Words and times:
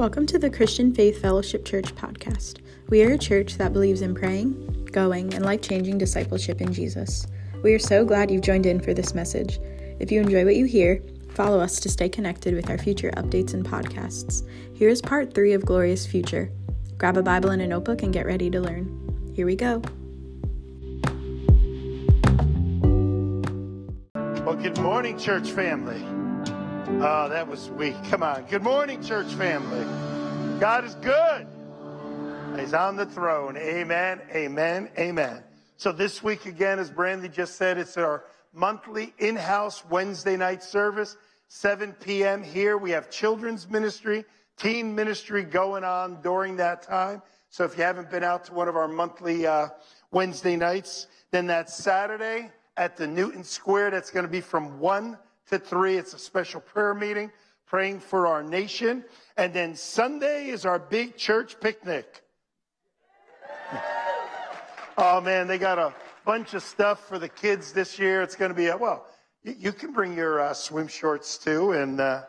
Welcome 0.00 0.24
to 0.28 0.38
the 0.38 0.48
Christian 0.48 0.94
Faith 0.94 1.20
Fellowship 1.20 1.66
Church 1.66 1.94
podcast. 1.94 2.62
We 2.88 3.02
are 3.02 3.12
a 3.12 3.18
church 3.18 3.58
that 3.58 3.74
believes 3.74 4.00
in 4.00 4.14
praying, 4.14 4.88
going, 4.92 5.34
and 5.34 5.44
life 5.44 5.60
changing 5.60 5.98
discipleship 5.98 6.62
in 6.62 6.72
Jesus. 6.72 7.26
We 7.62 7.74
are 7.74 7.78
so 7.78 8.06
glad 8.06 8.30
you've 8.30 8.40
joined 8.40 8.64
in 8.64 8.80
for 8.80 8.94
this 8.94 9.14
message. 9.14 9.60
If 9.98 10.10
you 10.10 10.22
enjoy 10.22 10.46
what 10.46 10.56
you 10.56 10.64
hear, 10.64 11.02
follow 11.34 11.60
us 11.60 11.78
to 11.80 11.90
stay 11.90 12.08
connected 12.08 12.54
with 12.54 12.70
our 12.70 12.78
future 12.78 13.10
updates 13.18 13.52
and 13.52 13.62
podcasts. 13.62 14.48
Here 14.74 14.88
is 14.88 15.02
part 15.02 15.34
three 15.34 15.52
of 15.52 15.66
Glorious 15.66 16.06
Future. 16.06 16.50
Grab 16.96 17.18
a 17.18 17.22
Bible 17.22 17.50
and 17.50 17.60
a 17.60 17.66
notebook 17.66 18.02
and 18.02 18.10
get 18.10 18.24
ready 18.24 18.48
to 18.48 18.58
learn. 18.58 19.32
Here 19.36 19.44
we 19.44 19.54
go. 19.54 19.82
Well, 24.14 24.56
good 24.56 24.78
morning, 24.78 25.18
church 25.18 25.50
family. 25.50 26.19
Oh, 26.98 27.28
that 27.30 27.48
was 27.48 27.70
weak. 27.70 27.94
Come 28.10 28.22
on. 28.22 28.44
Good 28.46 28.62
morning, 28.62 29.02
church 29.02 29.28
family. 29.34 29.84
God 30.60 30.84
is 30.84 30.94
good. 30.96 31.46
He's 32.58 32.74
on 32.74 32.96
the 32.96 33.06
throne. 33.06 33.56
Amen, 33.56 34.20
amen, 34.34 34.90
amen. 34.98 35.42
So 35.78 35.92
this 35.92 36.22
week 36.22 36.44
again, 36.44 36.78
as 36.78 36.90
Brandy 36.90 37.28
just 37.28 37.54
said, 37.54 37.78
it's 37.78 37.96
our 37.96 38.24
monthly 38.52 39.14
in-house 39.18 39.82
Wednesday 39.88 40.36
night 40.36 40.62
service, 40.62 41.16
7 41.48 41.92
p.m. 41.94 42.42
here. 42.42 42.76
We 42.76 42.90
have 42.90 43.08
children's 43.08 43.70
ministry, 43.70 44.26
teen 44.58 44.94
ministry 44.94 45.42
going 45.42 45.84
on 45.84 46.20
during 46.20 46.56
that 46.56 46.82
time. 46.82 47.22
So 47.48 47.64
if 47.64 47.78
you 47.78 47.82
haven't 47.82 48.10
been 48.10 48.24
out 48.24 48.44
to 48.44 48.52
one 48.52 48.68
of 48.68 48.76
our 48.76 48.88
monthly 48.88 49.46
uh, 49.46 49.68
Wednesday 50.10 50.56
nights, 50.56 51.06
then 51.30 51.46
that's 51.46 51.74
Saturday 51.74 52.50
at 52.76 52.98
the 52.98 53.06
Newton 53.06 53.42
Square. 53.42 53.92
That's 53.92 54.10
going 54.10 54.26
to 54.26 54.30
be 54.30 54.42
from 54.42 54.78
1 54.80 55.16
to 55.50 55.58
3. 55.58 55.96
It's 55.96 56.14
a 56.14 56.18
special 56.18 56.60
prayer 56.60 56.94
meeting, 56.94 57.30
praying 57.66 58.00
for 58.00 58.26
our 58.26 58.42
nation. 58.42 59.04
And 59.36 59.52
then 59.52 59.74
Sunday 59.74 60.48
is 60.48 60.64
our 60.64 60.78
big 60.78 61.16
church 61.16 61.60
picnic. 61.60 62.22
oh 64.98 65.20
man, 65.20 65.46
they 65.46 65.58
got 65.58 65.78
a 65.78 65.92
bunch 66.24 66.54
of 66.54 66.62
stuff 66.62 67.06
for 67.08 67.18
the 67.18 67.28
kids 67.28 67.72
this 67.72 67.98
year. 67.98 68.22
It's 68.22 68.36
going 68.36 68.50
to 68.50 68.54
be, 68.54 68.68
a, 68.68 68.76
well, 68.76 69.06
you, 69.42 69.54
you 69.58 69.72
can 69.72 69.92
bring 69.92 70.16
your 70.16 70.40
uh, 70.40 70.54
swim 70.54 70.88
shorts 70.88 71.36
too 71.36 71.72
and 71.72 72.00
uh, 72.00 72.22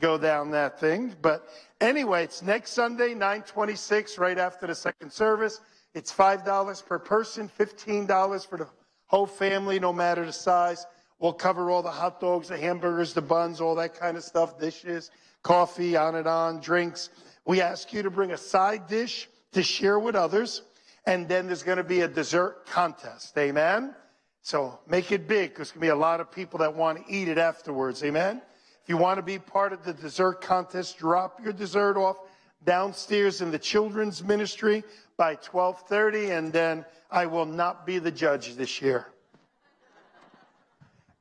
go 0.00 0.18
down 0.18 0.50
that 0.52 0.78
thing. 0.78 1.14
But 1.22 1.48
anyway, 1.80 2.24
it's 2.24 2.42
next 2.42 2.72
Sunday, 2.72 3.08
926, 3.08 4.18
right 4.18 4.38
after 4.38 4.66
the 4.66 4.74
second 4.74 5.12
service. 5.12 5.60
It's 5.94 6.12
$5 6.12 6.86
per 6.86 6.98
person, 6.98 7.50
$15 7.58 8.46
for 8.46 8.58
the 8.58 8.68
whole 9.06 9.26
family, 9.26 9.80
no 9.80 9.92
matter 9.94 10.26
the 10.26 10.32
size. 10.32 10.84
We'll 11.18 11.32
cover 11.32 11.70
all 11.70 11.82
the 11.82 11.90
hot 11.90 12.20
dogs, 12.20 12.48
the 12.48 12.58
hamburgers, 12.58 13.14
the 13.14 13.22
buns, 13.22 13.60
all 13.60 13.74
that 13.76 13.98
kind 13.98 14.16
of 14.16 14.24
stuff, 14.24 14.58
dishes, 14.58 15.10
coffee, 15.42 15.96
on 15.96 16.14
and 16.14 16.26
on, 16.26 16.60
drinks. 16.60 17.08
We 17.46 17.60
ask 17.60 17.92
you 17.92 18.02
to 18.02 18.10
bring 18.10 18.32
a 18.32 18.36
side 18.36 18.86
dish 18.86 19.28
to 19.52 19.62
share 19.62 19.98
with 19.98 20.14
others. 20.14 20.62
And 21.06 21.28
then 21.28 21.46
there's 21.46 21.62
going 21.62 21.78
to 21.78 21.84
be 21.84 22.00
a 22.00 22.08
dessert 22.08 22.66
contest. 22.66 23.38
Amen. 23.38 23.94
So 24.42 24.78
make 24.86 25.12
it 25.12 25.26
big 25.26 25.50
because 25.50 25.68
there's 25.68 25.72
going 25.72 25.80
to 25.80 25.86
be 25.86 25.88
a 25.88 25.96
lot 25.96 26.20
of 26.20 26.30
people 26.30 26.58
that 26.58 26.74
want 26.74 27.06
to 27.06 27.12
eat 27.12 27.28
it 27.28 27.38
afterwards. 27.38 28.02
Amen. 28.04 28.42
If 28.82 28.88
you 28.88 28.96
want 28.96 29.18
to 29.18 29.22
be 29.22 29.38
part 29.38 29.72
of 29.72 29.84
the 29.84 29.92
dessert 29.92 30.40
contest, 30.40 30.98
drop 30.98 31.42
your 31.42 31.52
dessert 31.52 31.96
off 31.96 32.18
downstairs 32.64 33.40
in 33.40 33.50
the 33.50 33.58
children's 33.58 34.22
ministry 34.22 34.84
by 35.16 35.30
1230 35.30 36.30
and 36.30 36.52
then 36.52 36.84
I 37.10 37.26
will 37.26 37.46
not 37.46 37.86
be 37.86 37.98
the 37.98 38.10
judge 38.10 38.54
this 38.54 38.82
year. 38.82 39.06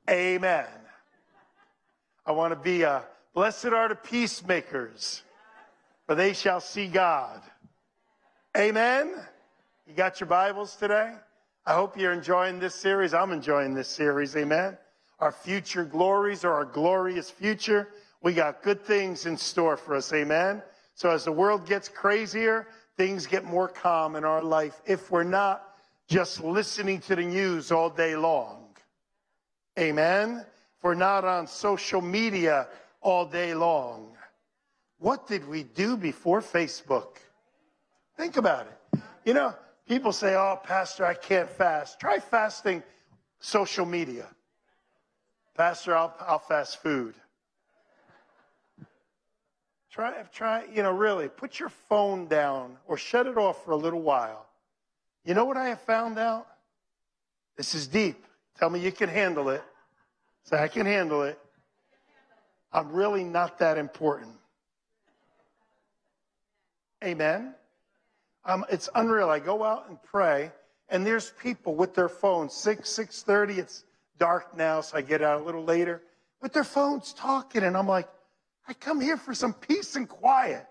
Amen. 0.10 0.68
I 2.26 2.32
want 2.32 2.54
to 2.54 2.60
be 2.60 2.84
a 2.84 3.04
blessed 3.34 3.68
are 3.68 3.90
the 3.90 3.96
peacemakers, 3.96 5.24
for 6.06 6.16
they 6.16 6.34
shall 6.34 6.60
see 6.60 6.88
God. 6.88 7.42
Amen. 8.56 9.16
You 9.88 9.94
got 9.94 10.20
your 10.20 10.28
Bibles 10.28 10.76
today? 10.76 11.14
I 11.66 11.74
hope 11.74 11.98
you're 11.98 12.14
enjoying 12.14 12.60
this 12.60 12.76
series. 12.76 13.14
I'm 13.14 13.32
enjoying 13.32 13.74
this 13.74 13.88
series. 13.88 14.36
Amen. 14.36 14.78
Our 15.20 15.32
future 15.32 15.84
glories 15.84 16.46
or 16.46 16.54
our 16.54 16.66
glorious 16.66 17.30
future. 17.30 17.90
We 18.22 18.34
got 18.34 18.62
good 18.62 18.84
things 18.84 19.26
in 19.26 19.38
store 19.38 19.76
for 19.76 19.96
us. 19.96 20.14
Amen. 20.14 20.62
So 20.94 21.10
as 21.10 21.26
the 21.26 21.32
world 21.32 21.68
gets 21.68 21.90
crazier, 21.90 22.68
things 22.98 23.26
get 23.26 23.44
more 23.44 23.68
calm 23.68 24.16
in 24.16 24.24
our 24.24 24.44
life 24.44 24.80
if 24.86 25.10
we're 25.10 25.24
not 25.24 25.64
just 26.08 26.44
listening 26.44 27.02
to 27.02 27.16
the 27.16 27.24
news 27.24 27.72
all 27.72 27.90
day 27.90 28.16
long. 28.16 28.55
Amen. 29.78 30.46
We're 30.82 30.96
not 30.96 31.26
on 31.26 31.48
social 31.48 32.02
media 32.02 32.68
all 33.02 33.26
day 33.26 33.54
long. 33.54 34.16
What 35.00 35.28
did 35.28 35.48
we 35.48 35.64
do 35.64 35.98
before 35.98 36.42
Facebook? 36.42 37.18
Think 38.16 38.38
about 38.38 38.68
it. 38.68 39.00
You 39.26 39.34
know, 39.34 39.54
people 39.88 40.14
say, 40.14 40.36
oh, 40.36 40.60
Pastor, 40.64 41.06
I 41.06 41.14
can't 41.14 41.50
fast. 41.50 42.00
Try 42.00 42.20
fasting 42.20 42.84
social 43.40 43.86
media. 43.86 44.28
Pastor, 45.56 45.96
I'll, 45.96 46.16
I'll 46.22 46.40
fast 46.40 46.82
food. 46.82 47.16
Try, 49.92 50.14
try, 50.34 50.66
you 50.74 50.84
know, 50.84 50.92
really, 50.92 51.30
put 51.30 51.60
your 51.60 51.70
phone 51.70 52.28
down 52.28 52.78
or 52.86 52.98
shut 52.98 53.28
it 53.28 53.38
off 53.38 53.64
for 53.64 53.72
a 53.72 53.78
little 53.78 54.02
while. 54.02 54.46
You 55.24 55.34
know 55.34 55.46
what 55.46 55.58
I 55.58 55.70
have 55.70 55.82
found 55.82 56.20
out? 56.20 56.48
This 57.58 57.74
is 57.74 57.88
deep. 57.88 58.26
Tell 58.60 58.70
me 58.70 58.80
you 58.80 58.92
can 58.92 59.10
handle 59.10 59.50
it. 59.50 59.64
Say, 60.44 60.58
I 60.58 60.68
can 60.68 60.86
handle 60.86 61.24
it. 61.24 61.40
I'm 62.72 62.92
really 62.92 63.24
not 63.24 63.60
that 63.60 63.78
important. 63.78 64.34
Amen. 67.04 67.56
Um, 68.46 68.66
it's 68.70 68.90
unreal. 68.96 69.30
I 69.30 69.40
go 69.40 69.64
out 69.64 69.90
and 69.90 70.02
pray, 70.04 70.52
and 70.90 71.06
there's 71.06 71.32
people 71.42 71.76
with 71.76 71.96
their 71.96 72.10
phones. 72.10 72.54
Six, 72.54 72.90
six 72.90 73.24
thirty. 73.24 73.56
It's 73.56 73.84
dark 74.18 74.56
now, 74.56 74.82
so 74.82 74.98
I 74.98 75.02
get 75.02 75.22
out 75.22 75.42
a 75.42 75.44
little 75.44 75.64
later. 75.64 76.02
With 76.42 76.54
their 76.54 76.64
phones 76.64 77.14
talking, 77.14 77.64
and 77.64 77.76
I'm 77.76 77.88
like, 77.88 78.08
I 78.68 78.74
come 78.74 79.02
here 79.02 79.18
for 79.18 79.34
some 79.34 79.54
peace 79.54 79.96
and 79.96 80.08
quiet. 80.08 80.66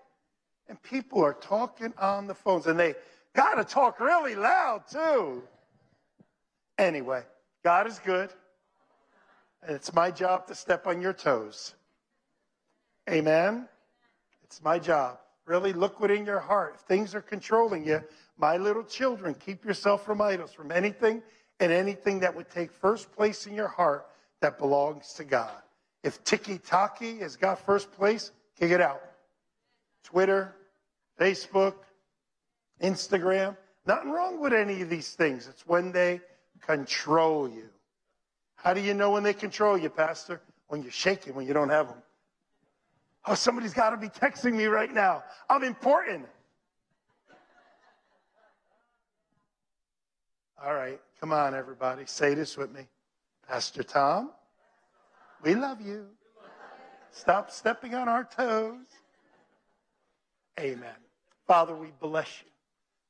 And 0.67 0.81
people 0.81 1.23
are 1.23 1.33
talking 1.33 1.93
on 1.97 2.27
the 2.27 2.33
phones, 2.33 2.65
and 2.67 2.79
they 2.79 2.95
got 3.33 3.55
to 3.55 3.63
talk 3.63 3.99
really 3.99 4.35
loud, 4.35 4.83
too. 4.89 5.43
Anyway, 6.77 7.23
God 7.65 7.87
is 7.87 7.97
good. 7.97 8.29
And 9.63 9.75
it's 9.75 9.91
my 9.91 10.11
job 10.11 10.45
to 10.47 10.55
step 10.55 10.85
on 10.85 11.01
your 11.01 11.13
toes. 11.13 11.73
Amen? 13.09 13.67
It's 14.43 14.63
my 14.63 14.77
job. 14.77 15.17
Really 15.47 15.73
look 15.73 15.99
within 15.99 16.27
your 16.27 16.39
heart. 16.39 16.75
If 16.75 16.81
things 16.81 17.15
are 17.15 17.21
controlling 17.21 17.83
you, 17.83 18.03
my 18.37 18.57
little 18.57 18.83
children, 18.83 19.33
keep 19.33 19.65
yourself 19.65 20.05
from 20.05 20.21
idols, 20.21 20.53
from 20.53 20.71
anything 20.71 21.23
and 21.59 21.71
anything 21.71 22.19
that 22.19 22.35
would 22.35 22.51
take 22.51 22.71
first 22.71 23.11
place 23.11 23.47
in 23.47 23.55
your 23.55 23.67
heart 23.67 24.05
that 24.41 24.59
belongs 24.59 25.13
to 25.13 25.23
God. 25.23 25.57
If 26.03 26.23
tiki 26.23 26.59
taki 26.59 27.17
has 27.17 27.35
got 27.35 27.65
first 27.65 27.91
place, 27.93 28.31
kick 28.59 28.69
it 28.69 28.81
out. 28.81 29.01
Twitter, 30.03 30.53
Facebook, 31.19 31.77
Instagram, 32.79 33.57
nothing 33.87 34.11
wrong 34.11 34.39
with 34.39 34.53
any 34.53 34.83
of 34.83 34.89
these 34.91 35.15
things. 35.15 35.47
It's 35.47 35.65
when 35.65 35.91
they 35.91 36.21
control 36.61 37.49
you. 37.49 37.69
How 38.55 38.73
do 38.73 38.81
you 38.81 38.93
know 38.93 39.11
when 39.11 39.23
they 39.23 39.33
control 39.33 39.77
you, 39.77 39.89
Pastor? 39.89 40.41
When 40.67 40.81
you're 40.81 40.91
shaking, 40.91 41.35
when 41.35 41.45
you 41.47 41.53
don't 41.53 41.69
have 41.69 41.87
them. 41.87 41.97
Oh, 43.27 43.35
somebody's 43.35 43.73
got 43.73 43.91
to 43.91 43.97
be 43.97 44.07
texting 44.07 44.53
me 44.53 44.65
right 44.65 44.91
now. 44.91 45.23
I'm 45.49 45.63
important. 45.63 46.25
All 50.63 50.73
right, 50.73 50.99
come 51.19 51.31
on, 51.31 51.53
everybody. 51.53 52.03
Say 52.05 52.33
this 52.33 52.57
with 52.57 52.71
me. 52.71 52.87
Pastor 53.47 53.83
Tom, 53.83 54.31
we 55.43 55.53
love 55.53 55.81
you. 55.81 56.07
Stop 57.11 57.51
stepping 57.51 57.93
on 57.93 58.09
our 58.09 58.23
toes. 58.23 58.87
Amen. 60.59 60.95
Father, 61.47 61.75
we 61.75 61.91
bless 61.99 62.41
you. 62.43 62.49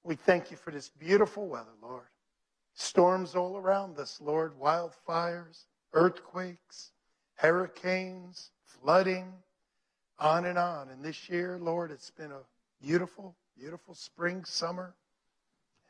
We 0.03 0.15
thank 0.15 0.51
you 0.51 0.57
for 0.57 0.71
this 0.71 0.89
beautiful 0.89 1.47
weather, 1.47 1.71
Lord. 1.81 2.03
Storms 2.75 3.35
all 3.35 3.55
around 3.55 3.97
us, 3.99 4.19
Lord, 4.21 4.53
wildfires, 4.59 5.63
earthquakes, 5.93 6.91
hurricanes, 7.35 8.51
flooding, 8.65 9.31
on 10.19 10.45
and 10.45 10.57
on. 10.57 10.89
And 10.89 11.03
this 11.03 11.29
year, 11.29 11.57
Lord, 11.61 11.89
it's 11.89 12.11
been 12.11 12.31
a 12.31 12.41
beautiful, 12.81 13.33
beautiful 13.57 13.93
spring, 13.93 14.43
summer. 14.43 14.93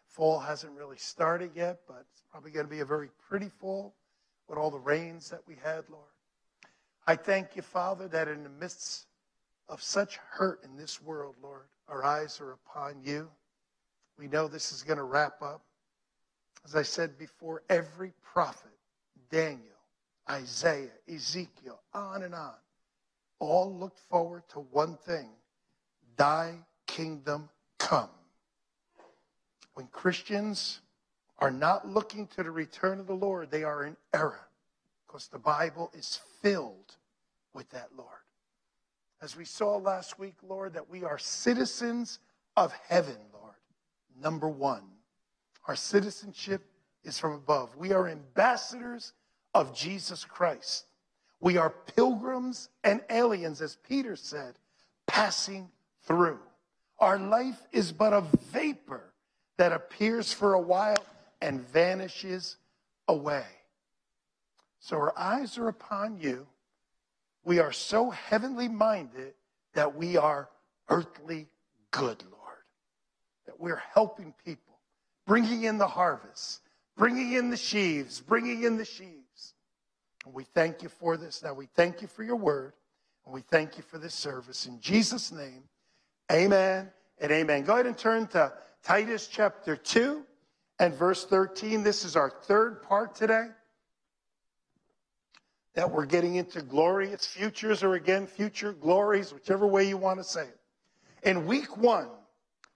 Fall 0.07 0.39
hasn't 0.39 0.77
really 0.77 0.97
started 0.97 1.51
yet, 1.55 1.79
but 1.87 2.05
it's 2.11 2.23
probably 2.31 2.51
going 2.51 2.67
to 2.67 2.71
be 2.71 2.81
a 2.81 2.85
very 2.85 3.09
pretty 3.27 3.49
fall 3.49 3.95
with 4.47 4.59
all 4.59 4.69
the 4.69 4.79
rains 4.79 5.29
that 5.31 5.41
we 5.47 5.55
had, 5.63 5.83
Lord. 5.89 6.03
I 7.07 7.15
thank 7.15 7.55
you, 7.55 7.63
Father, 7.63 8.07
that 8.09 8.27
in 8.27 8.43
the 8.43 8.49
midst 8.49 9.07
of 9.67 9.81
such 9.81 10.17
hurt 10.17 10.63
in 10.63 10.75
this 10.77 11.01
world, 11.01 11.35
Lord, 11.41 11.65
our 11.87 12.03
eyes 12.03 12.39
are 12.39 12.51
upon 12.51 13.01
you. 13.03 13.27
We 14.19 14.27
know 14.27 14.47
this 14.47 14.71
is 14.71 14.83
going 14.83 14.97
to 14.97 15.03
wrap 15.03 15.41
up. 15.41 15.63
As 16.65 16.75
I 16.75 16.81
said 16.81 17.17
before, 17.17 17.61
every 17.69 18.11
prophet, 18.23 18.71
Daniel, 19.29 19.61
Isaiah, 20.29 20.89
Ezekiel, 21.07 21.79
on 21.93 22.23
and 22.23 22.33
on, 22.33 22.55
all 23.39 23.73
looked 23.77 23.99
forward 23.99 24.43
to 24.49 24.59
one 24.59 24.97
thing. 24.97 25.29
thy 26.17 26.55
kingdom 26.87 27.49
come. 27.77 28.09
When 29.73 29.87
Christians 29.87 30.79
are 31.39 31.51
not 31.51 31.87
looking 31.87 32.27
to 32.27 32.43
the 32.43 32.51
return 32.51 32.99
of 32.99 33.07
the 33.07 33.13
Lord, 33.13 33.51
they 33.51 33.63
are 33.63 33.83
in 33.83 33.97
error 34.13 34.47
because 35.05 35.27
the 35.27 35.39
Bible 35.39 35.91
is 35.93 36.21
filled 36.41 36.95
with 37.53 37.69
that, 37.71 37.89
Lord. 37.97 38.09
As 39.21 39.35
we 39.35 39.45
saw 39.45 39.77
last 39.77 40.17
week, 40.17 40.35
Lord, 40.41 40.73
that 40.73 40.89
we 40.89 41.03
are 41.03 41.17
citizens 41.17 42.19
of 42.55 42.71
heaven, 42.87 43.17
Lord. 43.33 43.55
Number 44.21 44.47
one, 44.47 44.83
our 45.67 45.75
citizenship 45.75 46.61
is 47.03 47.19
from 47.19 47.33
above. 47.33 47.75
We 47.75 47.91
are 47.91 48.07
ambassadors 48.07 49.13
of 49.53 49.75
Jesus 49.75 50.23
Christ. 50.23 50.85
We 51.39 51.57
are 51.57 51.69
pilgrims 51.95 52.69
and 52.83 53.01
aliens, 53.09 53.61
as 53.61 53.77
Peter 53.87 54.15
said, 54.15 54.55
passing 55.07 55.69
through. 56.03 56.39
Our 56.99 57.19
life 57.19 57.61
is 57.71 57.91
but 57.91 58.13
a 58.13 58.21
vapor 58.51 59.13
that 59.57 59.71
appears 59.71 60.33
for 60.33 60.53
a 60.53 60.61
while 60.61 61.03
and 61.41 61.61
vanishes 61.69 62.57
away. 63.07 63.45
So 64.79 64.97
our 64.97 65.17
eyes 65.17 65.57
are 65.57 65.67
upon 65.67 66.19
you. 66.19 66.47
We 67.43 67.59
are 67.59 67.71
so 67.71 68.09
heavenly 68.09 68.67
minded 68.67 69.33
that 69.73 69.95
we 69.95 70.17
are 70.17 70.49
earthly 70.89 71.47
good, 71.91 72.23
Lord. 72.31 72.63
That 73.45 73.59
we're 73.59 73.81
helping 73.93 74.33
people, 74.43 74.74
bringing 75.25 75.63
in 75.63 75.77
the 75.77 75.87
harvest, 75.87 76.61
bringing 76.95 77.33
in 77.33 77.49
the 77.49 77.57
sheaves, 77.57 78.21
bringing 78.21 78.63
in 78.63 78.77
the 78.77 78.85
sheaves. 78.85 79.53
And 80.25 80.33
we 80.33 80.43
thank 80.43 80.81
you 80.81 80.89
for 80.89 81.17
this. 81.17 81.43
Now 81.43 81.53
we 81.53 81.67
thank 81.75 82.01
you 82.01 82.07
for 82.07 82.23
your 82.23 82.35
word, 82.35 82.73
and 83.25 83.33
we 83.33 83.41
thank 83.41 83.77
you 83.77 83.83
for 83.83 83.97
this 83.97 84.13
service. 84.13 84.65
In 84.65 84.79
Jesus' 84.79 85.31
name, 85.31 85.63
amen 86.31 86.91
and 87.19 87.31
amen. 87.31 87.63
Go 87.63 87.73
ahead 87.73 87.85
and 87.85 87.97
turn 87.97 88.27
to 88.27 88.53
Titus 88.83 89.27
chapter 89.27 89.75
2 89.75 90.23
and 90.79 90.93
verse 90.93 91.25
13. 91.25 91.83
This 91.83 92.05
is 92.05 92.15
our 92.15 92.29
third 92.29 92.83
part 92.83 93.15
today 93.15 93.47
that 95.75 95.91
we're 95.91 96.05
getting 96.05 96.35
into 96.35 96.61
glorious 96.61 97.25
futures 97.27 97.83
or 97.83 97.95
again 97.95 98.25
future 98.25 98.71
glories, 98.73 99.33
whichever 99.33 99.67
way 99.67 99.87
you 99.87 99.97
want 99.97 100.19
to 100.19 100.23
say 100.23 100.43
it. 100.43 100.59
In 101.23 101.45
week 101.45 101.77
one, 101.77 102.07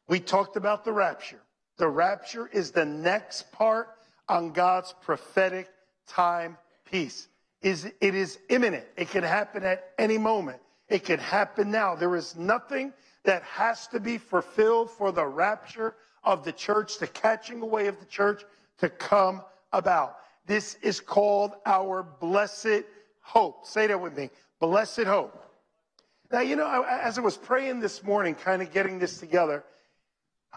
we 0.07 0.19
talked 0.19 0.57
about 0.57 0.83
the 0.83 0.91
rapture. 0.91 1.39
The 1.79 1.87
rapture 1.87 2.47
is 2.51 2.71
the 2.71 2.85
next 2.85 3.53
part 3.53 3.87
on 4.27 4.51
God's 4.51 4.93
prophetic 5.01 5.69
time 6.07 6.57
piece. 6.83 7.29
Is 7.61 7.85
it 7.85 8.15
is 8.15 8.37
imminent. 8.49 8.83
It 8.97 9.09
can 9.09 9.23
happen 9.23 9.63
at 9.63 9.91
any 9.97 10.17
moment. 10.17 10.59
It 10.89 11.05
can 11.05 11.19
happen 11.19 11.71
now. 11.71 11.95
There 11.95 12.17
is 12.17 12.35
nothing 12.35 12.91
that 13.23 13.43
has 13.43 13.87
to 13.87 13.99
be 14.01 14.17
fulfilled 14.17 14.91
for 14.91 15.13
the 15.13 15.25
rapture 15.25 15.95
of 16.25 16.43
the 16.43 16.51
church, 16.51 16.99
the 16.99 17.07
catching 17.07 17.61
away 17.61 17.87
of 17.87 17.97
the 17.99 18.05
church 18.05 18.43
to 18.79 18.89
come 18.89 19.41
about. 19.71 20.17
This 20.47 20.75
is 20.81 20.99
called 20.99 21.53
our 21.65 22.03
blessed 22.03 22.83
hope. 23.21 23.65
Say 23.65 23.87
that 23.87 24.01
with 24.01 24.17
me. 24.17 24.31
Blessed 24.59 25.03
hope. 25.03 25.33
Now, 26.29 26.41
you 26.41 26.57
know, 26.57 26.85
as 26.87 27.17
I 27.17 27.21
was 27.21 27.37
praying 27.37 27.79
this 27.79 28.03
morning, 28.03 28.35
kind 28.35 28.61
of 28.61 28.73
getting 28.73 28.99
this 28.99 29.17
together, 29.17 29.63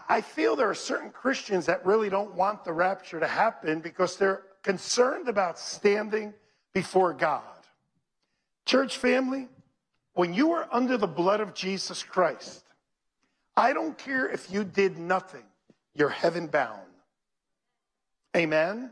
I 0.09 0.21
feel 0.21 0.55
there 0.55 0.69
are 0.69 0.75
certain 0.75 1.11
Christians 1.11 1.65
that 1.67 1.85
really 1.85 2.09
don't 2.09 2.35
want 2.35 2.63
the 2.63 2.73
rapture 2.73 3.19
to 3.19 3.27
happen 3.27 3.79
because 3.79 4.17
they're 4.17 4.43
concerned 4.63 5.29
about 5.29 5.59
standing 5.59 6.33
before 6.73 7.13
God. 7.13 7.43
Church 8.65 8.97
family, 8.97 9.47
when 10.13 10.33
you 10.33 10.51
are 10.53 10.67
under 10.71 10.97
the 10.97 11.07
blood 11.07 11.41
of 11.41 11.53
Jesus 11.53 12.03
Christ, 12.03 12.63
I 13.55 13.73
don't 13.73 13.97
care 13.97 14.29
if 14.29 14.51
you 14.51 14.63
did 14.63 14.97
nothing, 14.97 15.43
you're 15.93 16.09
heaven 16.09 16.47
bound. 16.47 16.81
Amen? 18.35 18.91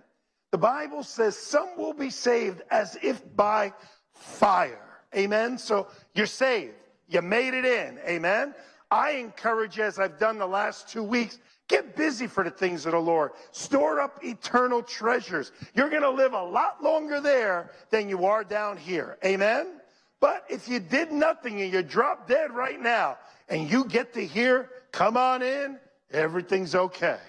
The 0.52 0.58
Bible 0.58 1.04
says 1.04 1.36
some 1.36 1.78
will 1.78 1.94
be 1.94 2.10
saved 2.10 2.62
as 2.70 2.98
if 3.02 3.22
by 3.36 3.74
fire. 4.14 4.88
Amen? 5.16 5.58
So 5.58 5.88
you're 6.14 6.26
saved. 6.26 6.76
You 7.08 7.22
made 7.22 7.54
it 7.54 7.66
in. 7.66 8.00
Amen? 8.06 8.54
I 8.92 9.12
encourage 9.12 9.78
you, 9.78 9.84
as 9.84 9.98
I've 9.98 10.20
done 10.20 10.38
the 10.38 10.46
last 10.46 10.90
two 10.90 11.02
weeks, 11.02 11.40
get 11.70 11.96
busy 11.96 12.28
for 12.28 12.44
the 12.44 12.52
things 12.52 12.86
of 12.86 12.92
the 12.92 13.00
Lord. 13.00 13.32
Store 13.52 14.02
up 14.02 14.24
eternal 14.24 14.84
treasures. 14.84 15.54
You're 15.74 15.90
going 15.90 16.02
to 16.02 16.10
live 16.10 16.34
a 16.34 16.44
lot 16.44 16.84
longer 16.84 17.22
there 17.22 17.72
than 17.90 18.10
you 18.10 18.26
are 18.26 18.44
down 18.44 18.76
here. 18.76 19.18
Amen? 19.24 19.80
But 20.20 20.46
if 20.50 20.68
you 20.68 20.80
did 20.80 21.12
nothing 21.12 21.62
and 21.62 21.72
you 21.72 21.82
drop 21.82 22.28
dead 22.28 22.52
right 22.52 22.80
now 22.80 23.18
and 23.48 23.72
you 23.72 23.86
get 23.86 24.14
to 24.14 24.26
hear, 24.26 24.70
come 24.92 25.16
on 25.16 25.42
in, 25.42 25.80
everything's 26.12 26.76
okay. 26.76 27.20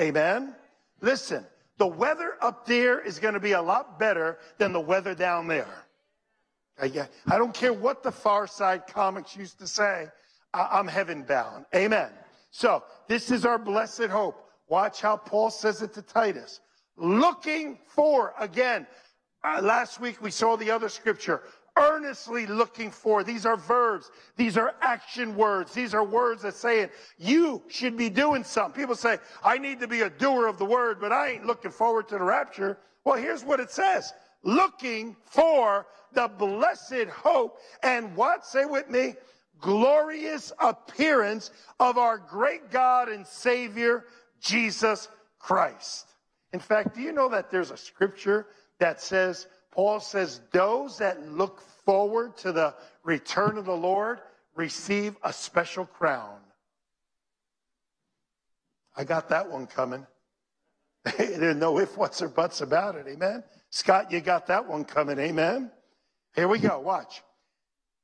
Amen? 0.00 0.54
Listen, 1.02 1.46
the 1.76 1.86
weather 1.86 2.36
up 2.40 2.66
there 2.66 3.00
is 3.00 3.18
going 3.18 3.34
to 3.34 3.40
be 3.40 3.52
a 3.52 3.62
lot 3.62 3.98
better 3.98 4.38
than 4.58 4.72
the 4.72 4.80
weather 4.80 5.14
down 5.14 5.46
there. 5.46 5.84
I, 6.80 7.06
I 7.28 7.38
don't 7.38 7.54
care 7.54 7.72
what 7.72 8.02
the 8.02 8.10
Far 8.10 8.46
Side 8.46 8.86
comics 8.86 9.36
used 9.36 9.58
to 9.58 9.66
say. 9.66 10.08
I'm 10.52 10.88
heaven 10.88 11.22
bound. 11.22 11.66
Amen. 11.74 12.10
So 12.50 12.82
this 13.08 13.30
is 13.30 13.44
our 13.44 13.58
blessed 13.58 14.06
hope. 14.06 14.46
Watch 14.68 15.00
how 15.00 15.16
Paul 15.16 15.50
says 15.50 15.82
it 15.82 15.92
to 15.94 16.02
Titus. 16.02 16.60
Looking 16.96 17.78
for, 17.86 18.34
again, 18.38 18.86
uh, 19.44 19.60
last 19.62 20.00
week 20.00 20.20
we 20.20 20.30
saw 20.30 20.56
the 20.56 20.70
other 20.70 20.88
scripture, 20.88 21.42
earnestly 21.78 22.46
looking 22.46 22.90
for. 22.90 23.24
These 23.24 23.46
are 23.46 23.56
verbs. 23.56 24.10
These 24.36 24.56
are 24.56 24.74
action 24.80 25.34
words. 25.36 25.72
These 25.72 25.94
are 25.94 26.04
words 26.04 26.42
that 26.42 26.54
saying 26.54 26.90
you 27.16 27.62
should 27.68 27.96
be 27.96 28.10
doing 28.10 28.44
something. 28.44 28.80
People 28.80 28.96
say, 28.96 29.18
I 29.42 29.58
need 29.58 29.80
to 29.80 29.88
be 29.88 30.02
a 30.02 30.10
doer 30.10 30.46
of 30.46 30.58
the 30.58 30.64
word, 30.64 31.00
but 31.00 31.12
I 31.12 31.30
ain't 31.30 31.46
looking 31.46 31.70
forward 31.70 32.08
to 32.08 32.18
the 32.18 32.24
rapture. 32.24 32.78
Well, 33.04 33.16
here's 33.16 33.44
what 33.44 33.60
it 33.60 33.70
says. 33.70 34.12
Looking 34.42 35.16
for 35.24 35.86
the 36.12 36.28
blessed 36.28 37.08
hope 37.12 37.58
and 37.82 38.14
what? 38.16 38.44
Say 38.44 38.64
with 38.64 38.90
me 38.90 39.14
glorious 39.60 40.52
appearance 40.58 41.50
of 41.78 41.98
our 41.98 42.18
great 42.18 42.70
God 42.70 43.08
and 43.08 43.26
Savior, 43.26 44.04
Jesus 44.40 45.08
Christ. 45.38 46.06
In 46.52 46.60
fact, 46.60 46.94
do 46.94 47.00
you 47.00 47.12
know 47.12 47.28
that 47.28 47.50
there's 47.50 47.70
a 47.70 47.76
scripture 47.76 48.46
that 48.78 49.00
says, 49.00 49.46
Paul 49.70 50.00
says, 50.00 50.40
those 50.52 50.98
that 50.98 51.28
look 51.30 51.60
forward 51.84 52.36
to 52.38 52.52
the 52.52 52.74
return 53.04 53.56
of 53.56 53.64
the 53.64 53.76
Lord 53.76 54.20
receive 54.54 55.16
a 55.22 55.32
special 55.32 55.86
crown. 55.86 56.38
I 58.96 59.04
got 59.04 59.28
that 59.28 59.48
one 59.48 59.66
coming. 59.66 60.06
There's 61.16 61.56
no 61.56 61.78
if, 61.78 61.96
whats, 61.96 62.20
or 62.20 62.28
buts 62.28 62.60
about 62.60 62.96
it. 62.96 63.06
Amen. 63.08 63.42
Scott, 63.70 64.10
you 64.12 64.20
got 64.20 64.46
that 64.48 64.66
one 64.66 64.84
coming. 64.84 65.18
Amen. 65.18 65.70
Here 66.34 66.48
we 66.48 66.58
go. 66.58 66.80
Watch. 66.80 67.22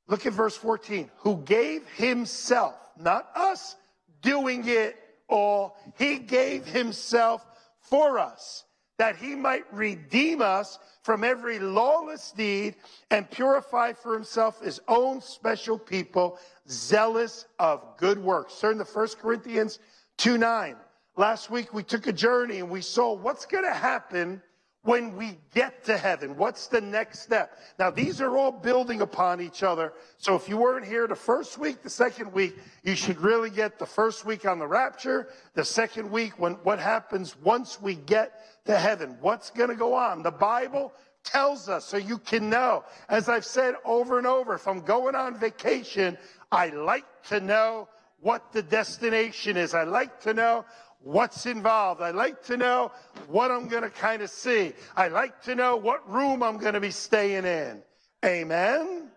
Look 0.07 0.25
at 0.25 0.33
verse 0.33 0.55
14. 0.55 1.11
Who 1.17 1.37
gave 1.37 1.87
himself, 1.89 2.75
not 2.97 3.29
us 3.35 3.75
doing 4.21 4.67
it 4.67 4.95
all, 5.27 5.77
he 5.97 6.17
gave 6.17 6.65
himself 6.65 7.45
for 7.79 8.17
us 8.19 8.63
that 8.97 9.15
he 9.15 9.35
might 9.35 9.71
redeem 9.71 10.41
us 10.41 10.79
from 11.03 11.23
every 11.23 11.59
lawless 11.59 12.31
deed 12.31 12.75
and 13.11 13.29
purify 13.29 13.93
for 13.93 14.13
himself 14.13 14.61
his 14.61 14.81
own 14.87 15.21
special 15.21 15.77
people, 15.77 16.39
zealous 16.67 17.45
of 17.59 17.81
good 17.97 18.17
works. 18.17 18.59
Turn 18.59 18.77
to 18.79 18.83
1 18.83 19.07
Corinthians 19.21 19.79
2 20.17 20.37
9. 20.37 20.75
Last 21.15 21.49
week 21.49 21.73
we 21.73 21.83
took 21.83 22.07
a 22.07 22.13
journey 22.13 22.59
and 22.59 22.69
we 22.69 22.81
saw 22.81 23.13
what's 23.13 23.45
going 23.45 23.63
to 23.63 23.73
happen 23.73 24.41
when 24.87 25.17
we 25.17 25.37
get 25.53 25.83
to 25.83 25.97
heaven? 25.97 26.37
What's 26.37 26.67
the 26.67 26.79
next 26.79 27.19
step? 27.19 27.57
Now, 27.77 27.91
these 27.91 28.21
are 28.21 28.37
all 28.37 28.53
building 28.53 29.01
upon 29.01 29.41
each 29.41 29.61
other. 29.61 29.91
So 30.17 30.33
if 30.35 30.47
you 30.47 30.55
weren't 30.55 30.85
here 30.85 31.07
the 31.07 31.15
first 31.15 31.57
week, 31.57 31.83
the 31.83 31.89
second 31.89 32.31
week, 32.31 32.57
you 32.83 32.95
should 32.95 33.19
really 33.19 33.49
get 33.49 33.79
the 33.79 33.85
first 33.85 34.23
week 34.23 34.45
on 34.45 34.59
the 34.59 34.65
rapture, 34.65 35.27
the 35.55 35.65
second 35.65 36.09
week 36.09 36.39
when 36.39 36.53
what 36.63 36.79
happens 36.79 37.35
once 37.43 37.81
we 37.81 37.95
get 37.95 38.63
to 38.65 38.79
heaven. 38.79 39.17
What's 39.19 39.49
going 39.49 39.69
to 39.69 39.75
go 39.75 39.93
on? 39.93 40.23
The 40.23 40.31
Bible 40.31 40.93
tells 41.21 41.67
us 41.67 41.83
so 41.83 41.97
you 41.97 42.17
can 42.17 42.49
know. 42.49 42.85
As 43.09 43.27
I've 43.27 43.45
said 43.45 43.75
over 43.83 44.17
and 44.17 44.25
over, 44.25 44.53
if 44.53 44.69
I'm 44.69 44.79
going 44.81 45.15
on 45.15 45.37
vacation, 45.37 46.17
I 46.49 46.69
like 46.69 47.05
to 47.27 47.41
know 47.41 47.89
what 48.21 48.51
the 48.51 48.63
destination 48.63 49.57
is. 49.57 49.73
I 49.73 49.83
like 49.83 50.21
to 50.21 50.33
know 50.33 50.65
what's 50.99 51.45
involved. 51.45 52.01
I 52.01 52.11
like 52.11 52.43
to 52.45 52.57
know 52.57 52.91
what 53.27 53.51
I'm 53.51 53.67
going 53.67 53.83
to 53.83 53.89
kind 53.89 54.21
of 54.21 54.29
see. 54.29 54.73
I 54.95 55.07
like 55.07 55.41
to 55.43 55.55
know 55.55 55.75
what 55.75 56.09
room 56.09 56.43
I'm 56.43 56.57
going 56.57 56.73
to 56.73 56.79
be 56.79 56.91
staying 56.91 57.45
in. 57.45 57.81
Amen. 58.25 59.09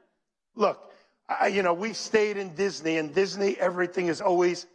Look, 0.54 0.90
I, 1.28 1.48
you 1.48 1.62
know, 1.62 1.72
we've 1.72 1.96
stayed 1.96 2.36
in 2.36 2.54
Disney, 2.54 2.98
and 2.98 3.14
Disney, 3.14 3.56
everything 3.58 4.08
is 4.08 4.20
always 4.20 4.66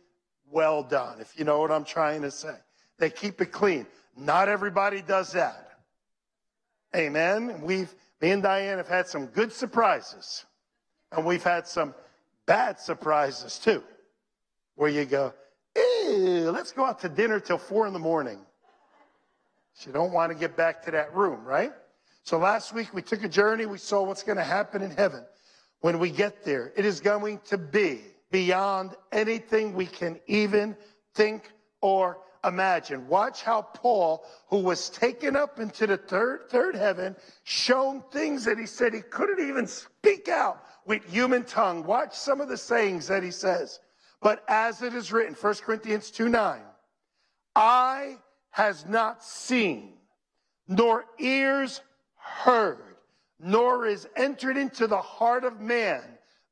well 0.51 0.83
done, 0.83 1.19
if 1.19 1.37
you 1.37 1.45
know 1.45 1.59
what 1.59 1.71
I'm 1.71 1.83
trying 1.83 2.21
to 2.21 2.31
say. 2.31 2.55
They 2.97 3.09
keep 3.09 3.41
it 3.41 3.51
clean. 3.51 3.85
Not 4.15 4.47
everybody 4.47 5.01
does 5.01 5.33
that. 5.33 5.79
Amen. 6.95 7.61
We've, 7.61 7.93
me 8.21 8.31
and 8.31 8.41
Diane 8.41 8.77
have 8.77 8.87
had 8.87 9.07
some 9.07 9.25
good 9.27 9.51
surprises, 9.51 10.45
and 11.11 11.25
we've 11.25 11.43
had 11.43 11.67
some 11.67 11.93
bad 12.45 12.79
surprises 12.79 13.59
too, 13.59 13.83
where 14.75 14.89
you 14.89 15.03
go, 15.03 15.33
Let's 16.07 16.71
go 16.71 16.85
out 16.85 16.99
to 17.01 17.09
dinner 17.09 17.39
till 17.39 17.57
four 17.57 17.87
in 17.87 17.93
the 17.93 17.99
morning. 17.99 18.39
You 19.85 19.91
don't 19.91 20.13
want 20.13 20.31
to 20.31 20.37
get 20.37 20.55
back 20.55 20.83
to 20.85 20.91
that 20.91 21.13
room, 21.15 21.43
right? 21.43 21.73
So 22.23 22.37
last 22.37 22.73
week 22.73 22.93
we 22.93 23.01
took 23.01 23.23
a 23.23 23.29
journey. 23.29 23.65
We 23.65 23.77
saw 23.77 24.03
what's 24.03 24.23
going 24.23 24.37
to 24.37 24.43
happen 24.43 24.81
in 24.81 24.91
heaven 24.91 25.25
when 25.81 25.99
we 25.99 26.09
get 26.09 26.43
there. 26.45 26.71
It 26.75 26.85
is 26.85 27.01
going 27.01 27.39
to 27.45 27.57
be 27.57 28.01
beyond 28.31 28.95
anything 29.11 29.73
we 29.73 29.85
can 29.85 30.19
even 30.27 30.77
think 31.13 31.51
or 31.81 32.19
imagine. 32.43 33.07
Watch 33.07 33.41
how 33.41 33.63
Paul, 33.63 34.25
who 34.49 34.59
was 34.59 34.89
taken 34.89 35.35
up 35.35 35.59
into 35.59 35.87
the 35.87 35.97
third, 35.97 36.49
third 36.49 36.75
heaven, 36.75 37.15
shown 37.43 38.03
things 38.11 38.45
that 38.45 38.57
he 38.57 38.65
said 38.65 38.93
he 38.93 39.01
couldn't 39.01 39.47
even 39.47 39.67
speak 39.67 40.29
out 40.29 40.63
with 40.85 41.03
human 41.05 41.43
tongue. 41.43 41.83
Watch 41.83 42.15
some 42.15 42.41
of 42.41 42.47
the 42.47 42.57
sayings 42.57 43.07
that 43.07 43.23
he 43.23 43.31
says. 43.31 43.79
But 44.25 44.43
as 44.47 44.81
it 44.81 44.95
is 44.95 45.11
written, 45.11 45.35
1 45.35 45.53
Corinthians 45.57 46.09
2 46.09 46.29
9, 46.29 46.59
eye 47.55 48.17
has 48.49 48.83
not 48.87 49.23
seen, 49.23 49.93
nor 50.67 51.05
ears 51.19 51.81
heard, 52.15 52.95
nor 53.39 53.85
is 53.85 54.07
entered 54.15 54.57
into 54.57 54.87
the 54.87 54.99
heart 54.99 55.43
of 55.43 55.61
man 55.61 56.01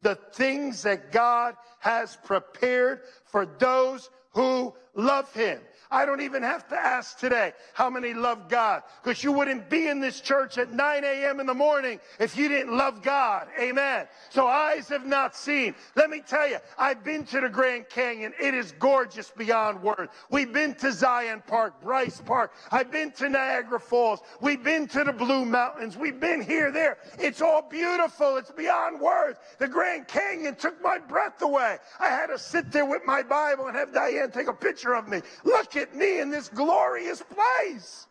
the 0.04 0.14
things 0.14 0.84
that 0.84 1.12
God 1.12 1.56
has 1.80 2.16
prepared 2.24 3.02
for 3.26 3.48
those 3.48 4.12
who 4.34 4.76
love 4.94 5.34
him. 5.34 5.60
I 5.94 6.08
don't 6.08 6.22
even 6.22 6.42
have 6.42 6.68
to 6.70 6.76
ask 6.76 7.20
today 7.20 7.54
how 7.74 7.88
many 7.88 8.16
love 8.16 8.50
God 8.50 8.82
because 9.04 9.24
you 9.24 9.32
wouldn't 9.32 9.70
be 9.70 9.88
in 9.88 10.00
this 10.00 10.22
church 10.22 10.58
at 10.58 10.74
9 10.74 11.04
a.m. 11.04 11.40
in 11.40 11.46
the 11.46 11.54
morning 11.54 12.00
if 12.20 12.36
you 12.36 12.50
didn't 12.50 12.76
love 12.76 13.04
God. 13.04 13.48
Amen. 13.60 14.08
So 14.32 14.48
eyes 14.48 14.90
have 14.90 15.06
not 15.06 15.36
seen. 15.36 15.76
Let 15.96 16.10
me 16.10 16.24
tell 16.28 16.50
you, 16.50 16.58
I've 16.80 17.04
been 17.04 17.26
to 17.26 17.42
the 17.42 17.48
Grand 17.50 17.90
Canyon. 17.90 18.34
It 18.42 18.56
is 18.56 18.72
gorgeous 18.80 19.30
beyond 19.38 19.84
words. 19.84 20.12
We've 20.32 20.52
been 20.52 20.74
to 20.76 20.92
Zion 20.92 21.44
Park, 21.46 21.80
Bryce 21.84 22.20
Park. 22.22 22.54
I've 22.72 22.92
been 22.92 23.12
to 23.12 23.30
Niagara 23.30 23.80
Falls. 23.80 24.22
We've 24.42 24.64
been 24.64 24.88
to 24.88 25.04
the 25.04 25.14
Blue 25.14 25.46
Mountains. 25.46 25.96
We've 25.96 26.20
been 26.20 26.42
here, 26.42 26.72
there. 26.72 26.98
It's 27.20 27.40
all 27.40 27.62
beautiful. 27.62 28.38
It's 28.38 28.52
beyond 28.52 29.00
words. 29.00 29.38
The 29.60 29.68
Grand 29.68 30.08
Canyon 30.08 30.56
took 30.56 30.82
my 30.82 30.98
breath 30.98 31.40
away. 31.44 31.78
I 32.00 32.08
had 32.08 32.28
to 32.28 32.40
sit 32.40 32.72
there 32.72 32.86
with 32.86 33.04
my 33.06 33.22
Bible 33.22 33.68
and 33.68 33.78
have 33.78 33.94
Diane 33.94 34.32
take 34.32 34.48
a 34.48 34.54
picture 34.54 34.96
of 34.96 35.08
me. 35.08 35.22
Look 35.44 35.76
at 35.76 35.83
at 35.84 35.96
me 35.96 36.20
in 36.20 36.32
this 36.32 36.50
glorious 36.50 37.22
place. 37.22 38.08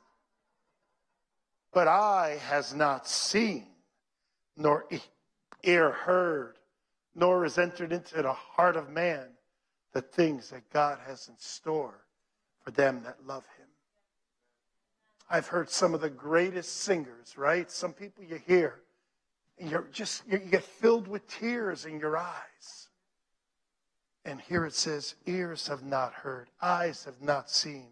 But 1.72 1.88
eye 1.88 2.38
has 2.46 2.74
not 2.74 3.08
seen, 3.08 3.66
nor 4.56 4.86
ear 5.64 5.90
heard, 5.90 6.58
nor 7.14 7.42
has 7.42 7.58
entered 7.58 7.92
into 7.92 8.22
the 8.22 8.32
heart 8.32 8.76
of 8.76 8.90
man 8.90 9.26
the 9.92 10.02
things 10.02 10.50
that 10.50 10.70
God 10.70 10.98
has 11.06 11.28
in 11.28 11.34
store 11.38 12.06
for 12.60 12.70
them 12.70 13.02
that 13.04 13.26
love 13.26 13.44
him. 13.58 13.66
I've 15.30 15.46
heard 15.46 15.70
some 15.70 15.94
of 15.94 16.02
the 16.02 16.10
greatest 16.10 16.82
singers, 16.82 17.38
right? 17.38 17.70
Some 17.70 17.94
people 17.94 18.22
you 18.22 18.38
hear, 18.46 18.80
and 19.58 19.70
you're 19.70 19.88
just, 19.92 20.22
you 20.28 20.38
get 20.38 20.62
filled 20.62 21.08
with 21.08 21.26
tears 21.26 21.86
in 21.86 21.98
your 21.98 22.18
eyes. 22.18 22.88
And 24.24 24.40
here 24.40 24.64
it 24.66 24.74
says, 24.74 25.16
ears 25.26 25.66
have 25.68 25.82
not 25.82 26.12
heard, 26.12 26.48
eyes 26.60 27.04
have 27.04 27.20
not 27.20 27.50
seen 27.50 27.88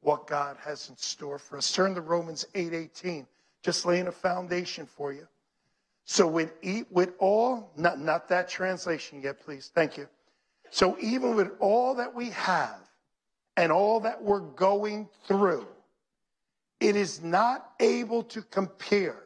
what 0.00 0.26
God 0.26 0.56
has 0.64 0.88
in 0.88 0.96
store 0.96 1.38
for 1.38 1.58
us. 1.58 1.72
Turn 1.72 1.94
to 1.94 2.00
Romans 2.00 2.46
8:18, 2.54 3.26
just 3.62 3.84
laying 3.84 4.06
a 4.06 4.12
foundation 4.12 4.86
for 4.86 5.12
you. 5.12 5.26
So 6.04 6.26
with 6.26 6.52
with 6.90 7.14
all, 7.18 7.72
not, 7.76 7.98
not 7.98 8.28
that 8.28 8.48
translation 8.48 9.20
yet, 9.20 9.40
please. 9.40 9.70
Thank 9.74 9.98
you. 9.98 10.08
So 10.70 10.96
even 11.00 11.34
with 11.34 11.50
all 11.58 11.94
that 11.96 12.14
we 12.14 12.30
have 12.30 12.78
and 13.56 13.72
all 13.72 14.00
that 14.00 14.22
we're 14.22 14.40
going 14.40 15.08
through, 15.26 15.66
it 16.80 16.94
is 16.94 17.22
not 17.22 17.72
able 17.80 18.22
to 18.24 18.42
compare 18.42 19.24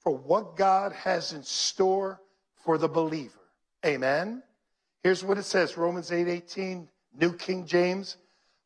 for 0.00 0.12
what 0.12 0.56
God 0.56 0.92
has 0.92 1.32
in 1.32 1.42
store 1.42 2.20
for 2.64 2.76
the 2.76 2.88
believer. 2.88 3.38
Amen. 3.86 4.42
Here's 5.02 5.24
what 5.24 5.38
it 5.38 5.44
says 5.44 5.76
Romans 5.76 6.12
8 6.12 6.28
18, 6.28 6.88
New 7.20 7.32
King 7.34 7.66
James. 7.66 8.16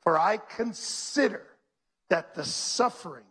For 0.02 0.18
I 0.18 0.36
consider 0.36 1.42
that 2.10 2.34
the 2.34 2.44
suffering 2.44 3.24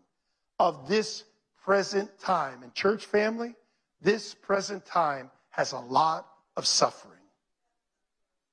of 0.60 0.88
this 0.88 1.24
present 1.64 2.20
time, 2.20 2.64
and 2.64 2.74
church 2.74 3.06
family, 3.06 3.56
this 4.02 4.34
present 4.36 4.86
time 4.86 5.32
has 5.50 5.72
a 5.72 5.80
lot 5.80 6.28
of 6.58 6.68
suffering. 6.68 7.14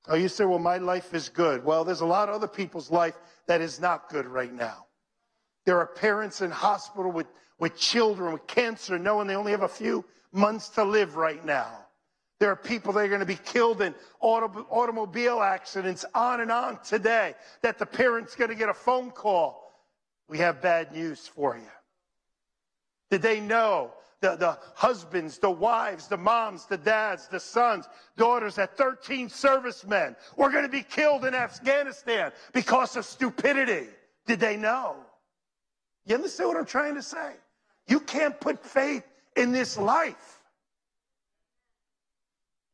Oh, 0.07 0.15
you 0.15 0.27
say, 0.27 0.45
well, 0.45 0.59
my 0.59 0.77
life 0.77 1.13
is 1.13 1.29
good. 1.29 1.63
Well, 1.63 1.83
there's 1.85 2.01
a 2.01 2.05
lot 2.05 2.27
of 2.27 2.35
other 2.35 2.47
people's 2.47 2.91
life 2.91 3.15
that 3.47 3.61
is 3.61 3.79
not 3.79 4.09
good 4.09 4.25
right 4.25 4.53
now. 4.53 4.85
There 5.65 5.79
are 5.79 5.87
parents 5.87 6.41
in 6.41 6.51
hospital 6.51 7.11
with, 7.11 7.27
with 7.59 7.77
children 7.77 8.33
with 8.33 8.47
cancer 8.47 8.99
knowing 8.99 9.27
they 9.27 9.35
only 9.35 9.51
have 9.51 9.63
a 9.63 9.67
few 9.67 10.03
months 10.31 10.69
to 10.69 10.83
live 10.83 11.15
right 11.15 11.43
now. 11.45 11.82
There 12.43 12.51
are 12.51 12.57
people 12.57 12.91
that 12.91 13.05
are 13.05 13.07
going 13.07 13.21
to 13.21 13.25
be 13.25 13.37
killed 13.37 13.81
in 13.81 13.95
auto, 14.19 14.67
automobile 14.69 15.41
accidents 15.41 16.03
on 16.13 16.41
and 16.41 16.51
on 16.51 16.77
today 16.83 17.35
that 17.61 17.79
the 17.79 17.85
parent's 17.85 18.35
going 18.35 18.49
to 18.49 18.55
get 18.55 18.67
a 18.67 18.73
phone 18.73 19.11
call. 19.11 19.71
We 20.27 20.39
have 20.39 20.61
bad 20.61 20.91
news 20.91 21.25
for 21.25 21.55
you. 21.55 21.71
Did 23.09 23.21
they 23.21 23.39
know 23.39 23.93
the, 24.19 24.35
the 24.35 24.57
husbands, 24.75 25.37
the 25.37 25.49
wives, 25.49 26.09
the 26.09 26.17
moms, 26.17 26.65
the 26.65 26.75
dads, 26.75 27.29
the 27.29 27.39
sons, 27.39 27.87
daughters, 28.17 28.55
that 28.55 28.75
13 28.75 29.29
servicemen 29.29 30.13
were 30.35 30.49
going 30.49 30.65
to 30.65 30.69
be 30.69 30.83
killed 30.83 31.23
in 31.23 31.33
Afghanistan 31.33 32.33
because 32.51 32.97
of 32.97 33.05
stupidity? 33.05 33.87
Did 34.27 34.41
they 34.41 34.57
know? 34.57 34.97
You 36.05 36.15
understand 36.15 36.49
what 36.49 36.57
I'm 36.57 36.65
trying 36.65 36.95
to 36.95 37.03
say? 37.03 37.35
You 37.87 38.01
can't 38.01 38.37
put 38.37 38.65
faith 38.65 39.07
in 39.37 39.53
this 39.53 39.77
life. 39.77 40.42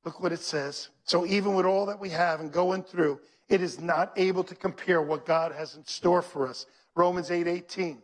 Look 0.06 0.22
what 0.22 0.32
it 0.32 0.40
says. 0.40 0.90
So 1.04 1.26
even 1.26 1.56
with 1.56 1.66
all 1.66 1.86
that 1.88 2.00
we 2.00 2.10
have 2.10 2.40
and 2.40 2.52
going 2.52 2.84
through, 2.84 3.20
it 3.50 3.62
is 3.62 3.82
not 3.82 4.14
able 4.16 4.44
to 4.44 4.56
compare 4.56 5.02
what 5.02 5.26
God 5.26 5.52
has 5.52 5.76
in 5.76 5.86
store 5.86 6.22
for 6.22 6.48
us. 6.48 6.66
Romans 6.96 7.32
8 7.32 7.48
18. 7.48 8.02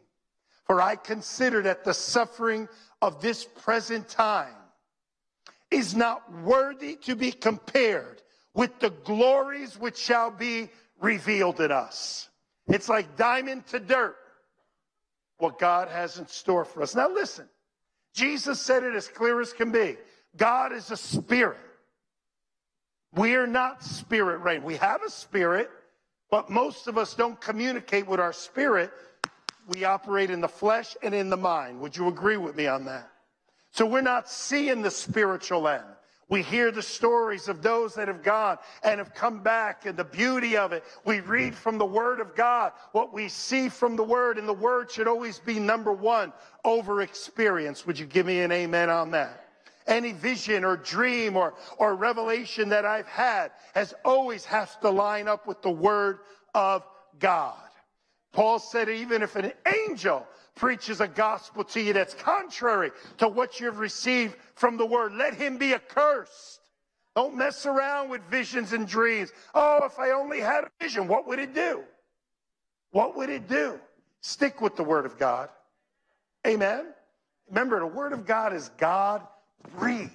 For 0.65 0.81
I 0.81 0.95
consider 0.95 1.61
that 1.63 1.83
the 1.83 1.93
suffering 1.93 2.67
of 3.01 3.21
this 3.21 3.45
present 3.45 4.09
time 4.09 4.55
is 5.69 5.95
not 5.95 6.31
worthy 6.41 6.95
to 6.95 7.15
be 7.15 7.31
compared 7.31 8.21
with 8.53 8.79
the 8.79 8.89
glories 8.89 9.77
which 9.77 9.97
shall 9.97 10.31
be 10.31 10.69
revealed 10.99 11.59
in 11.59 11.71
us. 11.71 12.29
It's 12.67 12.89
like 12.89 13.15
diamond 13.15 13.67
to 13.67 13.79
dirt, 13.79 14.15
what 15.37 15.59
God 15.59 15.89
has 15.89 16.17
in 16.17 16.27
store 16.27 16.65
for 16.65 16.81
us. 16.81 16.95
Now, 16.95 17.09
listen, 17.09 17.47
Jesus 18.13 18.59
said 18.59 18.83
it 18.83 18.95
as 18.95 19.07
clear 19.07 19.41
as 19.41 19.53
can 19.53 19.71
be 19.71 19.97
God 20.35 20.73
is 20.73 20.89
a 20.91 20.97
spirit. 20.97 21.59
We're 23.15 23.47
not 23.47 23.83
spirit 23.83 24.39
reign. 24.39 24.63
We 24.63 24.75
have 24.77 25.01
a 25.03 25.09
spirit, 25.09 25.69
but 26.29 26.49
most 26.49 26.87
of 26.87 26.97
us 26.97 27.13
don't 27.13 27.39
communicate 27.39 28.07
with 28.07 28.19
our 28.19 28.33
spirit. 28.33 28.91
We 29.67 29.85
operate 29.85 30.29
in 30.29 30.41
the 30.41 30.47
flesh 30.47 30.95
and 31.01 31.15
in 31.15 31.29
the 31.29 31.37
mind. 31.37 31.79
Would 31.79 31.95
you 31.95 32.07
agree 32.07 32.37
with 32.37 32.55
me 32.55 32.67
on 32.67 32.85
that? 32.85 33.09
So 33.71 33.85
we're 33.85 34.01
not 34.01 34.29
seeing 34.29 34.81
the 34.81 34.91
spiritual 34.91 35.67
end. 35.67 35.83
We 36.27 36.41
hear 36.41 36.71
the 36.71 36.81
stories 36.81 37.47
of 37.47 37.61
those 37.61 37.93
that 37.95 38.07
have 38.07 38.23
gone 38.23 38.57
and 38.83 38.97
have 38.97 39.13
come 39.13 39.43
back 39.43 39.85
and 39.85 39.95
the 39.95 40.03
beauty 40.03 40.57
of 40.57 40.73
it. 40.73 40.83
We 41.05 41.19
read 41.19 41.53
mm-hmm. 41.53 41.61
from 41.61 41.77
the 41.77 41.85
Word 41.85 42.19
of 42.19 42.35
God 42.35 42.71
what 42.93 43.13
we 43.13 43.29
see 43.29 43.69
from 43.69 43.95
the 43.95 44.03
Word, 44.03 44.39
and 44.39 44.47
the 44.47 44.53
Word 44.53 44.89
should 44.89 45.07
always 45.07 45.37
be 45.37 45.59
number 45.59 45.91
one 45.91 46.33
over 46.63 47.01
experience. 47.01 47.85
Would 47.85 47.99
you 47.99 48.07
give 48.07 48.25
me 48.25 48.39
an 48.41 48.51
amen 48.51 48.89
on 48.89 49.11
that? 49.11 49.44
Any 49.87 50.11
vision 50.11 50.63
or 50.63 50.77
dream 50.77 51.35
or, 51.37 51.53
or 51.77 51.95
revelation 51.95 52.69
that 52.69 52.85
I've 52.85 53.07
had 53.07 53.51
has 53.73 53.93
always 54.03 54.45
has 54.45 54.75
to 54.77 54.89
line 54.89 55.27
up 55.27 55.47
with 55.47 55.61
the 55.61 55.71
word 55.71 56.19
of 56.53 56.83
God. 57.19 57.55
Paul 58.33 58.59
said, 58.59 58.89
even 58.89 59.21
if 59.21 59.35
an 59.35 59.53
angel 59.87 60.27
preaches 60.55 61.01
a 61.01 61.07
gospel 61.07 61.63
to 61.65 61.81
you 61.81 61.93
that's 61.93 62.13
contrary 62.13 62.91
to 63.17 63.27
what 63.27 63.59
you've 63.59 63.79
received 63.79 64.35
from 64.55 64.77
the 64.77 64.85
word, 64.85 65.13
let 65.13 65.33
him 65.33 65.57
be 65.57 65.73
accursed. 65.73 66.59
Don't 67.15 67.35
mess 67.35 67.65
around 67.65 68.09
with 68.09 68.21
visions 68.29 68.73
and 68.73 68.87
dreams. 68.87 69.31
Oh, 69.53 69.85
if 69.85 69.97
I 69.99 70.11
only 70.11 70.41
had 70.41 70.65
a 70.65 70.71
vision, 70.81 71.07
what 71.07 71.27
would 71.27 71.39
it 71.39 71.53
do? 71.53 71.83
What 72.91 73.15
would 73.15 73.29
it 73.29 73.47
do? 73.47 73.79
Stick 74.21 74.59
with 74.59 74.75
the 74.75 74.83
word 74.83 75.05
of 75.05 75.17
God. 75.17 75.49
Amen. 76.45 76.87
Remember, 77.47 77.79
the 77.79 77.85
word 77.85 78.11
of 78.11 78.25
God 78.25 78.53
is 78.53 78.69
God 78.77 79.21
breathed. 79.77 80.11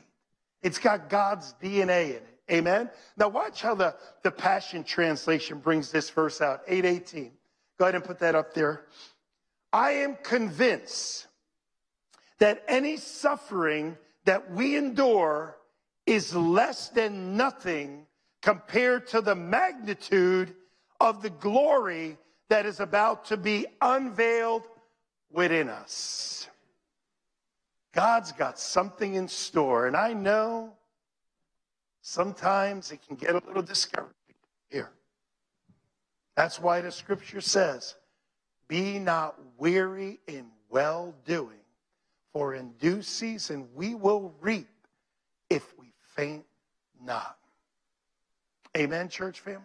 It's 0.63 0.79
got 0.79 1.09
God's 1.09 1.55
DNA 1.63 2.05
in 2.05 2.17
it. 2.17 2.27
Amen. 2.51 2.91
Now 3.17 3.29
watch 3.29 3.63
how 3.63 3.75
the, 3.75 3.95
the 4.23 4.31
Passion 4.31 4.83
Translation 4.83 5.59
brings 5.59 5.93
this 5.93 6.11
verse 6.11 6.41
out. 6.41 6.63
818. 6.67 7.33
Go 7.79 7.85
ahead 7.85 7.95
and 7.95 8.05
put 8.05 8.19
that 8.19 8.35
up 8.35 8.55
there. 8.55 8.87
I 9.73 9.93
am 9.93 10.17
convinced 10.23 11.29
that 12.39 12.65
any 12.67 12.97
suffering 12.97 13.97
that 14.25 14.51
we 14.51 14.77
endure 14.77 15.57
is 16.07 16.35
less 16.35 16.89
than 16.89 17.37
nothing 17.37 18.07
compared 18.43 19.07
to 19.09 19.21
the 19.21 19.35
magnitude 19.35 20.55
of 20.99 21.23
the 21.23 21.31
glory 21.31 22.19
that 22.49 22.67
is 22.67 22.81
about 22.81 23.27
to 23.27 23.37
be 23.37 23.67
unveiled 23.81 24.67
within 25.31 25.69
us. 25.69 26.49
God's 27.93 28.33
got 28.33 28.59
something 28.59 29.15
in 29.15 29.27
store, 29.27 29.87
and 29.87 29.97
I 29.97 30.13
know 30.13 30.75
sometimes 32.03 32.93
it 32.93 33.01
can 33.07 33.17
get 33.17 33.31
a 33.31 33.43
little 33.47 33.63
discouraging 33.63 34.15
here. 34.69 34.91
That's 36.37 36.61
why 36.61 36.81
the 36.81 36.93
scripture 36.93 37.41
says, 37.41 37.97
Be 38.69 38.99
not 38.99 39.37
weary 39.59 40.21
in 40.27 40.47
well 40.69 41.15
doing, 41.25 41.59
for 42.33 42.55
in 42.55 42.73
due 42.79 43.03
season 43.03 43.69
we 43.75 43.95
will 43.95 44.35
reap 44.41 44.69
if 45.49 45.77
we 45.79 45.93
faint 46.15 46.45
not. 47.05 47.37
Amen, 48.77 49.09
church 49.09 49.41
family? 49.41 49.65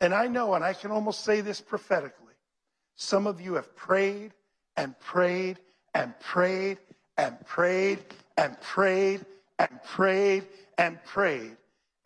And 0.00 0.12
I 0.12 0.26
know, 0.26 0.54
and 0.54 0.64
I 0.64 0.72
can 0.72 0.90
almost 0.90 1.24
say 1.24 1.42
this 1.42 1.60
prophetically, 1.60 2.34
some 2.96 3.26
of 3.26 3.40
you 3.40 3.54
have 3.54 3.76
prayed 3.76 4.32
and 4.76 4.98
prayed 4.98 5.60
and 5.94 6.18
prayed 6.18 6.78
and 7.20 7.38
prayed 7.44 7.98
and 8.38 8.58
prayed 8.62 9.26
and 9.58 9.82
prayed 9.84 10.46
and 10.78 11.04
prayed, 11.04 11.54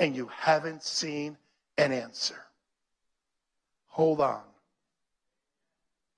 and 0.00 0.16
you 0.16 0.28
haven't 0.36 0.82
seen 0.82 1.36
an 1.78 1.92
answer. 1.92 2.40
Hold 3.86 4.20
on. 4.20 4.42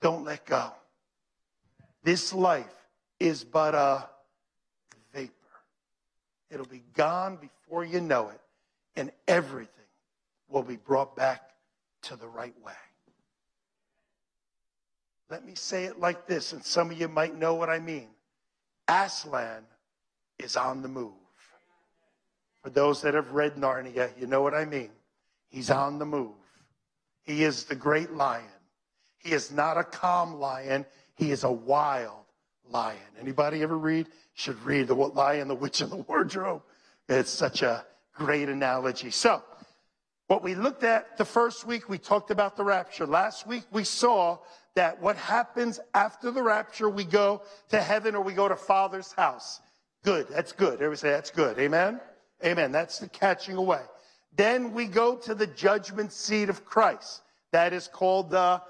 Don't 0.01 0.25
let 0.25 0.45
go. 0.47 0.71
This 2.03 2.33
life 2.33 2.65
is 3.19 3.43
but 3.43 3.75
a 3.75 4.09
vapor. 5.13 5.31
It'll 6.49 6.65
be 6.65 6.83
gone 6.95 7.37
before 7.37 7.85
you 7.85 8.01
know 8.01 8.29
it, 8.29 8.41
and 8.95 9.11
everything 9.27 9.69
will 10.49 10.63
be 10.63 10.77
brought 10.77 11.15
back 11.15 11.51
to 12.03 12.15
the 12.15 12.27
right 12.27 12.55
way. 12.65 12.73
Let 15.29 15.45
me 15.45 15.53
say 15.53 15.83
it 15.83 15.99
like 15.99 16.25
this, 16.25 16.53
and 16.53 16.63
some 16.63 16.89
of 16.89 16.99
you 16.99 17.07
might 17.07 17.37
know 17.37 17.53
what 17.53 17.69
I 17.69 17.77
mean. 17.77 18.07
Aslan 18.87 19.63
is 20.39 20.55
on 20.55 20.81
the 20.81 20.87
move. 20.87 21.13
For 22.63 22.69
those 22.69 23.01
that 23.01 23.13
have 23.13 23.31
read 23.31 23.55
Narnia, 23.55 24.09
you 24.19 24.27
know 24.27 24.41
what 24.41 24.53
I 24.53 24.65
mean. 24.65 24.89
He's 25.49 25.69
on 25.69 25.99
the 25.99 26.05
move. 26.05 26.35
He 27.23 27.43
is 27.43 27.65
the 27.65 27.75
great 27.75 28.11
lion. 28.11 28.43
He 29.19 29.31
is 29.31 29.51
not 29.51 29.77
a 29.77 29.83
calm 29.83 30.39
lion. 30.39 30.85
He 31.15 31.31
is 31.31 31.43
a 31.43 31.51
wild 31.51 32.25
lion. 32.69 32.99
Anybody 33.19 33.63
ever 33.63 33.77
read? 33.77 34.07
Should 34.33 34.61
read 34.63 34.87
the 34.87 34.93
Lion, 34.93 35.47
the 35.47 35.55
Witch, 35.55 35.81
and 35.81 35.91
the 35.91 35.97
Wardrobe. 35.97 36.61
It's 37.09 37.31
such 37.31 37.63
a 37.63 37.85
great 38.13 38.49
analogy. 38.49 39.11
So, 39.11 39.41
what 40.27 40.43
we 40.43 40.55
looked 40.55 40.83
at 40.83 41.17
the 41.17 41.25
first 41.25 41.65
week, 41.65 41.89
we 41.89 41.97
talked 41.97 42.31
about 42.31 42.57
the 42.57 42.63
rapture. 42.63 43.07
Last 43.07 43.47
week, 43.47 43.63
we 43.71 43.83
saw 43.83 44.39
that 44.77 45.01
what 45.01 45.17
happens 45.17 45.79
after 45.95 46.29
the 46.29 46.43
rapture, 46.43 46.87
we 46.87 47.03
go 47.03 47.41
to 47.69 47.81
heaven 47.81 48.13
or 48.15 48.21
we 48.21 48.33
go 48.33 48.47
to 48.47 48.55
Father's 48.55 49.11
house. 49.11 49.59
Good. 50.03 50.27
That's 50.29 50.51
good. 50.51 50.75
Everybody 50.75 50.97
say 50.97 51.09
that's 51.09 51.31
good. 51.31 51.57
Amen. 51.57 51.99
Amen. 52.45 52.71
That's 52.71 52.99
the 52.99 53.09
catching 53.09 53.57
away. 53.57 53.81
Then 54.35 54.73
we 54.73 54.85
go 54.85 55.15
to 55.15 55.33
the 55.33 55.47
judgment 55.47 56.13
seat 56.13 56.49
of 56.49 56.63
Christ. 56.63 57.23
That 57.51 57.73
is 57.73 57.87
called 57.87 58.29
the 58.29 58.61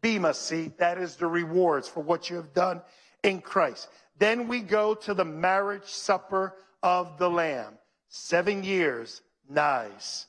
Bema 0.00 0.32
seat. 0.32 0.78
That 0.78 0.96
is 0.96 1.16
the 1.16 1.26
rewards 1.26 1.86
for 1.86 2.00
what 2.00 2.30
you 2.30 2.36
have 2.36 2.54
done 2.54 2.80
in 3.22 3.42
Christ. 3.42 3.88
Then 4.18 4.48
we 4.48 4.60
go 4.60 4.94
to 4.94 5.12
the 5.12 5.26
marriage 5.26 5.84
supper 5.84 6.54
of 6.82 7.18
the 7.18 7.28
Lamb. 7.28 7.74
Seven 8.08 8.64
years. 8.64 9.20
Nice. 9.50 10.26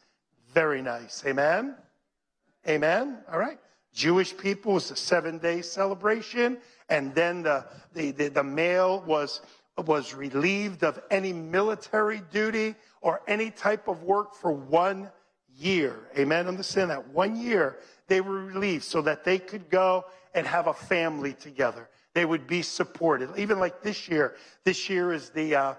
Very 0.54 0.82
nice. 0.82 1.24
Amen. 1.26 1.76
Amen. 2.68 3.20
All 3.32 3.40
right. 3.40 3.60
Jewish 3.94 4.36
people 4.36 4.74
was 4.74 4.90
a 4.92 4.96
seven 4.96 5.38
day 5.38 5.62
celebration. 5.62 6.58
And 6.90 7.14
then 7.16 7.44
the, 7.44 7.66
the, 7.94 8.12
the, 8.12 8.28
the 8.30 8.44
male 8.44 9.04
was, 9.06 9.42
was 9.78 10.14
relieved 10.14 10.84
of 10.84 11.02
any 11.10 11.32
military 11.32 12.22
duty 12.32 12.76
or 13.02 13.22
any 13.28 13.52
type 13.52 13.88
of 13.88 14.04
work 14.04 14.36
for 14.36 14.52
one 14.52 15.10
year. 15.56 16.10
Amen. 16.18 16.48
Understand 16.48 16.90
that. 16.90 17.08
One 17.10 17.36
year 17.36 17.78
they 18.08 18.22
were 18.22 18.44
relieved 18.44 18.84
so 18.84 19.02
that 19.04 19.24
they 19.24 19.40
could 19.40 19.70
go 19.70 20.06
and 20.34 20.46
have 20.48 20.68
a 20.68 20.74
family 20.74 21.34
together. 21.34 21.90
They 22.14 22.26
would 22.26 22.48
be 22.48 22.62
supported. 22.62 23.30
Even 23.38 23.60
like 23.60 23.82
this 23.82 24.08
year, 24.08 24.36
this 24.64 24.90
year 24.90 25.14
is 25.14 25.30
the, 25.30 25.56
uh, 25.56 25.74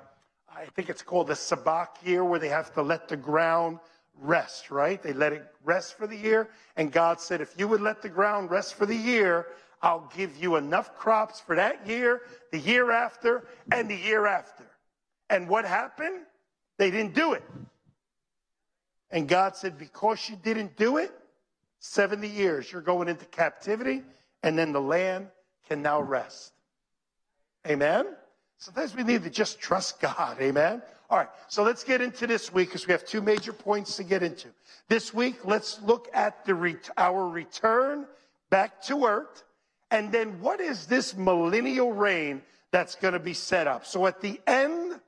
I 0.48 0.64
think 0.76 0.88
it's 0.88 1.02
called 1.02 1.28
the 1.28 1.36
Sabbath 1.36 1.88
year 2.04 2.24
where 2.24 2.40
they 2.40 2.48
have 2.48 2.72
to 2.74 2.82
let 2.82 3.08
the 3.08 3.16
ground 3.16 3.78
rest, 4.20 4.70
right? 4.70 5.02
They 5.02 5.12
let 5.12 5.32
it 5.32 5.46
rest 5.64 5.96
for 5.96 6.06
the 6.06 6.16
year. 6.16 6.48
And 6.76 6.92
God 6.92 7.20
said, 7.20 7.40
if 7.40 7.54
you 7.58 7.68
would 7.68 7.80
let 7.80 8.02
the 8.02 8.08
ground 8.08 8.50
rest 8.50 8.74
for 8.74 8.86
the 8.86 8.96
year, 8.96 9.46
I'll 9.82 10.10
give 10.16 10.36
you 10.36 10.56
enough 10.56 10.96
crops 10.96 11.40
for 11.40 11.56
that 11.56 11.86
year, 11.86 12.22
the 12.52 12.58
year 12.58 12.90
after, 12.90 13.46
and 13.70 13.90
the 13.90 13.96
year 13.96 14.26
after. 14.26 14.64
And 15.28 15.48
what 15.48 15.64
happened? 15.64 16.22
They 16.78 16.90
didn't 16.90 17.14
do 17.14 17.34
it. 17.34 17.42
And 19.10 19.28
God 19.28 19.56
said, 19.56 19.78
because 19.78 20.28
you 20.28 20.36
didn't 20.36 20.76
do 20.76 20.96
it, 20.96 21.12
70 21.80 22.26
years 22.26 22.72
you're 22.72 22.80
going 22.80 23.08
into 23.08 23.26
captivity, 23.26 24.02
and 24.42 24.58
then 24.58 24.72
the 24.72 24.80
land 24.80 25.28
can 25.68 25.82
now 25.82 26.00
rest. 26.00 26.52
Amen? 27.66 28.06
Sometimes 28.58 28.96
we 28.96 29.02
need 29.02 29.22
to 29.24 29.30
just 29.30 29.60
trust 29.60 30.00
God. 30.00 30.38
Amen? 30.40 30.82
All 31.10 31.18
right, 31.18 31.28
so 31.48 31.62
let's 31.62 31.84
get 31.84 32.00
into 32.00 32.26
this 32.26 32.52
week 32.52 32.68
because 32.68 32.86
we 32.86 32.92
have 32.92 33.04
two 33.04 33.20
major 33.20 33.52
points 33.52 33.96
to 33.96 34.04
get 34.04 34.22
into. 34.22 34.48
This 34.88 35.12
week, 35.12 35.44
let's 35.44 35.80
look 35.82 36.08
at 36.14 36.44
the 36.46 36.54
re- 36.54 36.76
our 36.96 37.28
return 37.28 38.06
back 38.50 38.82
to 38.84 39.04
earth, 39.04 39.44
and 39.90 40.10
then 40.10 40.40
what 40.40 40.60
is 40.60 40.86
this 40.86 41.14
millennial 41.14 41.92
reign 41.92 42.42
that's 42.70 42.94
going 42.94 43.12
to 43.12 43.20
be 43.20 43.34
set 43.34 43.66
up? 43.66 43.84
So 43.84 44.06
at 44.06 44.22
the 44.22 44.40
end 44.46 44.98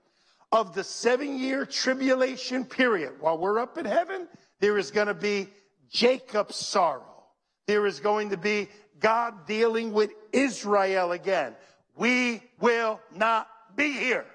of 0.52 0.74
the 0.74 0.84
seven 0.84 1.38
year 1.38 1.64
tribulation 1.64 2.64
period, 2.64 3.14
while 3.20 3.38
we're 3.38 3.58
up 3.58 3.78
in 3.78 3.86
heaven, 3.86 4.28
there 4.60 4.76
is 4.76 4.90
going 4.90 5.08
to 5.08 5.14
be 5.14 5.48
Jacob's 5.90 6.56
sorrow. 6.56 7.24
There 7.66 7.86
is 7.86 8.00
going 8.00 8.30
to 8.30 8.36
be 8.36 8.68
God 9.00 9.46
dealing 9.46 9.92
with 9.92 10.10
Israel 10.32 11.12
again. 11.12 11.54
We 11.96 12.42
will 12.60 13.00
not 13.14 13.48
be 13.76 13.92
here. 13.92 14.26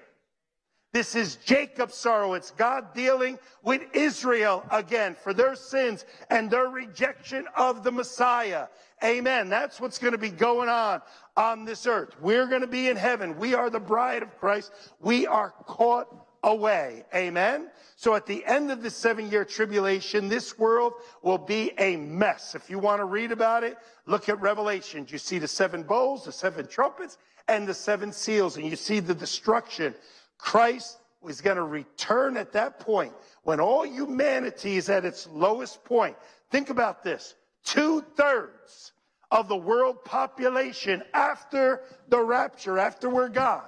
This 0.92 1.14
is 1.14 1.36
Jacob's 1.36 1.94
sorrow. 1.94 2.34
It's 2.34 2.50
God 2.50 2.92
dealing 2.92 3.38
with 3.62 3.82
Israel 3.94 4.62
again 4.70 5.16
for 5.22 5.32
their 5.32 5.54
sins 5.54 6.04
and 6.28 6.50
their 6.50 6.66
rejection 6.66 7.46
of 7.56 7.82
the 7.82 7.90
Messiah. 7.90 8.66
Amen. 9.02 9.48
That's 9.48 9.80
what's 9.80 9.98
going 9.98 10.12
to 10.12 10.18
be 10.18 10.28
going 10.28 10.68
on 10.68 11.00
on 11.34 11.64
this 11.64 11.86
earth. 11.86 12.14
We're 12.20 12.46
going 12.46 12.60
to 12.60 12.66
be 12.66 12.88
in 12.88 12.96
heaven. 12.96 13.38
We 13.38 13.54
are 13.54 13.70
the 13.70 13.80
bride 13.80 14.22
of 14.22 14.38
Christ. 14.38 14.70
We 15.00 15.26
are 15.26 15.54
caught 15.66 16.08
away. 16.42 17.04
Amen. 17.14 17.70
So 17.96 18.14
at 18.14 18.26
the 18.26 18.44
end 18.44 18.70
of 18.70 18.82
the 18.82 18.90
seven 18.90 19.30
year 19.30 19.46
tribulation, 19.46 20.28
this 20.28 20.58
world 20.58 20.92
will 21.22 21.38
be 21.38 21.72
a 21.78 21.96
mess. 21.96 22.54
If 22.54 22.68
you 22.68 22.78
want 22.78 23.00
to 23.00 23.06
read 23.06 23.32
about 23.32 23.64
it, 23.64 23.78
look 24.04 24.28
at 24.28 24.40
Revelation. 24.42 25.06
You 25.08 25.18
see 25.18 25.38
the 25.38 25.48
seven 25.48 25.84
bowls, 25.84 26.26
the 26.26 26.32
seven 26.32 26.66
trumpets, 26.66 27.16
and 27.48 27.66
the 27.66 27.74
seven 27.74 28.12
seals, 28.12 28.56
and 28.56 28.66
you 28.66 28.76
see 28.76 29.00
the 29.00 29.14
destruction 29.14 29.94
Christ 30.42 30.98
was 31.20 31.40
going 31.40 31.56
to 31.56 31.62
return 31.62 32.36
at 32.36 32.52
that 32.52 32.80
point 32.80 33.12
when 33.44 33.60
all 33.60 33.86
humanity 33.86 34.76
is 34.76 34.90
at 34.90 35.04
its 35.04 35.28
lowest 35.28 35.84
point. 35.84 36.16
Think 36.50 36.68
about 36.68 37.04
this. 37.04 37.36
Two 37.64 38.04
thirds 38.16 38.90
of 39.30 39.46
the 39.46 39.56
world 39.56 40.04
population 40.04 41.04
after 41.14 41.82
the 42.08 42.18
rapture, 42.18 42.76
after 42.80 43.08
we're 43.08 43.28
gone, 43.28 43.62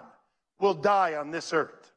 will 0.58 0.74
die 0.74 1.14
on 1.14 1.30
this 1.30 1.52
earth. 1.52 1.92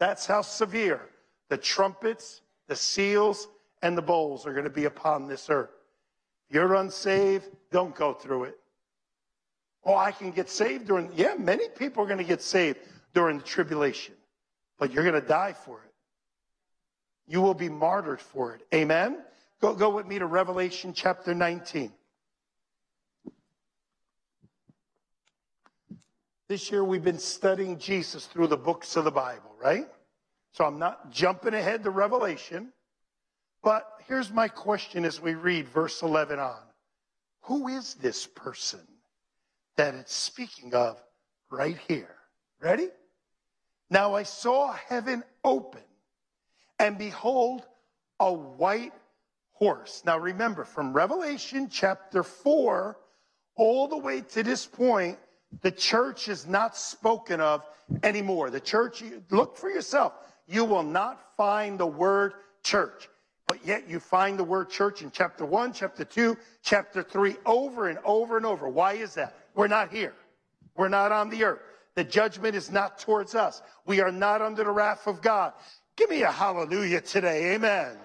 That's 0.00 0.26
how 0.26 0.42
severe 0.42 1.00
the 1.48 1.56
trumpets, 1.56 2.42
the 2.66 2.76
seals, 2.76 3.46
and 3.82 3.96
the 3.96 4.02
bowls 4.02 4.46
are 4.46 4.52
going 4.52 4.64
to 4.64 4.70
be 4.70 4.86
upon 4.86 5.28
this 5.28 5.48
earth. 5.48 5.70
If 6.48 6.56
you're 6.56 6.74
unsaved, 6.74 7.46
don't 7.70 7.94
go 7.94 8.14
through 8.14 8.44
it. 8.44 8.58
Oh, 9.84 9.96
I 9.96 10.10
can 10.10 10.32
get 10.32 10.50
saved 10.50 10.88
during, 10.88 11.12
yeah, 11.14 11.34
many 11.38 11.68
people 11.68 12.02
are 12.02 12.06
going 12.06 12.18
to 12.18 12.24
get 12.24 12.42
saved 12.42 12.78
during 13.14 13.38
the 13.38 13.44
tribulation, 13.44 14.14
but 14.78 14.92
you're 14.92 15.04
going 15.04 15.20
to 15.20 15.26
die 15.26 15.52
for 15.52 15.82
it. 15.84 15.92
You 17.26 17.42
will 17.42 17.54
be 17.54 17.68
martyred 17.68 18.20
for 18.20 18.54
it. 18.54 18.62
Amen? 18.74 19.18
Go, 19.60 19.74
go 19.74 19.90
with 19.90 20.06
me 20.06 20.18
to 20.18 20.26
Revelation 20.26 20.92
chapter 20.94 21.34
19. 21.34 21.92
This 26.48 26.70
year 26.70 26.82
we've 26.82 27.04
been 27.04 27.18
studying 27.18 27.78
Jesus 27.78 28.24
through 28.24 28.46
the 28.46 28.56
books 28.56 28.96
of 28.96 29.04
the 29.04 29.10
Bible, 29.10 29.54
right? 29.60 29.86
So 30.52 30.64
I'm 30.64 30.78
not 30.78 31.10
jumping 31.10 31.52
ahead 31.52 31.84
to 31.84 31.90
Revelation. 31.90 32.72
But 33.62 33.86
here's 34.06 34.32
my 34.32 34.48
question 34.48 35.04
as 35.04 35.20
we 35.20 35.34
read 35.34 35.68
verse 35.68 36.02
11 36.02 36.38
on. 36.38 36.60
Who 37.42 37.68
is 37.68 37.94
this 37.94 38.26
person 38.26 38.80
that 39.76 39.94
it's 39.94 40.14
speaking 40.14 40.74
of 40.74 41.02
right 41.50 41.76
here? 41.88 42.17
Ready? 42.60 42.88
Now 43.90 44.14
I 44.14 44.24
saw 44.24 44.72
heaven 44.72 45.22
open, 45.44 45.82
And 46.78 46.98
behold, 46.98 47.64
a 48.20 48.32
white 48.32 48.92
horse. 49.52 50.02
Now 50.04 50.18
remember, 50.18 50.64
from 50.64 50.92
Revelation 50.92 51.68
chapter 51.70 52.22
4 52.22 52.96
all 53.56 53.88
the 53.88 53.96
way 53.96 54.20
to 54.20 54.42
this 54.42 54.66
point, 54.66 55.18
the 55.62 55.70
church 55.70 56.28
is 56.28 56.46
not 56.46 56.76
spoken 56.76 57.40
of 57.40 57.64
anymore. 58.02 58.50
The 58.50 58.60
church, 58.60 59.02
look 59.30 59.56
for 59.56 59.70
yourself. 59.70 60.12
You 60.46 60.64
will 60.64 60.82
not 60.82 61.36
find 61.36 61.78
the 61.78 61.86
word 61.86 62.34
church. 62.62 63.08
But 63.46 63.64
yet 63.64 63.88
you 63.88 63.98
find 63.98 64.38
the 64.38 64.44
word 64.44 64.68
church 64.68 65.02
in 65.02 65.10
chapter 65.10 65.44
1, 65.44 65.72
chapter 65.72 66.04
2, 66.04 66.36
chapter 66.62 67.02
3 67.02 67.36
over 67.46 67.88
and 67.88 67.98
over 68.04 68.36
and 68.36 68.44
over. 68.44 68.68
Why 68.68 68.92
is 68.92 69.14
that? 69.14 69.34
We're 69.54 69.68
not 69.68 69.90
here. 69.90 70.14
We're 70.76 70.88
not 70.88 71.12
on 71.12 71.30
the 71.30 71.44
earth. 71.44 71.62
The 71.98 72.04
judgment 72.04 72.54
is 72.54 72.70
not 72.70 73.00
towards 73.00 73.34
us. 73.34 73.60
We 73.84 74.00
are 74.00 74.12
not 74.12 74.40
under 74.40 74.62
the 74.62 74.70
wrath 74.70 75.08
of 75.08 75.20
God. 75.20 75.52
Give 75.96 76.08
me 76.08 76.22
a 76.22 76.30
hallelujah 76.30 77.00
today. 77.00 77.54
Amen. 77.54 77.96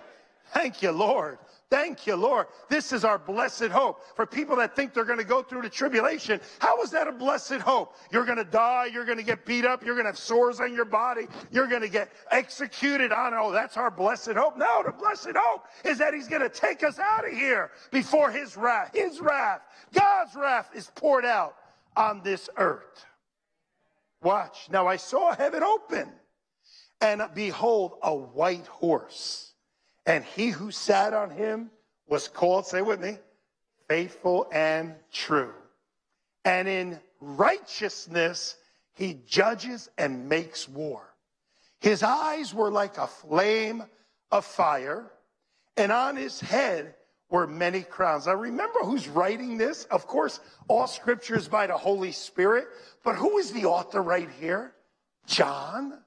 Thank 0.51 0.81
you, 0.81 0.89
Lord. 0.89 1.37
Thank 1.69 2.07
you, 2.07 2.15
Lord. 2.15 2.47
This 2.69 2.91
is 2.91 3.05
our 3.05 3.19
blessed 3.19 3.65
hope. 3.65 4.01
For 4.15 4.25
people 4.25 4.55
that 4.55 4.75
think 4.75 4.95
they're 4.95 5.05
going 5.05 5.19
to 5.19 5.23
go 5.23 5.43
through 5.43 5.61
the 5.61 5.69
tribulation, 5.69 6.41
how 6.57 6.81
is 6.81 6.89
that 6.89 7.07
a 7.07 7.11
blessed 7.11 7.61
hope? 7.61 7.95
You're 8.11 8.25
going 8.25 8.39
to 8.39 8.43
die. 8.43 8.89
You're 8.91 9.05
going 9.05 9.19
to 9.19 9.23
get 9.23 9.45
beat 9.45 9.63
up. 9.63 9.85
You're 9.85 9.93
going 9.93 10.05
to 10.05 10.09
have 10.09 10.17
sores 10.17 10.59
on 10.59 10.73
your 10.73 10.85
body. 10.85 11.27
You're 11.51 11.67
going 11.67 11.83
to 11.83 11.87
get 11.87 12.09
executed 12.31 13.11
on. 13.11 13.35
Oh, 13.35 13.51
that's 13.51 13.77
our 13.77 13.91
blessed 13.91 14.31
hope. 14.31 14.57
No, 14.57 14.81
the 14.83 14.91
blessed 14.91 15.33
hope 15.35 15.65
is 15.85 15.99
that 15.99 16.15
he's 16.15 16.27
going 16.27 16.41
to 16.41 16.49
take 16.49 16.83
us 16.83 16.97
out 16.97 17.27
of 17.27 17.33
here 17.33 17.69
before 17.91 18.31
his 18.31 18.57
wrath. 18.57 18.89
His 18.95 19.21
wrath, 19.21 19.61
God's 19.93 20.33
wrath 20.33 20.71
is 20.73 20.89
poured 20.95 21.25
out 21.25 21.53
on 21.95 22.23
this 22.23 22.49
earth. 22.57 23.05
Watch. 24.23 24.69
Now 24.71 24.87
I 24.87 24.95
saw 24.95 25.35
heaven 25.35 25.63
open 25.63 26.11
and 27.01 27.21
behold, 27.33 27.97
a 28.01 28.15
white 28.15 28.67
horse 28.67 29.53
and 30.05 30.23
he 30.23 30.49
who 30.49 30.71
sat 30.71 31.13
on 31.13 31.29
him 31.29 31.71
was 32.07 32.27
called, 32.27 32.65
say 32.65 32.81
with 32.81 33.01
me, 33.01 33.17
faithful 33.87 34.47
and 34.51 34.95
true. 35.11 35.53
And 36.45 36.67
in 36.67 36.99
righteousness, 37.21 38.57
he 38.93 39.19
judges 39.25 39.89
and 39.97 40.27
makes 40.27 40.67
war. 40.67 41.01
His 41.79 42.03
eyes 42.03 42.53
were 42.53 42.71
like 42.71 42.97
a 42.97 43.07
flame 43.07 43.83
of 44.31 44.45
fire, 44.45 45.11
and 45.77 45.91
on 45.91 46.15
his 46.15 46.39
head 46.39 46.95
were 47.33 47.47
many 47.47 47.81
crowns. 47.81 48.27
Now 48.27 48.35
remember 48.35 48.79
who's 48.81 49.09
writing 49.09 49.57
this? 49.57 49.85
Of 49.85 50.05
course, 50.05 50.39
all 50.67 50.85
scripture 50.85 51.35
is 51.35 51.47
by 51.47 51.65
the 51.65 51.75
Holy 51.75 52.11
Spirit, 52.11 52.67
but 53.03 53.15
who 53.15 53.39
is 53.39 53.51
the 53.51 53.65
author 53.65 54.03
right 54.03 54.29
here? 54.39 54.75
John. 55.25 55.97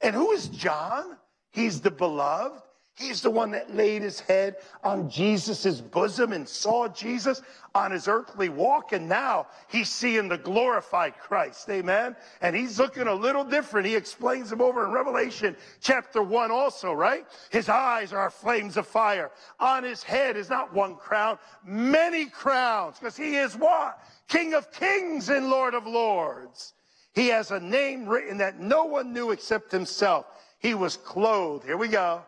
And 0.00 0.16
who 0.16 0.32
is 0.32 0.48
John? 0.48 1.16
He's 1.52 1.80
the 1.80 1.92
beloved. 1.92 2.60
He's 2.96 3.22
the 3.22 3.30
one 3.30 3.50
that 3.50 3.74
laid 3.74 4.02
his 4.02 4.20
head 4.20 4.58
on 4.84 5.10
Jesus' 5.10 5.80
bosom 5.80 6.32
and 6.32 6.48
saw 6.48 6.86
Jesus 6.86 7.42
on 7.74 7.90
his 7.90 8.06
earthly 8.06 8.48
walk. 8.48 8.92
And 8.92 9.08
now 9.08 9.48
he's 9.66 9.88
seeing 9.88 10.28
the 10.28 10.38
glorified 10.38 11.18
Christ. 11.18 11.68
Amen. 11.70 12.14
And 12.40 12.54
he's 12.54 12.78
looking 12.78 13.08
a 13.08 13.14
little 13.14 13.42
different. 13.42 13.88
He 13.88 13.96
explains 13.96 14.52
him 14.52 14.60
over 14.60 14.84
in 14.84 14.92
Revelation 14.92 15.56
chapter 15.80 16.22
one 16.22 16.52
also, 16.52 16.92
right? 16.92 17.26
His 17.50 17.68
eyes 17.68 18.12
are 18.12 18.30
flames 18.30 18.76
of 18.76 18.86
fire. 18.86 19.32
On 19.58 19.82
his 19.82 20.04
head 20.04 20.36
is 20.36 20.48
not 20.48 20.72
one 20.72 20.94
crown, 20.94 21.38
many 21.64 22.26
crowns, 22.26 23.00
because 23.00 23.16
he 23.16 23.34
is 23.34 23.56
what? 23.56 23.98
King 24.28 24.54
of 24.54 24.70
kings 24.70 25.30
and 25.30 25.50
Lord 25.50 25.74
of 25.74 25.88
lords. 25.88 26.74
He 27.12 27.26
has 27.28 27.50
a 27.50 27.58
name 27.58 28.06
written 28.06 28.38
that 28.38 28.60
no 28.60 28.84
one 28.84 29.12
knew 29.12 29.32
except 29.32 29.72
himself. 29.72 30.26
He 30.60 30.74
was 30.74 30.96
clothed. 30.96 31.64
Here 31.64 31.76
we 31.76 31.88
go 31.88 32.22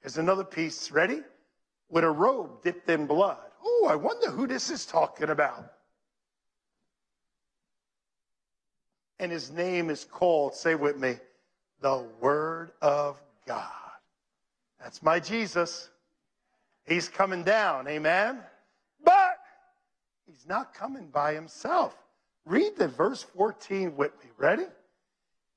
Here's 0.00 0.18
another 0.18 0.44
piece. 0.44 0.90
Ready? 0.90 1.20
With 1.88 2.04
a 2.04 2.10
robe 2.10 2.62
dipped 2.62 2.88
in 2.88 3.06
blood. 3.06 3.38
Oh, 3.64 3.88
I 3.90 3.96
wonder 3.96 4.30
who 4.30 4.46
this 4.46 4.70
is 4.70 4.86
talking 4.86 5.30
about. 5.30 5.72
And 9.18 9.32
his 9.32 9.50
name 9.50 9.90
is 9.90 10.04
called, 10.04 10.54
say 10.54 10.74
with 10.74 10.96
me, 10.96 11.16
the 11.80 12.06
Word 12.20 12.70
of 12.80 13.20
God. 13.46 13.64
That's 14.80 15.02
my 15.02 15.18
Jesus. 15.18 15.90
He's 16.86 17.08
coming 17.08 17.42
down. 17.42 17.88
Amen. 17.88 18.38
But 19.04 19.38
he's 20.26 20.46
not 20.46 20.72
coming 20.72 21.08
by 21.08 21.34
himself. 21.34 21.96
Read 22.44 22.76
the 22.76 22.88
verse 22.88 23.22
14 23.22 23.96
with 23.96 24.12
me. 24.22 24.30
Ready? 24.36 24.66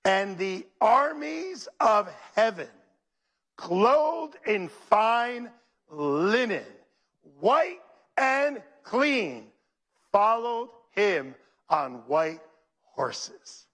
And 0.04 0.38
the 0.38 0.66
armies 0.82 1.68
of 1.80 2.12
heaven 2.36 2.68
clothed 3.62 4.38
in 4.48 4.68
fine 4.68 5.48
linen, 5.88 6.66
white 7.40 7.78
and 8.18 8.60
clean, 8.84 9.46
followed 10.12 10.70
him 10.92 11.36
on 11.70 11.94
white 12.08 12.42
horses. 12.82 13.68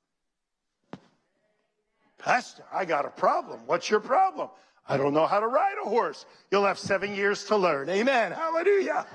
Pastor, 2.17 2.63
I 2.73 2.83
got 2.83 3.05
a 3.05 3.09
problem. 3.09 3.61
What's 3.65 3.89
your 3.89 4.01
problem? 4.01 4.49
I 4.89 4.97
don't 4.97 5.13
know 5.13 5.25
how 5.25 5.39
to 5.39 5.47
ride 5.47 5.77
a 5.81 5.87
horse. 5.87 6.25
You'll 6.51 6.65
have 6.65 6.77
seven 6.77 7.15
years 7.15 7.45
to 7.45 7.55
learn. 7.55 7.89
Amen. 7.89 8.33
Hallelujah. 8.33 9.05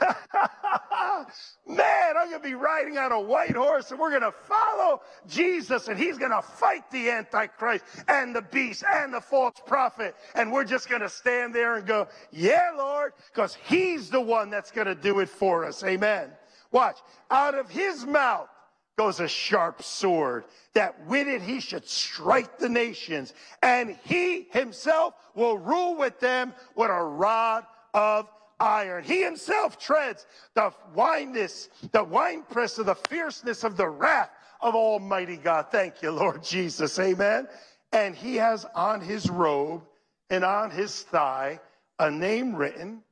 Man, 1.66 2.16
I'm 2.16 2.30
going 2.30 2.42
to 2.42 2.48
be 2.48 2.54
riding 2.54 2.98
on 2.98 3.12
a 3.12 3.20
white 3.20 3.54
horse 3.56 3.90
and 3.90 4.00
we're 4.00 4.10
going 4.10 4.22
to 4.22 4.32
follow 4.32 5.02
Jesus 5.28 5.88
and 5.88 5.98
he's 5.98 6.18
going 6.18 6.32
to 6.32 6.42
fight 6.42 6.90
the 6.90 7.10
Antichrist 7.10 7.84
and 8.08 8.34
the 8.34 8.42
beast 8.42 8.84
and 8.88 9.12
the 9.12 9.20
false 9.20 9.60
prophet. 9.66 10.14
And 10.34 10.52
we're 10.52 10.64
just 10.64 10.88
going 10.88 11.02
to 11.02 11.08
stand 11.08 11.54
there 11.54 11.76
and 11.76 11.86
go, 11.86 12.08
yeah, 12.30 12.70
Lord, 12.76 13.12
because 13.32 13.56
he's 13.64 14.10
the 14.10 14.20
one 14.20 14.50
that's 14.50 14.70
going 14.70 14.86
to 14.86 14.94
do 14.94 15.20
it 15.20 15.28
for 15.28 15.64
us. 15.64 15.82
Amen. 15.84 16.30
Watch. 16.70 16.98
Out 17.30 17.54
of 17.54 17.70
his 17.70 18.04
mouth 18.04 18.48
goes 18.98 19.20
a 19.20 19.28
sharp 19.28 19.82
sword 19.82 20.44
that 20.74 21.06
with 21.06 21.26
it 21.26 21.42
he 21.42 21.60
should 21.60 21.86
strike 21.86 22.58
the 22.58 22.68
nations 22.68 23.32
and 23.62 23.96
he 24.04 24.48
himself 24.52 25.14
will 25.34 25.56
rule 25.56 25.96
with 25.96 26.18
them 26.20 26.52
with 26.76 26.90
a 26.90 27.02
rod 27.02 27.64
of 27.94 28.28
iron. 28.62 29.02
He 29.04 29.22
himself 29.22 29.78
treads 29.78 30.26
the 30.54 30.72
wineness, 30.94 31.68
the 31.90 32.04
winepress 32.04 32.78
of 32.78 32.86
the 32.86 32.94
fierceness 32.94 33.64
of 33.64 33.76
the 33.76 33.88
wrath 33.88 34.30
of 34.60 34.74
Almighty 34.74 35.36
God. 35.36 35.66
Thank 35.70 36.02
you, 36.02 36.12
Lord 36.12 36.42
Jesus. 36.44 36.98
Amen. 36.98 37.48
And 37.92 38.14
he 38.14 38.36
has 38.36 38.64
on 38.74 39.00
his 39.00 39.28
robe 39.28 39.82
and 40.30 40.44
on 40.44 40.70
his 40.70 41.02
thigh 41.02 41.60
a 41.98 42.10
name 42.10 42.54
written. 42.54 43.02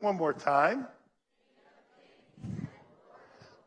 One 0.00 0.16
more 0.16 0.32
time. 0.32 0.88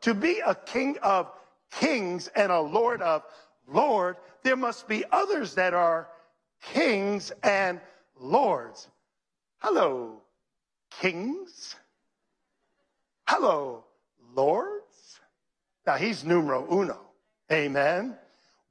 To 0.02 0.14
be 0.14 0.40
a 0.46 0.54
king 0.54 0.98
of 1.02 1.32
kings 1.72 2.28
and 2.28 2.52
a 2.52 2.60
lord 2.60 3.02
of 3.02 3.24
lord, 3.66 4.16
there 4.44 4.54
must 4.54 4.86
be 4.86 5.04
others 5.10 5.54
that 5.54 5.74
are 5.74 6.08
kings 6.62 7.32
and 7.42 7.80
lords. 8.18 8.88
Hello, 9.58 10.22
kings. 11.00 11.76
Hello, 13.26 13.84
lords. 14.34 15.20
Now 15.86 15.94
he's 15.94 16.24
numero 16.24 16.66
uno. 16.70 16.98
Amen. 17.50 18.16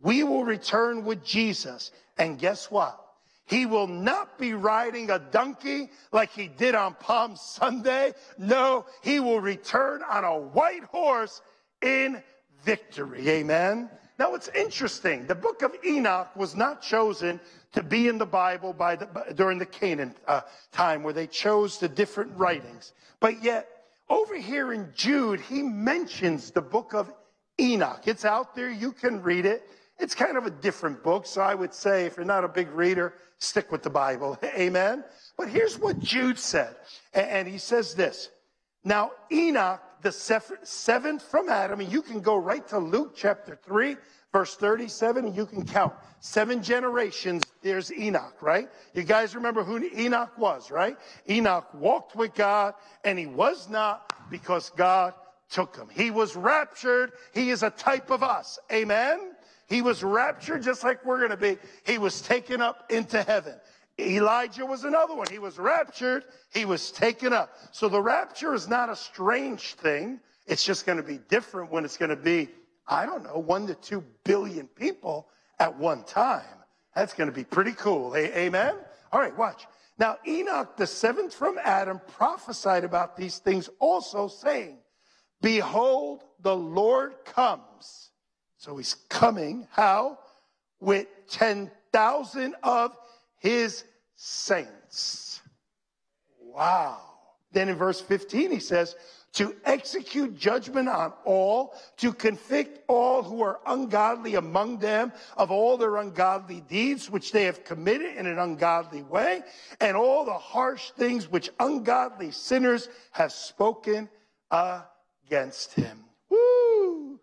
We 0.01 0.23
will 0.23 0.43
return 0.43 1.05
with 1.05 1.23
Jesus. 1.23 1.91
And 2.17 2.38
guess 2.38 2.69
what? 2.69 3.01
He 3.47 3.65
will 3.65 3.88
not 3.88 4.39
be 4.39 4.53
riding 4.53 5.12
a 5.12 5.19
donkey 5.19 5.89
like 6.12 6.31
he 6.31 6.47
did 6.47 6.73
on 6.73 6.95
Palm 6.95 7.36
Sunday. 7.36 8.13
No, 8.38 8.86
he 9.03 9.19
will 9.19 9.39
return 9.39 10.01
on 10.03 10.23
a 10.23 10.38
white 10.38 10.84
horse 10.86 11.41
in 11.81 12.23
victory. 12.63 13.29
Amen. 13.29 13.89
Now 14.17 14.34
it's 14.34 14.47
interesting. 14.49 15.28
The 15.28 15.36
book 15.36 15.62
of 15.62 15.75
Enoch 15.86 16.36
was 16.36 16.56
not 16.56 16.82
chosen 16.82 17.39
to 17.73 17.84
be 17.84 18.08
in 18.08 18.17
the 18.17 18.25
Bible 18.25 18.71
by 18.71 18.95
the, 18.95 19.08
during 19.36 19.60
the 19.60 19.65
canon 19.65 20.15
uh, 20.28 20.41
time 20.71 21.04
where 21.04 21.13
they 21.13 21.28
chose 21.28 21.78
the 21.78 21.89
different 21.89 22.32
writings. 22.38 22.93
But 23.19 23.43
yet, 23.43 23.67
over 24.10 24.38
here 24.38 24.71
in 24.71 24.91
Jude, 24.95 25.41
he 25.41 25.62
mentions 25.62 26.51
the 26.51 26.62
book 26.62 26.93
of 26.93 27.12
Enoch. 27.60 28.01
It's 28.06 28.23
out 28.23 28.56
there. 28.56 28.69
You 28.69 28.91
can 28.91 29.21
read 29.21 29.45
it. 29.45 29.67
It's 29.99 30.15
kind 30.15 30.38
of 30.38 30.45
a 30.45 30.51
different 30.51 31.04
book. 31.04 31.25
So 31.25 31.41
I 31.41 31.56
would 31.56 31.73
say, 31.73 32.06
if 32.06 32.17
you're 32.17 32.25
not 32.25 32.43
a 32.43 32.49
big 32.49 32.69
reader, 32.71 33.13
stick 33.39 33.71
with 33.71 33.84
the 33.84 33.89
Bible. 33.89 34.38
Amen. 34.43 35.04
But 35.38 35.49
here's 35.49 35.78
what 35.78 35.99
Jude 35.99 36.39
said. 36.39 36.75
And 37.13 37.47
he 37.47 37.58
says 37.58 37.93
this. 37.95 38.30
Now, 38.84 39.12
Enoch, 39.32 39.82
the 40.05 40.11
seventh 40.11 41.23
from 41.23 41.49
Adam, 41.49 41.79
and 41.79 41.91
you 41.91 41.99
can 41.99 42.21
go 42.21 42.37
right 42.37 42.67
to 42.67 42.77
Luke 42.77 43.13
chapter 43.15 43.57
3, 43.65 43.97
verse 44.31 44.55
37, 44.55 45.25
and 45.25 45.35
you 45.35 45.47
can 45.47 45.65
count 45.65 45.95
seven 46.19 46.61
generations. 46.61 47.41
There's 47.63 47.91
Enoch, 47.91 48.39
right? 48.39 48.69
You 48.93 49.01
guys 49.01 49.33
remember 49.33 49.63
who 49.63 49.83
Enoch 49.97 50.37
was, 50.37 50.69
right? 50.69 50.95
Enoch 51.27 51.73
walked 51.73 52.15
with 52.15 52.35
God, 52.35 52.75
and 53.03 53.17
he 53.17 53.25
was 53.25 53.67
not 53.67 54.29
because 54.29 54.69
God 54.69 55.15
took 55.49 55.75
him. 55.75 55.87
He 55.91 56.11
was 56.11 56.35
raptured. 56.35 57.13
He 57.33 57.49
is 57.49 57.63
a 57.63 57.71
type 57.71 58.11
of 58.11 58.21
us. 58.21 58.59
Amen. 58.71 59.31
He 59.67 59.81
was 59.81 60.03
raptured 60.03 60.61
just 60.61 60.83
like 60.83 61.03
we're 61.03 61.17
going 61.17 61.31
to 61.31 61.37
be. 61.37 61.57
He 61.83 61.97
was 61.97 62.21
taken 62.21 62.61
up 62.61 62.91
into 62.91 63.23
heaven. 63.23 63.55
Elijah 63.99 64.65
was 64.65 64.84
another 64.84 65.15
one. 65.15 65.27
He 65.31 65.39
was 65.39 65.58
raptured. 65.58 66.25
He 66.53 66.65
was 66.65 66.91
taken 66.91 67.31
up. 67.31 67.55
So 67.71 67.88
the 67.88 68.01
rapture 68.01 68.53
is 68.53 68.67
not 68.67 68.89
a 68.89 68.95
strange 68.95 69.75
thing. 69.75 70.19
It's 70.47 70.63
just 70.63 70.86
going 70.86 70.97
to 70.97 71.03
be 71.03 71.19
different 71.29 71.71
when 71.71 71.86
it's 71.86 71.97
going 71.97 72.10
to 72.10 72.15
be, 72.15 72.49
I 72.88 73.05
don't 73.05 73.23
know, 73.23 73.39
one 73.39 73.67
to 73.67 73.75
two 73.75 74.03
billion 74.23 74.67
people 74.67 75.27
at 75.60 75.77
one 75.77 76.03
time. 76.03 76.43
That's 76.93 77.13
going 77.13 77.29
to 77.29 77.36
be 77.36 77.43
pretty 77.43 77.71
cool. 77.71 78.15
Amen? 78.15 78.75
All 79.12 79.19
right, 79.19 79.36
watch. 79.38 79.65
Now, 79.97 80.17
Enoch, 80.27 80.75
the 80.75 80.88
seventh 80.88 81.34
from 81.34 81.58
Adam, 81.63 82.01
prophesied 82.05 82.84
about 82.84 83.15
these 83.15 83.39
things 83.39 83.69
also, 83.79 84.27
saying, 84.27 84.79
Behold, 85.41 86.23
the 86.41 86.55
Lord 86.55 87.13
comes. 87.23 88.10
So 88.58 88.77
he's 88.77 88.95
coming. 89.10 89.67
How? 89.71 90.19
With 90.79 91.08
10,000 91.29 92.55
of 92.63 92.97
his 93.37 93.83
saints. 94.15 95.41
Wow. 96.39 97.01
Then 97.51 97.69
in 97.69 97.75
verse 97.75 98.01
15, 98.01 98.51
he 98.51 98.59
says, 98.59 98.95
to 99.35 99.53
execute 99.65 100.37
judgment 100.37 100.87
on 100.87 101.11
all, 101.25 101.73
to 101.97 102.13
convict 102.13 102.79
all 102.87 103.21
who 103.21 103.41
are 103.41 103.59
ungodly 103.65 104.35
among 104.35 104.77
them 104.79 105.11
of 105.35 105.51
all 105.51 105.75
their 105.75 105.97
ungodly 105.97 106.61
deeds 106.61 107.09
which 107.09 107.33
they 107.33 107.43
have 107.43 107.65
committed 107.65 108.15
in 108.15 108.27
an 108.27 108.39
ungodly 108.39 109.03
way, 109.03 109.43
and 109.81 109.97
all 109.97 110.23
the 110.23 110.33
harsh 110.33 110.91
things 110.91 111.29
which 111.29 111.49
ungodly 111.59 112.31
sinners 112.31 112.87
have 113.11 113.33
spoken 113.33 114.09
against 114.51 115.73
him. 115.73 116.05
Woo! 116.29 117.19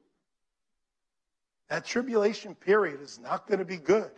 That 1.71 1.87
tribulation 1.87 2.55
period 2.55 3.01
is 3.01 3.19
not 3.19 3.47
going 3.49 3.59
to 3.59 3.65
be 3.65 3.79
good. 3.79 4.11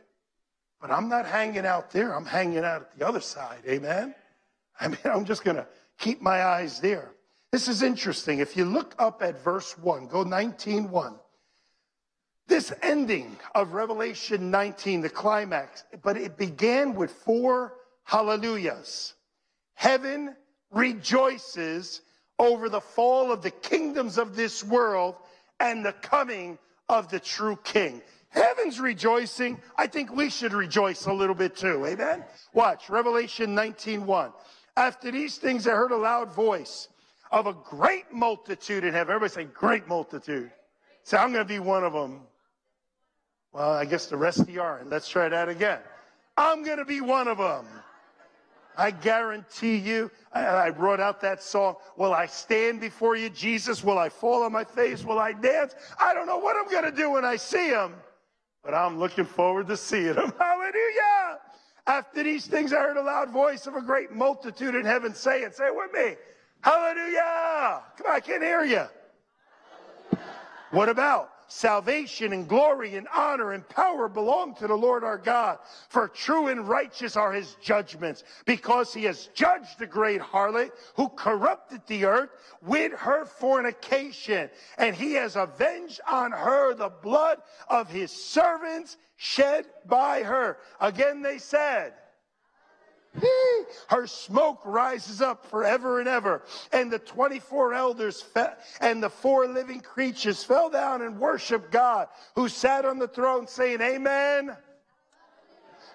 But 0.85 0.93
I'm 0.93 1.09
not 1.09 1.25
hanging 1.25 1.65
out 1.65 1.93
there. 1.93 2.15
I'm 2.15 2.27
hanging 2.27 2.59
out 2.59 2.83
at 2.83 2.99
the 2.99 3.09
other 3.09 3.23
side. 3.23 3.61
Amen? 3.67 4.15
I 4.79 4.89
mean, 4.89 4.99
I'm 5.07 5.25
just 5.25 5.43
going 5.43 5.57
to 5.57 5.67
keep 5.99 6.21
my 6.21 6.45
eyes 6.45 6.79
there. 6.79 7.11
This 7.53 7.69
is 7.69 7.83
interesting. 7.83 8.41
If 8.41 8.55
you 8.55 8.67
look 8.67 8.95
up 8.99 9.23
at 9.23 9.43
verse 9.43 9.79
1, 9.79 10.09
go 10.09 10.25
19 10.25 10.91
1. 10.91 11.15
This 12.49 12.71
ending 12.83 13.35
of 13.55 13.73
Revelation 13.73 14.51
19, 14.51 15.01
the 15.01 15.09
climax, 15.09 15.85
but 16.03 16.19
it 16.19 16.37
began 16.37 16.95
with 16.95 17.13
four 17.13 17.77
hallelujahs. 18.03 19.15
Heaven 19.73 20.37
rejoices 20.71 22.03
over 22.39 22.69
the 22.69 22.83
fall 22.83 23.33
of 23.33 23.41
the 23.41 23.53
kingdoms 23.53 24.19
of 24.19 24.37
this 24.37 24.63
world 24.63 25.15
and 25.61 25.83
the 25.83 25.95
coming 25.95 26.59
of 26.91 27.09
the 27.09 27.21
true 27.21 27.59
king. 27.65 28.03
Heaven's 28.35 28.81
rejoicing. 28.81 29.61
I 29.77 29.87
think 29.87 30.15
we 30.15 30.29
should 30.29 30.53
rejoice 30.53 31.07
a 31.07 31.13
little 31.13 31.37
bit 31.37 31.57
too. 31.57 31.87
Amen. 31.87 32.25
Watch 32.53 32.91
Revelation 32.91 33.55
19 33.55 34.05
1. 34.05 34.33
After 34.77 35.13
these 35.13 35.39
things, 35.39 35.69
I 35.69 35.71
heard 35.71 35.93
a 35.93 35.97
loud 35.97 36.33
voice 36.33 36.89
of 37.31 37.47
a 37.47 37.53
great 37.53 38.13
multitude 38.13 38.83
in 38.85 38.93
heaven. 38.93 39.15
Everybody 39.15 39.33
say, 39.33 39.45
great 39.53 39.87
multitude. 39.87 40.51
Say, 41.05 41.17
I'm 41.17 41.33
going 41.33 41.47
to 41.47 41.49
be 41.49 41.61
one 41.61 41.85
of 41.85 41.93
them. 41.93 42.23
Well, 43.53 43.71
I 43.71 43.85
guess 43.85 44.07
the 44.07 44.17
rest 44.17 44.41
of 44.41 44.51
you 44.51 44.61
aren't. 44.61 44.91
Let's 44.91 45.09
try 45.09 45.29
that 45.29 45.49
again. 45.49 45.79
I'm 46.37 46.65
going 46.65 46.79
to 46.79 46.85
be 46.85 47.01
one 47.01 47.29
of 47.29 47.39
them. 47.39 47.67
I 48.77 48.91
guarantee 48.91 49.77
you, 49.77 50.11
I 50.33 50.71
brought 50.71 50.99
out 50.99 51.21
that 51.21 51.41
song. 51.41 51.77
Will 51.97 52.13
I 52.13 52.27
stand 52.27 52.81
before 52.81 53.15
you, 53.15 53.31
Jesus? 53.31 53.85
Will 53.85 53.99
I 53.99 54.09
fall 54.09 54.43
on 54.43 54.51
my 54.51 54.65
face? 54.65 55.05
Will 55.05 55.21
I 55.21 55.33
dance? 55.33 55.77
I 56.01 56.13
don't 56.13 56.27
know 56.27 56.39
what 56.39 56.57
I'm 56.57 56.69
going 56.69 56.85
to 56.85 56.97
do 56.97 57.13
when 57.13 57.25
I 57.25 57.37
see 57.37 57.69
him, 57.69 57.95
but 58.65 58.75
I'm 58.75 58.99
looking 58.99 59.27
forward 59.27 59.67
to 59.69 59.77
seeing 59.77 60.15
him. 60.15 60.33
Hallelujah. 60.39 61.41
After 61.87 62.23
these 62.23 62.47
things, 62.47 62.73
I 62.73 62.79
heard 62.79 62.97
a 62.97 63.03
loud 63.03 63.31
voice 63.31 63.67
of 63.67 63.75
a 63.75 63.83
great 63.83 64.11
multitude 64.11 64.75
in 64.75 64.87
heaven 64.87 65.15
saying, 65.15 65.51
say 65.53 65.67
it 65.67 65.77
with 65.77 65.93
me, 65.93 66.17
Hallelujah. 66.63 67.83
Come 67.99 68.07
on, 68.07 68.17
I 68.17 68.21
can't 68.21 68.43
hear 68.43 68.65
you. 68.65 68.87
What 70.71 70.89
about? 70.89 71.31
Salvation 71.57 72.33
and 72.33 72.49
glory 72.49 72.97
and 72.97 73.07
honor 73.15 73.53
and 73.53 73.67
power 73.69 74.09
belong 74.09 74.57
to 74.57 74.67
the 74.67 74.75
Lord 74.75 75.05
our 75.05 75.17
God. 75.17 75.61
For 75.89 76.09
true 76.09 76.49
and 76.49 76.69
righteous 76.69 77.17
are 77.17 77.33
his 77.33 77.55
judgments, 77.63 78.25
because 78.45 78.93
he 78.93 79.05
has 79.05 79.29
judged 79.35 79.79
the 79.79 79.87
great 79.87 80.21
harlot 80.21 80.73
who 80.97 81.09
corrupted 81.11 81.83
the 81.87 82.07
earth 82.07 82.31
with 82.61 82.93
her 82.95 83.25
fornication. 83.25 84.51
And 84.79 84.97
he 84.97 85.13
has 85.13 85.37
avenged 85.37 86.01
on 86.11 86.33
her 86.33 86.75
the 86.75 86.89
blood 86.89 87.39
of 87.69 87.89
his 87.89 88.11
servants 88.11 88.97
shed 89.15 89.65
by 89.87 90.25
her. 90.25 90.59
Again, 90.81 91.23
they 91.23 91.39
said, 91.39 91.93
her 93.89 94.07
smoke 94.07 94.61
rises 94.65 95.21
up 95.21 95.47
forever 95.47 96.01
and 96.01 96.09
ever. 96.09 96.43
And 96.73 96.91
the 96.91 96.99
24 96.99 97.75
elders 97.75 98.21
fe- 98.21 98.55
and 98.81 99.03
the 99.03 99.11
four 99.11 99.47
living 99.47 99.81
creatures 99.81 100.43
fell 100.43 100.71
down 100.71 101.03
and 101.03 101.19
worshiped 101.19 101.71
God 101.71 102.09
who 102.35 102.49
sat 102.49 102.85
on 102.85 102.99
the 102.99 103.09
throne 103.09 103.47
saying, 103.47 103.81
Amen. 103.81 104.57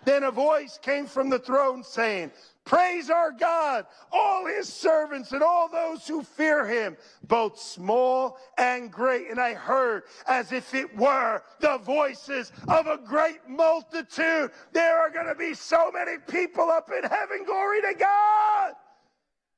Then 0.10 0.24
a 0.24 0.32
voice 0.32 0.80
came 0.82 1.06
from 1.06 1.30
the 1.30 1.38
throne 1.38 1.84
saying, 1.84 2.32
Praise 2.66 3.12
our 3.12 3.32
God, 3.32 3.86
all 4.12 4.48
his 4.48 4.68
servants 4.68 5.34
and 5.34 5.44
all 5.44 5.70
those 5.70 6.08
who 6.08 6.24
fear 6.24 6.66
him, 6.66 6.98
both 7.28 7.60
small 7.60 8.40
and 8.58 8.92
great. 8.92 9.30
And 9.30 9.40
I 9.40 9.54
heard 9.54 10.02
as 10.26 10.52
if 10.52 10.74
it 10.74 10.98
were 10.98 11.44
the 11.60 11.78
voices 11.78 12.52
of 12.68 12.88
a 12.88 12.98
great 12.98 13.48
multitude. 13.48 14.50
There 14.72 14.98
are 14.98 15.12
going 15.12 15.28
to 15.28 15.36
be 15.36 15.54
so 15.54 15.92
many 15.92 16.18
people 16.28 16.72
up 16.72 16.90
in 16.90 17.04
heaven. 17.04 17.44
Glory 17.46 17.82
to 17.82 17.94
God. 17.94 18.74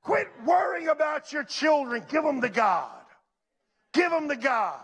Quit 0.04 0.28
worrying 0.46 0.90
about 0.90 1.32
your 1.32 1.46
children. 1.46 2.04
Give 2.10 2.24
them 2.26 2.42
to 2.42 2.50
God. 2.50 3.06
Give 3.94 4.12
them 4.12 4.28
to 4.28 4.36
God. 4.36 4.82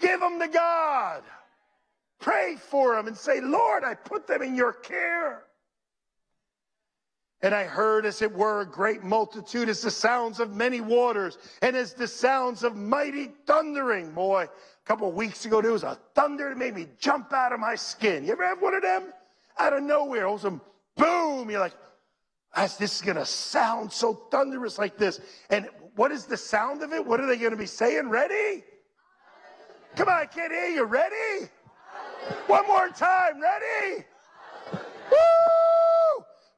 Give 0.00 0.18
them 0.18 0.40
to 0.40 0.48
God. 0.48 1.22
Pray 2.18 2.56
for 2.56 2.94
them 2.94 3.06
and 3.06 3.16
say, 3.16 3.40
Lord, 3.40 3.84
I 3.84 3.94
put 3.94 4.26
them 4.26 4.42
in 4.42 4.54
your 4.54 4.72
care. 4.72 5.44
And 7.42 7.54
I 7.54 7.64
heard, 7.64 8.06
as 8.06 8.22
it 8.22 8.32
were, 8.32 8.62
a 8.62 8.66
great 8.66 9.04
multitude, 9.04 9.68
as 9.68 9.82
the 9.82 9.90
sounds 9.90 10.40
of 10.40 10.56
many 10.56 10.80
waters, 10.80 11.36
and 11.60 11.76
as 11.76 11.92
the 11.92 12.08
sounds 12.08 12.64
of 12.64 12.74
mighty 12.74 13.30
thundering. 13.46 14.12
Boy, 14.12 14.44
a 14.44 14.86
couple 14.86 15.12
weeks 15.12 15.44
ago, 15.44 15.60
there 15.60 15.72
was 15.72 15.82
a 15.82 15.98
thunder 16.14 16.48
that 16.48 16.56
made 16.56 16.74
me 16.74 16.86
jump 16.98 17.32
out 17.32 17.52
of 17.52 17.60
my 17.60 17.74
skin. 17.74 18.24
You 18.24 18.32
ever 18.32 18.46
have 18.46 18.62
one 18.62 18.74
of 18.74 18.82
them? 18.82 19.12
Out 19.58 19.74
of 19.74 19.82
nowhere, 19.82 20.26
all 20.26 20.36
of 20.36 20.44
a 20.46 20.60
boom, 20.96 21.50
you're 21.50 21.60
like, 21.60 21.74
as 22.54 22.78
this 22.78 22.96
is 22.96 23.02
going 23.02 23.18
to 23.18 23.26
sound 23.26 23.92
so 23.92 24.14
thunderous 24.14 24.78
like 24.78 24.96
this. 24.96 25.20
And 25.50 25.68
what 25.94 26.12
is 26.12 26.24
the 26.24 26.38
sound 26.38 26.82
of 26.82 26.92
it? 26.92 27.04
What 27.04 27.20
are 27.20 27.26
they 27.26 27.36
going 27.36 27.50
to 27.50 27.56
be 27.56 27.66
saying? 27.66 28.08
Ready? 28.08 28.64
Come 29.94 30.08
on, 30.08 30.14
I 30.14 30.26
can't 30.26 30.52
hear 30.52 30.68
you. 30.68 30.84
Ready? 30.84 31.50
One 32.46 32.66
more 32.66 32.88
time. 32.88 33.40
Ready? 33.40 34.04
Woo! 35.10 35.16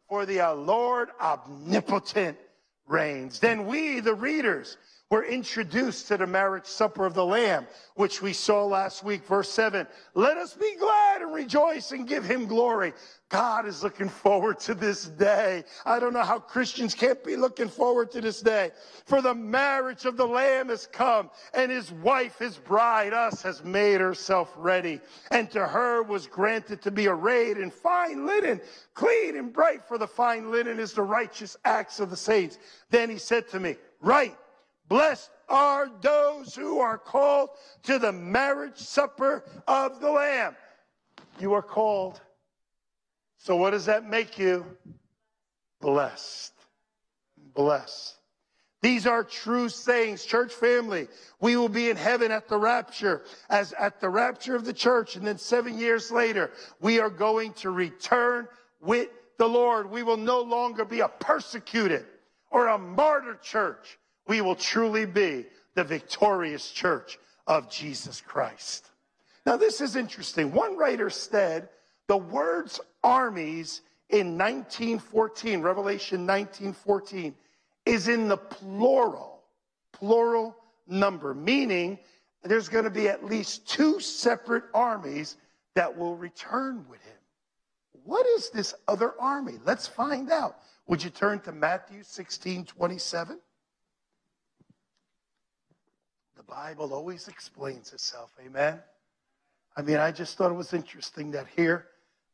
for 0.08 0.24
the 0.24 0.40
uh, 0.40 0.54
Lord 0.54 1.10
omnipotent 1.20 2.38
reigns. 2.86 3.38
Then 3.38 3.66
we, 3.66 4.00
the 4.00 4.14
readers, 4.14 4.78
were 5.10 5.24
introduced 5.24 6.06
to 6.08 6.18
the 6.18 6.26
marriage 6.26 6.66
supper 6.66 7.06
of 7.06 7.14
the 7.14 7.24
Lamb, 7.24 7.66
which 7.94 8.20
we 8.20 8.34
saw 8.34 8.66
last 8.66 9.02
week, 9.02 9.24
verse 9.24 9.50
7. 9.50 9.86
Let 10.12 10.36
us 10.36 10.52
be 10.52 10.76
glad 10.78 11.22
and 11.22 11.32
rejoice 11.32 11.92
and 11.92 12.06
give 12.06 12.26
him 12.26 12.46
glory. 12.46 12.92
God 13.30 13.66
is 13.66 13.82
looking 13.82 14.10
forward 14.10 14.60
to 14.60 14.74
this 14.74 15.06
day. 15.06 15.64
I 15.86 15.98
don't 15.98 16.12
know 16.12 16.22
how 16.22 16.38
Christians 16.38 16.94
can't 16.94 17.24
be 17.24 17.36
looking 17.36 17.68
forward 17.68 18.10
to 18.10 18.20
this 18.20 18.42
day. 18.42 18.70
For 19.06 19.22
the 19.22 19.34
marriage 19.34 20.04
of 20.04 20.18
the 20.18 20.26
Lamb 20.26 20.68
has 20.68 20.86
come, 20.86 21.30
and 21.54 21.70
his 21.70 21.90
wife, 21.90 22.38
his 22.38 22.58
bride, 22.58 23.14
us, 23.14 23.40
has 23.40 23.64
made 23.64 24.02
herself 24.02 24.52
ready. 24.58 25.00
And 25.30 25.50
to 25.52 25.66
her 25.66 26.02
was 26.02 26.26
granted 26.26 26.82
to 26.82 26.90
be 26.90 27.06
arrayed 27.06 27.56
in 27.56 27.70
fine 27.70 28.26
linen, 28.26 28.60
clean 28.92 29.38
and 29.38 29.54
bright, 29.54 29.88
for 29.88 29.96
the 29.96 30.06
fine 30.06 30.50
linen 30.50 30.78
is 30.78 30.92
the 30.92 31.02
righteous 31.02 31.56
acts 31.64 31.98
of 31.98 32.10
the 32.10 32.16
saints. 32.16 32.58
Then 32.90 33.08
he 33.08 33.16
said 33.16 33.48
to 33.48 33.60
me, 33.60 33.76
Write 34.02 34.36
Blessed 34.88 35.30
are 35.48 35.90
those 36.00 36.54
who 36.54 36.80
are 36.80 36.98
called 36.98 37.50
to 37.84 37.98
the 37.98 38.12
marriage 38.12 38.78
supper 38.78 39.44
of 39.66 40.00
the 40.00 40.10
Lamb. 40.10 40.56
You 41.38 41.52
are 41.54 41.62
called. 41.62 42.20
So, 43.36 43.56
what 43.56 43.70
does 43.70 43.86
that 43.86 44.08
make 44.08 44.38
you? 44.38 44.64
Blessed. 45.80 46.52
Blessed. 47.54 48.16
These 48.80 49.06
are 49.06 49.24
true 49.24 49.68
sayings, 49.68 50.24
church 50.24 50.52
family. 50.52 51.08
We 51.40 51.56
will 51.56 51.68
be 51.68 51.90
in 51.90 51.96
heaven 51.96 52.30
at 52.30 52.48
the 52.48 52.58
rapture, 52.58 53.24
as 53.50 53.72
at 53.72 54.00
the 54.00 54.08
rapture 54.08 54.54
of 54.54 54.64
the 54.64 54.72
church. 54.72 55.16
And 55.16 55.26
then 55.26 55.38
seven 55.38 55.78
years 55.78 56.12
later, 56.12 56.52
we 56.80 57.00
are 57.00 57.10
going 57.10 57.52
to 57.54 57.70
return 57.70 58.46
with 58.80 59.08
the 59.36 59.48
Lord. 59.48 59.90
We 59.90 60.04
will 60.04 60.16
no 60.16 60.40
longer 60.40 60.84
be 60.84 61.00
a 61.00 61.08
persecuted 61.08 62.06
or 62.50 62.68
a 62.68 62.78
martyr 62.78 63.34
church 63.42 63.98
we 64.28 64.40
will 64.40 64.54
truly 64.54 65.06
be 65.06 65.46
the 65.74 65.82
victorious 65.82 66.70
church 66.70 67.18
of 67.46 67.70
Jesus 67.70 68.20
Christ. 68.20 68.90
Now, 69.46 69.56
this 69.56 69.80
is 69.80 69.96
interesting. 69.96 70.52
One 70.52 70.76
writer 70.76 71.10
said 71.10 71.70
the 72.06 72.16
words 72.16 72.78
armies 73.02 73.80
in 74.10 74.38
1914, 74.38 75.60
Revelation 75.60 76.26
1914, 76.26 77.34
is 77.86 78.08
in 78.08 78.28
the 78.28 78.36
plural, 78.36 79.42
plural 79.92 80.54
number, 80.86 81.34
meaning 81.34 81.98
there's 82.42 82.68
going 82.68 82.84
to 82.84 82.90
be 82.90 83.08
at 83.08 83.24
least 83.24 83.66
two 83.66 83.98
separate 84.00 84.64
armies 84.74 85.36
that 85.74 85.96
will 85.96 86.16
return 86.16 86.84
with 86.88 87.02
him. 87.02 87.16
What 88.04 88.26
is 88.26 88.50
this 88.50 88.74
other 88.86 89.14
army? 89.20 89.54
Let's 89.64 89.86
find 89.86 90.30
out. 90.30 90.58
Would 90.86 91.02
you 91.02 91.10
turn 91.10 91.40
to 91.40 91.52
Matthew 91.52 92.02
16 92.02 92.64
27? 92.64 93.38
The 96.37 96.37
Bible 96.48 96.94
always 96.94 97.28
explains 97.28 97.92
itself. 97.92 98.30
Amen. 98.44 98.80
I 99.76 99.82
mean, 99.82 99.98
I 99.98 100.10
just 100.10 100.36
thought 100.36 100.50
it 100.50 100.54
was 100.54 100.72
interesting 100.72 101.30
that 101.32 101.46
here, 101.54 101.86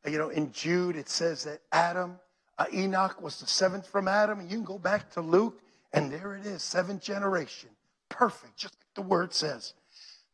you 0.07 0.19
know, 0.19 0.29
in 0.29 0.53
Jude, 0.53 0.97
it 0.97 1.09
says 1.09 1.45
that 1.45 1.61
Adam, 1.73 2.19
uh, 2.59 2.67
Enoch 2.73 3.21
was 3.21 3.41
the 3.41 3.47
seventh 3.47 3.87
from 3.87 4.07
Adam. 4.07 4.41
You 4.41 4.49
can 4.49 4.65
go 4.65 4.79
back 4.79 5.11
to 5.13 5.21
Luke, 5.21 5.61
and 5.93 6.11
there 6.11 6.37
it 6.37 6.47
is, 6.47 6.63
seventh 6.63 7.03
generation. 7.03 7.71
Perfect, 8.09 8.57
just 8.57 8.75
like 8.75 8.95
the 8.95 9.03
word 9.03 9.35
says. 9.35 9.75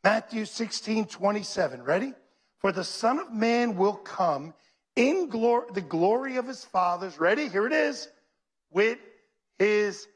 Matthew 0.03 0.45
16, 0.45 1.05
27. 1.05 1.83
Ready? 1.83 2.13
For 2.59 2.71
the 2.71 2.83
Son 2.83 3.19
of 3.19 3.33
Man 3.33 3.75
will 3.75 3.95
come 3.95 4.53
in 4.95 5.29
glory, 5.29 5.65
the 5.73 5.81
glory 5.81 6.37
of 6.37 6.47
his 6.47 6.63
fathers. 6.63 7.19
Ready? 7.19 7.49
Here 7.49 7.65
it 7.65 7.73
is. 7.73 8.07
With 8.71 8.99
his 9.57 10.07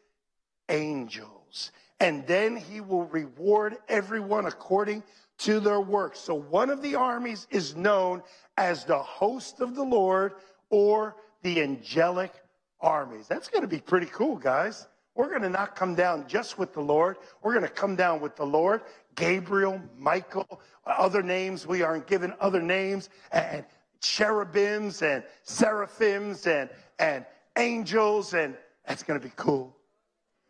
angels. 0.69 1.71
And 1.99 2.25
then 2.27 2.57
he 2.57 2.81
will 2.81 3.05
reward 3.05 3.77
everyone 3.87 4.45
according 4.45 5.03
to 5.39 5.59
their 5.59 5.81
works. 5.81 6.19
So 6.19 6.35
one 6.35 6.69
of 6.69 6.81
the 6.81 6.95
armies 6.95 7.47
is 7.49 7.75
known 7.75 8.21
as 8.57 8.85
the 8.85 8.97
host 8.97 9.61
of 9.61 9.75
the 9.75 9.83
Lord 9.83 10.33
or 10.69 11.15
the 11.41 11.61
angelic 11.61 12.33
armies. 12.81 13.27
That's 13.27 13.47
going 13.47 13.61
to 13.61 13.67
be 13.67 13.79
pretty 13.79 14.07
cool, 14.07 14.35
guys. 14.35 14.87
We're 15.15 15.29
going 15.29 15.43
to 15.43 15.49
not 15.49 15.75
come 15.75 15.95
down 15.95 16.27
just 16.27 16.57
with 16.57 16.73
the 16.73 16.81
Lord. 16.81 17.17
We're 17.41 17.53
going 17.53 17.65
to 17.65 17.71
come 17.71 17.95
down 17.95 18.19
with 18.19 18.35
the 18.35 18.45
Lord. 18.45 18.81
Gabriel, 19.15 19.81
Michael, 19.97 20.61
other 20.85 21.23
names. 21.23 21.65
We 21.65 21.83
aren't 21.83 22.07
given 22.07 22.33
other 22.41 22.61
names. 22.61 23.09
And 23.31 23.65
cherubims 24.01 25.01
and 25.01 25.23
seraphims 25.43 26.47
and, 26.47 26.69
and 26.99 27.25
angels. 27.57 28.33
And 28.33 28.55
that's 28.85 29.03
going 29.03 29.19
to 29.19 29.25
be 29.25 29.33
cool. 29.37 29.74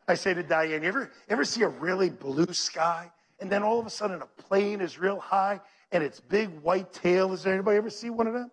I 0.07 0.15
say 0.15 0.33
to 0.33 0.43
Diane, 0.43 0.83
you 0.83 0.87
ever, 0.87 1.11
ever 1.29 1.45
see 1.45 1.63
a 1.63 1.67
really 1.67 2.09
blue 2.09 2.53
sky? 2.53 3.11
and 3.39 3.51
then 3.51 3.63
all 3.63 3.79
of 3.79 3.85
a 3.85 3.89
sudden 3.89 4.21
a 4.21 4.25
plane 4.25 4.81
is 4.81 4.97
real 4.97 5.19
high 5.19 5.59
and 5.91 6.03
its 6.03 6.19
big 6.19 6.49
white 6.61 6.93
tail. 6.93 7.33
Is 7.33 7.43
there 7.43 7.53
anybody 7.53 7.77
ever 7.77 7.89
see 7.89 8.09
one 8.09 8.27
of 8.27 8.33
them? 8.33 8.51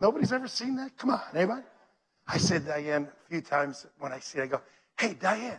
Nobody's 0.00 0.32
ever 0.32 0.48
seen 0.48 0.76
that? 0.76 0.96
Come 0.96 1.10
on, 1.10 1.20
anybody? 1.34 1.62
I 2.26 2.38
said 2.38 2.66
Diane 2.66 3.04
a 3.04 3.30
few 3.30 3.40
times 3.40 3.86
when 3.98 4.12
I 4.12 4.18
see 4.18 4.38
it, 4.38 4.44
I 4.44 4.46
go, 4.46 4.60
hey, 4.98 5.14
Diane, 5.14 5.58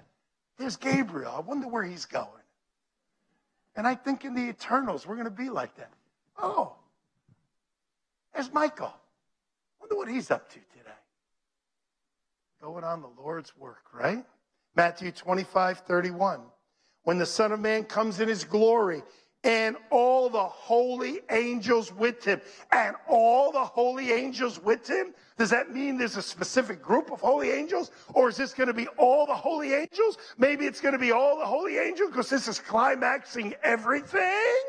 there's 0.58 0.78
Gabriel. 0.78 1.34
I 1.36 1.41
wonder 1.41 1.67
where 1.67 1.84
he's 1.84 2.06
going. 2.06 2.30
And 3.76 3.86
I 3.86 3.93
think 3.93 4.26
in 4.26 4.34
the 4.34 4.50
Eternals, 4.50 5.06
we're 5.06 5.15
going 5.15 5.26
to 5.26 5.32
be 5.32 5.50
like 5.50 5.76
that. 5.76 5.91
Oh, 6.41 6.76
there's 8.34 8.52
Michael. 8.52 8.93
Wonder 9.80 9.95
what 9.95 10.10
he's 10.10 10.32
up 10.32 10.50
to 10.50 10.56
today. 10.56 10.89
Going 12.62 12.84
on 12.84 13.02
the 13.02 13.10
Lord's 13.21 13.56
work, 13.58 13.84
right? 13.93 14.26
Matthew 14.76 15.12
25, 15.12 15.80
31 15.80 16.42
when 17.06 17.18
the 17.18 17.26
Son 17.26 17.52
of 17.52 17.60
Man 17.60 17.86
comes 17.86 18.20
in 18.20 18.28
his 18.28 18.44
glory 18.44 19.04
and 19.44 19.78
all 19.92 20.28
the 20.28 20.44
holy 20.44 21.20
angels 21.30 21.94
with 21.94 22.26
him. 22.26 22.42
And 22.72 22.96
all 23.08 23.52
the 23.52 23.64
holy 23.64 24.12
angels 24.12 24.60
with 24.60 24.90
him? 24.90 25.14
Does 25.38 25.52
that 25.52 25.72
mean 25.72 26.00
there's 26.00 26.18
a 26.18 26.22
specific 26.22 26.82
group 26.82 27.12
of 27.12 27.22
holy 27.22 27.52
angels? 27.52 27.92
Or 28.14 28.28
is 28.28 28.38
this 28.38 28.56
going 28.56 28.68
to 28.68 28.74
be 28.74 28.88
all 28.98 29.28
the 29.28 29.36
holy 29.36 29.74
angels? 29.74 30.18
Maybe 30.40 30.66
it's 30.66 30.82
going 30.82 30.94
to 30.94 31.00
be 31.00 31.12
all 31.12 31.38
the 31.38 31.46
holy 31.46 31.78
angels 31.78 32.10
because 32.10 32.30
this 32.30 32.48
is 32.48 32.60
climaxing 32.60 33.54
everything. 33.62 34.62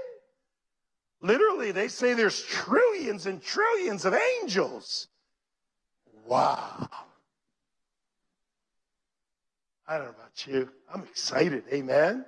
Literally, 1.23 1.73
they 1.73 1.88
say 1.88 2.12
there's 2.12 2.42
trillions 2.42 3.25
and 3.25 3.42
trillions 3.42 4.05
of 4.05 4.14
angels. 4.42 5.09
Wow. 6.27 6.90
I 9.88 9.99
don't 9.99 10.07
know 10.07 10.11
about 10.12 10.46
you. 10.46 10.68
I'm 10.92 11.03
excited. 11.03 11.64
Amen. 11.72 12.25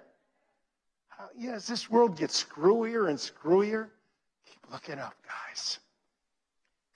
How, 1.08 1.28
yeah, 1.36 1.52
as 1.52 1.66
this 1.66 1.90
world 1.90 2.16
gets 2.16 2.44
screwier 2.44 3.08
and 3.08 3.18
screwier, 3.18 3.88
keep 4.46 4.70
looking 4.70 4.98
up, 4.98 5.14
guys. 5.26 5.80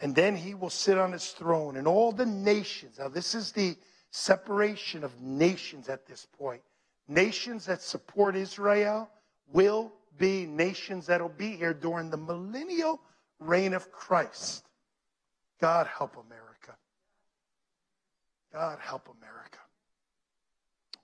And 0.01 0.15
then 0.15 0.37
he 0.37 0.55
will 0.55 0.71
sit 0.71 0.99
on 0.99 1.13
his 1.13 1.29
throne, 1.31 1.77
and 1.77 1.87
all 1.87 2.13
the 2.13 2.27
nations. 2.27 2.99
Now, 2.99 3.09
this 3.09 3.35
is 3.35 3.53
the 3.53 3.77
separation 4.11 5.05
of 5.05 5.21
nations 5.21 5.89
at 5.89 6.07
this 6.07 6.27
point. 6.39 6.63
Nations 7.09 7.67
that 7.67 7.83
support 7.83 8.37
Israel 8.37 9.09
will 9.53 9.93
be 10.19 10.47
nations 10.47 11.07
that'll 11.07 11.29
be 11.29 11.57
here 11.57 11.75
during 11.75 12.11
the 12.11 12.17
millennial 12.17 13.01
reign 13.41 13.75
of 13.75 13.91
Christ. 13.91 14.65
God 15.61 15.87
help 15.87 16.17
America. 16.17 16.77
God 18.53 18.79
help 18.81 19.09
America. 19.21 19.59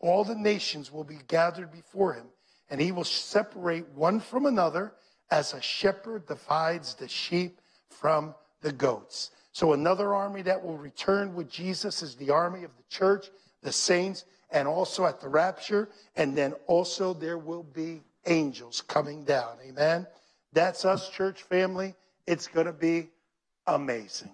All 0.01 0.25
the 0.25 0.35
nations 0.35 0.93
will 0.93 1.05
be 1.05 1.19
gathered 1.27 1.73
before 1.73 2.15
him, 2.15 2.27
and 2.71 2.81
he 2.81 2.93
will 2.93 3.05
separate 3.05 3.89
one 3.91 4.21
from 4.21 4.47
another 4.47 4.93
as 5.31 5.53
a 5.53 5.61
shepherd 5.61 6.27
divides 6.27 6.95
the 6.95 7.09
sheep 7.09 7.61
from 7.89 8.35
the 8.61 8.73
goats. 8.73 9.31
So, 9.53 9.73
another 9.73 10.15
army 10.15 10.43
that 10.43 10.63
will 10.63 10.77
return 10.77 11.35
with 11.35 11.51
Jesus 11.51 12.03
is 12.03 12.15
the 12.15 12.31
army 12.31 12.65
of 12.65 12.71
the 12.77 12.85
church, 12.89 13.31
the 13.63 13.73
saints, 13.73 14.25
and 14.51 14.69
also 14.69 15.05
at 15.05 15.21
the 15.21 15.29
rapture. 15.29 15.89
And 16.17 16.37
then 16.37 16.55
also 16.67 17.13
there 17.13 17.39
will 17.39 17.65
be 17.65 18.03
angels 18.27 18.81
coming 18.83 19.25
down. 19.25 19.57
Amen. 19.67 20.07
That's 20.53 20.85
us, 20.85 21.11
church 21.11 21.43
family. 21.43 21.95
It's 22.27 22.47
going 22.47 22.67
to 22.67 22.73
be 22.73 23.09
amazing. 23.67 24.31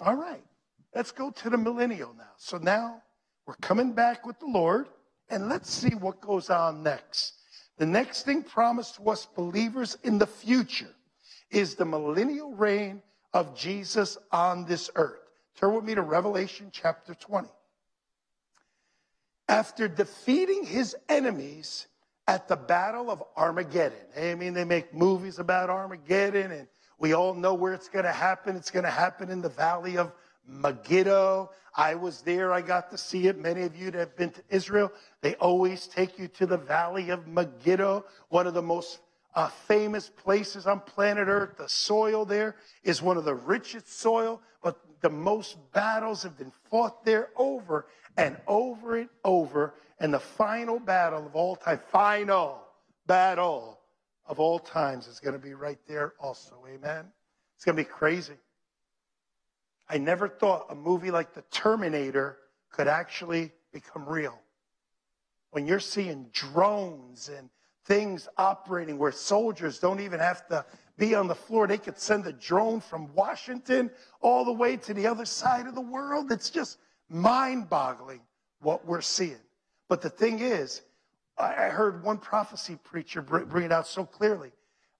All 0.00 0.16
right. 0.16 0.42
Let's 0.94 1.12
go 1.12 1.30
to 1.30 1.50
the 1.50 1.58
millennial 1.58 2.14
now. 2.16 2.32
So 2.36 2.58
now 2.58 3.02
we're 3.50 3.56
coming 3.56 3.90
back 3.90 4.24
with 4.24 4.38
the 4.38 4.46
Lord, 4.46 4.86
and 5.28 5.48
let's 5.48 5.68
see 5.68 5.96
what 5.96 6.20
goes 6.20 6.50
on 6.50 6.84
next. 6.84 7.32
The 7.78 7.86
next 7.86 8.22
thing 8.22 8.44
promised 8.44 8.94
to 8.94 9.10
us 9.10 9.26
believers 9.26 9.98
in 10.04 10.18
the 10.18 10.26
future 10.28 10.94
is 11.50 11.74
the 11.74 11.84
millennial 11.84 12.54
reign 12.54 13.02
of 13.34 13.56
Jesus 13.56 14.16
on 14.30 14.66
this 14.66 14.88
earth. 14.94 15.18
Turn 15.56 15.74
with 15.74 15.82
me 15.82 15.96
to 15.96 16.02
Revelation 16.02 16.70
chapter 16.70 17.12
20. 17.12 17.48
After 19.48 19.88
defeating 19.88 20.64
his 20.64 20.94
enemies 21.08 21.88
at 22.28 22.46
the 22.46 22.54
Battle 22.54 23.10
of 23.10 23.20
Armageddon, 23.36 23.98
I 24.16 24.36
mean, 24.36 24.54
they 24.54 24.64
make 24.64 24.94
movies 24.94 25.40
about 25.40 25.70
Armageddon, 25.70 26.52
and 26.52 26.68
we 27.00 27.14
all 27.14 27.34
know 27.34 27.54
where 27.54 27.74
it's 27.74 27.88
going 27.88 28.04
to 28.04 28.12
happen. 28.12 28.54
It's 28.54 28.70
going 28.70 28.84
to 28.84 28.90
happen 28.92 29.28
in 29.28 29.42
the 29.42 29.48
valley 29.48 29.96
of 29.98 30.12
Megiddo. 30.46 31.50
I 31.74 31.94
was 31.94 32.22
there. 32.22 32.52
I 32.52 32.60
got 32.60 32.90
to 32.90 32.98
see 32.98 33.28
it. 33.28 33.38
Many 33.38 33.62
of 33.62 33.76
you 33.76 33.90
that 33.90 33.98
have 33.98 34.16
been 34.16 34.30
to 34.30 34.42
Israel, 34.50 34.92
they 35.20 35.34
always 35.36 35.86
take 35.86 36.18
you 36.18 36.28
to 36.28 36.46
the 36.46 36.56
Valley 36.56 37.10
of 37.10 37.26
Megiddo, 37.26 38.04
one 38.28 38.46
of 38.46 38.54
the 38.54 38.62
most 38.62 39.00
uh, 39.34 39.48
famous 39.48 40.08
places 40.08 40.66
on 40.66 40.80
planet 40.80 41.28
Earth. 41.28 41.56
The 41.56 41.68
soil 41.68 42.24
there 42.24 42.56
is 42.82 43.00
one 43.00 43.16
of 43.16 43.24
the 43.24 43.34
richest 43.34 44.00
soil, 44.00 44.40
but 44.62 44.78
the 45.00 45.10
most 45.10 45.56
battles 45.72 46.22
have 46.22 46.36
been 46.36 46.52
fought 46.70 47.04
there 47.04 47.30
over 47.36 47.86
and 48.16 48.36
over 48.46 48.98
and 48.98 49.08
over. 49.24 49.74
And 50.00 50.12
the 50.12 50.20
final 50.20 50.78
battle 50.78 51.26
of 51.26 51.36
all 51.36 51.56
time, 51.56 51.80
final 51.90 52.62
battle 53.06 53.80
of 54.26 54.40
all 54.40 54.58
times 54.58 55.06
is 55.06 55.20
going 55.20 55.34
to 55.34 55.38
be 55.38 55.54
right 55.54 55.78
there 55.86 56.14
also. 56.20 56.56
Amen. 56.68 57.06
It's 57.56 57.64
going 57.64 57.76
to 57.76 57.82
be 57.82 57.88
crazy. 57.88 58.34
I 59.90 59.98
never 59.98 60.28
thought 60.28 60.66
a 60.70 60.74
movie 60.74 61.10
like 61.10 61.34
The 61.34 61.42
Terminator 61.50 62.38
could 62.70 62.86
actually 62.86 63.50
become 63.72 64.08
real. 64.08 64.38
When 65.50 65.66
you're 65.66 65.80
seeing 65.80 66.28
drones 66.32 67.28
and 67.28 67.50
things 67.84 68.28
operating 68.38 68.98
where 68.98 69.10
soldiers 69.10 69.80
don't 69.80 69.98
even 69.98 70.20
have 70.20 70.46
to 70.46 70.64
be 70.96 71.16
on 71.16 71.26
the 71.26 71.34
floor, 71.34 71.66
they 71.66 71.76
could 71.76 71.98
send 71.98 72.24
a 72.26 72.32
drone 72.32 72.80
from 72.80 73.12
Washington 73.14 73.90
all 74.20 74.44
the 74.44 74.52
way 74.52 74.76
to 74.76 74.94
the 74.94 75.08
other 75.08 75.24
side 75.24 75.66
of 75.66 75.74
the 75.74 75.80
world. 75.80 76.30
It's 76.30 76.50
just 76.50 76.78
mind 77.08 77.68
boggling 77.68 78.20
what 78.60 78.86
we're 78.86 79.00
seeing. 79.00 79.40
But 79.88 80.02
the 80.02 80.10
thing 80.10 80.38
is, 80.38 80.82
I 81.36 81.68
heard 81.68 82.04
one 82.04 82.18
prophecy 82.18 82.78
preacher 82.84 83.22
bring 83.22 83.64
it 83.64 83.72
out 83.72 83.88
so 83.88 84.04
clearly. 84.04 84.52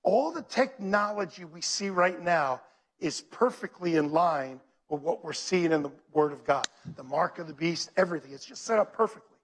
All 0.02 0.32
the 0.32 0.42
technology 0.42 1.44
we 1.44 1.60
see 1.60 1.90
right 1.90 2.20
now 2.20 2.62
is 2.98 3.20
perfectly 3.20 3.94
in 3.94 4.10
line 4.10 4.58
with 4.90 5.02
what 5.02 5.24
we're 5.24 5.32
seeing 5.32 5.72
in 5.72 5.82
the 5.82 5.92
Word 6.12 6.32
of 6.32 6.44
God. 6.44 6.66
The 6.96 7.04
mark 7.04 7.38
of 7.38 7.46
the 7.46 7.54
beast, 7.54 7.90
everything. 7.96 8.32
It's 8.32 8.44
just 8.44 8.64
set 8.64 8.78
up 8.78 8.92
perfectly. 8.92 9.36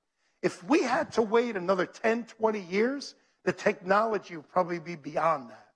If 0.43 0.63
we 0.65 0.83
had 0.83 1.13
to 1.13 1.23
wait 1.23 1.57
another 1.57 1.87
10, 1.87 2.25
20 2.25 2.61
years, 2.61 3.15
the 3.45 3.53
technology 3.53 4.37
would 4.37 4.49
probably 4.49 4.81
be 4.81 4.97
beyond 4.97 5.51
that. 5.51 5.69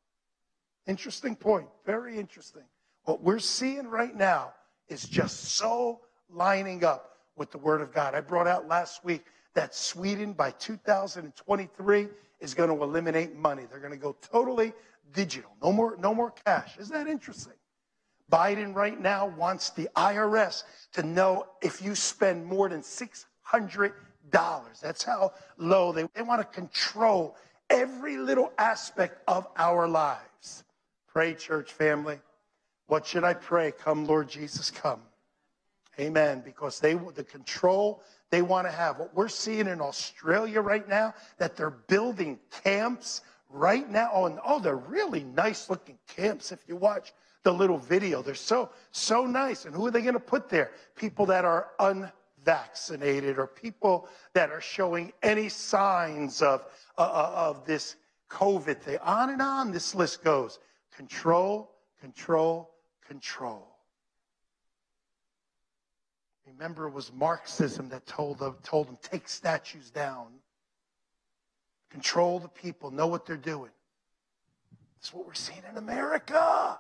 Interesting 0.87 1.37
point. 1.37 1.69
Very 1.87 2.19
interesting. 2.19 2.65
What 3.05 3.23
we're 3.23 3.39
seeing 3.39 3.87
right 3.87 4.15
now 4.15 4.53
is 4.89 5.05
just 5.05 5.53
so 5.53 6.01
lining 6.29 6.85
up 6.85 7.17
with 7.37 7.51
the 7.51 7.59
Word 7.59 7.81
of 7.81 7.95
God. 7.95 8.15
I 8.15 8.21
brought 8.21 8.47
out 8.47 8.69
last 8.69 9.05
week 9.05 9.25
that 9.55 9.75
Sweden 9.75 10.33
by 10.33 10.51
2023 10.53 12.09
is 12.41 12.55
going 12.55 12.77
to 12.77 12.83
eliminate 12.83 13.37
money. 13.37 13.65
They're 13.71 13.81
going 13.81 13.93
to 13.93 13.99
go 13.99 14.17
totally 14.21 14.73
digital. 15.13 15.51
No 15.63 15.73
more, 15.73 15.97
no 15.99 16.15
more 16.15 16.33
cash. 16.45 16.77
Isn't 16.79 16.95
that 16.95 17.11
interesting? 17.11 17.55
Biden 18.31 18.75
right 18.75 18.99
now 19.01 19.27
wants 19.27 19.71
the 19.71 19.89
IRS 19.97 20.63
to 20.93 21.03
know 21.03 21.47
if 21.61 21.83
you 21.83 21.95
spend 21.95 22.47
more 22.47 22.69
than 22.69 22.83
$600. 22.83 23.93
That's 24.81 25.03
how 25.05 25.33
low 25.59 25.93
they, 25.93 26.09
they 26.15 26.23
want 26.23 26.41
to 26.41 26.47
control 26.47 27.37
every 27.69 28.17
little 28.17 28.53
aspect 28.59 29.23
of 29.27 29.47
our 29.57 29.89
lives. 29.89 30.65
Pray, 31.09 31.35
church 31.35 31.73
family. 31.73 32.21
What 32.87 33.07
should 33.07 33.25
I 33.25 33.35
pray? 33.35 33.73
Come, 33.73 34.07
Lord 34.07 34.29
Jesus, 34.29 34.71
come. 34.71 35.01
Amen. 35.99 36.43
Because 36.45 36.81
they 36.81 36.95
the 36.95 37.25
control 37.25 38.03
they 38.31 38.43
want 38.43 38.67
to 38.67 38.71
have. 38.71 38.99
What 38.99 39.15
we're 39.15 39.29
seeing 39.29 39.67
in 39.67 39.81
Australia 39.81 40.61
right 40.61 40.89
now, 40.89 41.15
that 41.39 41.57
they're 41.57 41.71
building 41.71 42.39
camps 42.63 43.23
right 43.49 43.89
now. 43.91 44.11
Oh, 44.13 44.27
and 44.27 44.39
oh, 44.45 44.61
they're 44.61 44.77
really 44.77 45.25
nice 45.25 45.69
looking 45.69 45.99
camps 46.07 46.53
if 46.53 46.61
you 46.69 46.77
watch 46.77 47.13
the 47.43 47.53
little 47.53 47.79
video. 47.79 48.23
They're 48.23 48.35
so, 48.35 48.71
so 48.91 49.25
nice. 49.25 49.65
And 49.65 49.75
who 49.75 49.87
are 49.87 49.91
they 49.91 50.03
going 50.03 50.15
to 50.15 50.21
put 50.21 50.49
there? 50.49 50.73
People 50.95 51.27
that 51.27 51.45
are 51.45 51.69
unvaccinated 51.79 53.39
or 53.39 53.47
people 53.47 54.09
that 54.35 54.51
are 54.51 54.61
showing 54.61 55.13
any 55.23 55.49
signs 55.49 56.43
of, 56.43 56.65
uh, 56.99 57.03
uh, 57.03 57.33
of 57.35 57.65
this 57.67 57.97
COVID 58.29 58.81
thing. 58.81 58.99
On 59.03 59.31
and 59.31 59.41
on 59.41 59.73
this 59.73 59.95
list 59.95 60.23
goes. 60.23 60.59
Control, 60.95 61.71
control, 62.01 62.71
control. 63.07 63.67
Remember, 66.47 66.89
it 66.89 66.93
was 66.93 67.11
Marxism 67.13 67.89
that 67.89 68.05
told 68.07 68.39
them, 68.39 68.57
told 68.63 68.89
them 68.89 68.99
take 69.01 69.29
statues 69.29 69.91
down, 69.91 70.27
control 71.91 72.39
the 72.39 72.49
people, 72.49 72.91
know 72.91 73.07
what 73.07 73.25
they're 73.25 73.37
doing. 73.37 73.71
That's 74.99 75.15
what 75.15 75.27
we're 75.27 75.33
seeing 75.33 75.63
in 75.71 75.79
America 75.79 76.79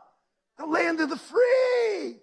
the 0.60 0.66
land 0.66 1.00
of 1.00 1.08
the 1.08 1.16
free. 1.16 2.16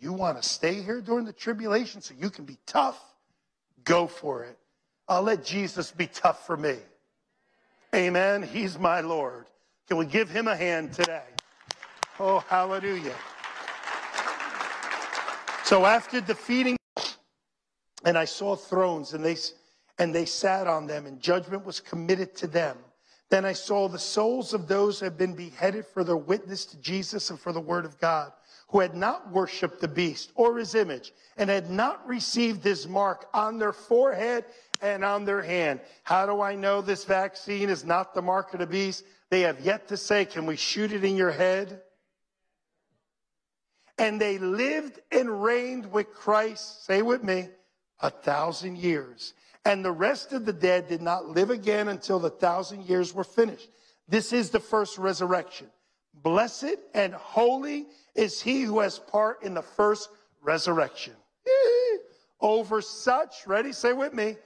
You 0.00 0.12
want 0.12 0.40
to 0.40 0.48
stay 0.48 0.82
here 0.82 1.00
during 1.00 1.24
the 1.24 1.32
tribulation 1.32 2.00
so 2.00 2.12
you 2.18 2.28
can 2.28 2.44
be 2.44 2.58
tough? 2.66 3.00
Go 3.84 4.08
for 4.08 4.44
it. 4.44 4.58
I'll 5.08 5.22
let 5.22 5.44
Jesus 5.44 5.92
be 5.92 6.08
tough 6.08 6.44
for 6.44 6.56
me. 6.56 6.76
Amen. 7.94 8.42
He's 8.42 8.78
my 8.78 9.00
Lord. 9.00 9.46
Can 9.86 9.96
we 9.96 10.06
give 10.06 10.28
him 10.28 10.48
a 10.48 10.56
hand 10.56 10.92
today? 10.92 11.22
Oh, 12.18 12.40
hallelujah. 12.40 13.14
So 15.64 15.86
after 15.86 16.20
defeating, 16.20 16.76
and 18.04 18.18
I 18.18 18.24
saw 18.24 18.56
thrones, 18.56 19.14
and 19.14 19.24
they, 19.24 19.36
and 19.98 20.12
they 20.14 20.24
sat 20.24 20.66
on 20.66 20.86
them, 20.88 21.06
and 21.06 21.20
judgment 21.20 21.64
was 21.64 21.78
committed 21.78 22.34
to 22.36 22.48
them. 22.48 22.76
Then 23.30 23.44
I 23.44 23.52
saw 23.52 23.88
the 23.88 23.98
souls 23.98 24.54
of 24.54 24.68
those 24.68 24.98
who 24.98 25.04
had 25.04 25.18
been 25.18 25.34
beheaded 25.34 25.86
for 25.86 26.02
their 26.02 26.16
witness 26.16 26.64
to 26.66 26.78
Jesus 26.78 27.30
and 27.30 27.38
for 27.38 27.52
the 27.52 27.60
word 27.60 27.84
of 27.84 27.98
God, 27.98 28.32
who 28.68 28.80
had 28.80 28.94
not 28.94 29.30
worshiped 29.30 29.80
the 29.80 29.88
beast 29.88 30.32
or 30.34 30.56
his 30.56 30.74
image, 30.74 31.12
and 31.36 31.50
had 31.50 31.70
not 31.70 32.06
received 32.06 32.64
his 32.64 32.88
mark 32.88 33.28
on 33.34 33.58
their 33.58 33.72
forehead 33.72 34.46
and 34.80 35.04
on 35.04 35.24
their 35.24 35.42
hand. 35.42 35.80
How 36.04 36.24
do 36.24 36.40
I 36.40 36.54
know 36.54 36.80
this 36.80 37.04
vaccine 37.04 37.68
is 37.68 37.84
not 37.84 38.14
the 38.14 38.22
mark 38.22 38.54
of 38.54 38.60
the 38.60 38.66
beast? 38.66 39.04
They 39.30 39.42
have 39.42 39.60
yet 39.60 39.88
to 39.88 39.96
say, 39.98 40.24
Can 40.24 40.46
we 40.46 40.56
shoot 40.56 40.92
it 40.92 41.04
in 41.04 41.16
your 41.16 41.30
head? 41.30 41.82
And 43.98 44.20
they 44.20 44.38
lived 44.38 45.00
and 45.10 45.42
reigned 45.42 45.92
with 45.92 46.14
Christ, 46.14 46.86
say 46.86 47.02
with 47.02 47.22
me, 47.22 47.48
a 48.00 48.10
thousand 48.10 48.78
years 48.78 49.34
and 49.64 49.84
the 49.84 49.92
rest 49.92 50.32
of 50.32 50.44
the 50.44 50.52
dead 50.52 50.88
did 50.88 51.02
not 51.02 51.28
live 51.28 51.50
again 51.50 51.88
until 51.88 52.18
the 52.18 52.30
thousand 52.30 52.84
years 52.84 53.14
were 53.14 53.24
finished. 53.24 53.68
This 54.08 54.32
is 54.32 54.50
the 54.50 54.60
first 54.60 54.98
resurrection. 54.98 55.68
Blessed 56.14 56.76
and 56.94 57.14
holy 57.14 57.86
is 58.14 58.40
he 58.40 58.62
who 58.62 58.80
has 58.80 58.98
part 58.98 59.42
in 59.42 59.54
the 59.54 59.62
first 59.62 60.08
resurrection. 60.40 61.14
Over 62.40 62.80
such, 62.80 63.46
ready, 63.46 63.72
say 63.72 63.92
with 63.92 64.14
me, 64.14 64.36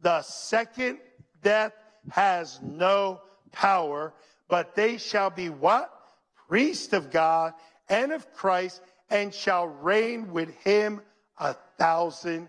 the 0.00 0.22
second 0.22 0.98
death 1.42 1.72
has 2.10 2.60
no 2.62 3.20
power, 3.52 4.12
but 4.48 4.74
they 4.74 4.98
shall 4.98 5.30
be 5.30 5.48
what? 5.48 5.90
Priest 6.48 6.92
of 6.92 7.10
God 7.10 7.54
and 7.88 8.12
of 8.12 8.32
Christ, 8.34 8.82
and 9.10 9.32
shall 9.32 9.66
reign 9.66 10.32
with 10.32 10.50
him 10.56 11.00
a 11.38 11.54
thousand 11.78 12.48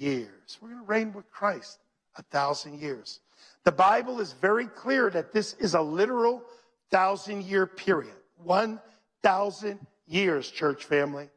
years. 0.00 0.58
We're 0.60 0.70
going 0.70 0.80
to 0.80 0.86
reign 0.86 1.12
with 1.12 1.30
Christ 1.30 1.78
a 2.16 2.22
thousand 2.22 2.80
years. 2.80 3.20
The 3.64 3.72
Bible 3.72 4.20
is 4.20 4.32
very 4.32 4.66
clear 4.66 5.10
that 5.10 5.32
this 5.32 5.54
is 5.54 5.74
a 5.74 5.80
literal 5.80 6.42
thousand 6.90 7.44
year 7.44 7.66
period. 7.66 8.14
One 8.42 8.80
thousand 9.22 9.78
years, 10.06 10.50
church 10.50 10.84
family. 10.84 11.28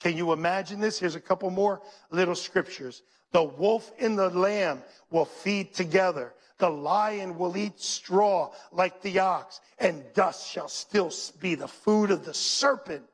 Can 0.00 0.16
you 0.16 0.32
imagine 0.32 0.80
this? 0.80 0.98
Here's 0.98 1.14
a 1.14 1.20
couple 1.20 1.50
more 1.50 1.80
little 2.10 2.34
scriptures. 2.34 3.02
The 3.32 3.42
wolf 3.42 3.90
and 3.98 4.18
the 4.18 4.30
lamb 4.30 4.82
will 5.10 5.24
feed 5.24 5.74
together. 5.74 6.34
The 6.58 6.70
lion 6.70 7.36
will 7.36 7.56
eat 7.56 7.80
straw 7.80 8.52
like 8.70 9.02
the 9.02 9.18
ox, 9.18 9.60
and 9.78 10.04
dust 10.14 10.48
shall 10.48 10.68
still 10.68 11.10
be 11.40 11.54
the 11.54 11.66
food 11.66 12.10
of 12.10 12.24
the 12.24 12.34
serpent. 12.34 13.04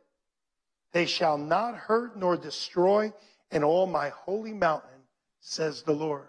They 0.93 1.07
shall 1.07 1.38
not 1.38 1.76
hurt 1.76 2.18
nor 2.18 2.36
destroy 2.36 3.12
in 3.51 3.65
all 3.65 3.87
my 3.87 4.11
holy 4.11 4.53
mountain, 4.53 4.89
says 5.41 5.83
the 5.83 5.93
Lord. 5.93 6.29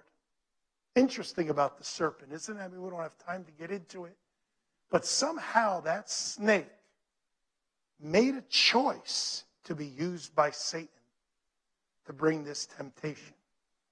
Interesting 0.96 1.50
about 1.50 1.78
the 1.78 1.84
serpent, 1.84 2.34
isn't 2.34 2.58
it? 2.58 2.62
I 2.62 2.68
mean, 2.68 2.82
we 2.82 2.90
don't 2.90 3.00
have 3.00 3.18
time 3.18 3.46
to 3.46 3.52
get 3.52 3.72
into 3.72 4.06
it. 4.06 4.18
But 4.90 5.06
somehow 5.06 5.82
that 5.82 6.10
snake 6.10 6.68
made 8.00 8.36
a 8.36 8.44
choice 8.50 9.46
to 9.64 9.76
be 9.76 9.86
used 9.86 10.36
by 10.36 10.52
Satan 10.52 10.90
to 12.06 12.14
bring 12.14 12.44
this 12.44 12.66
temptation. 12.66 13.34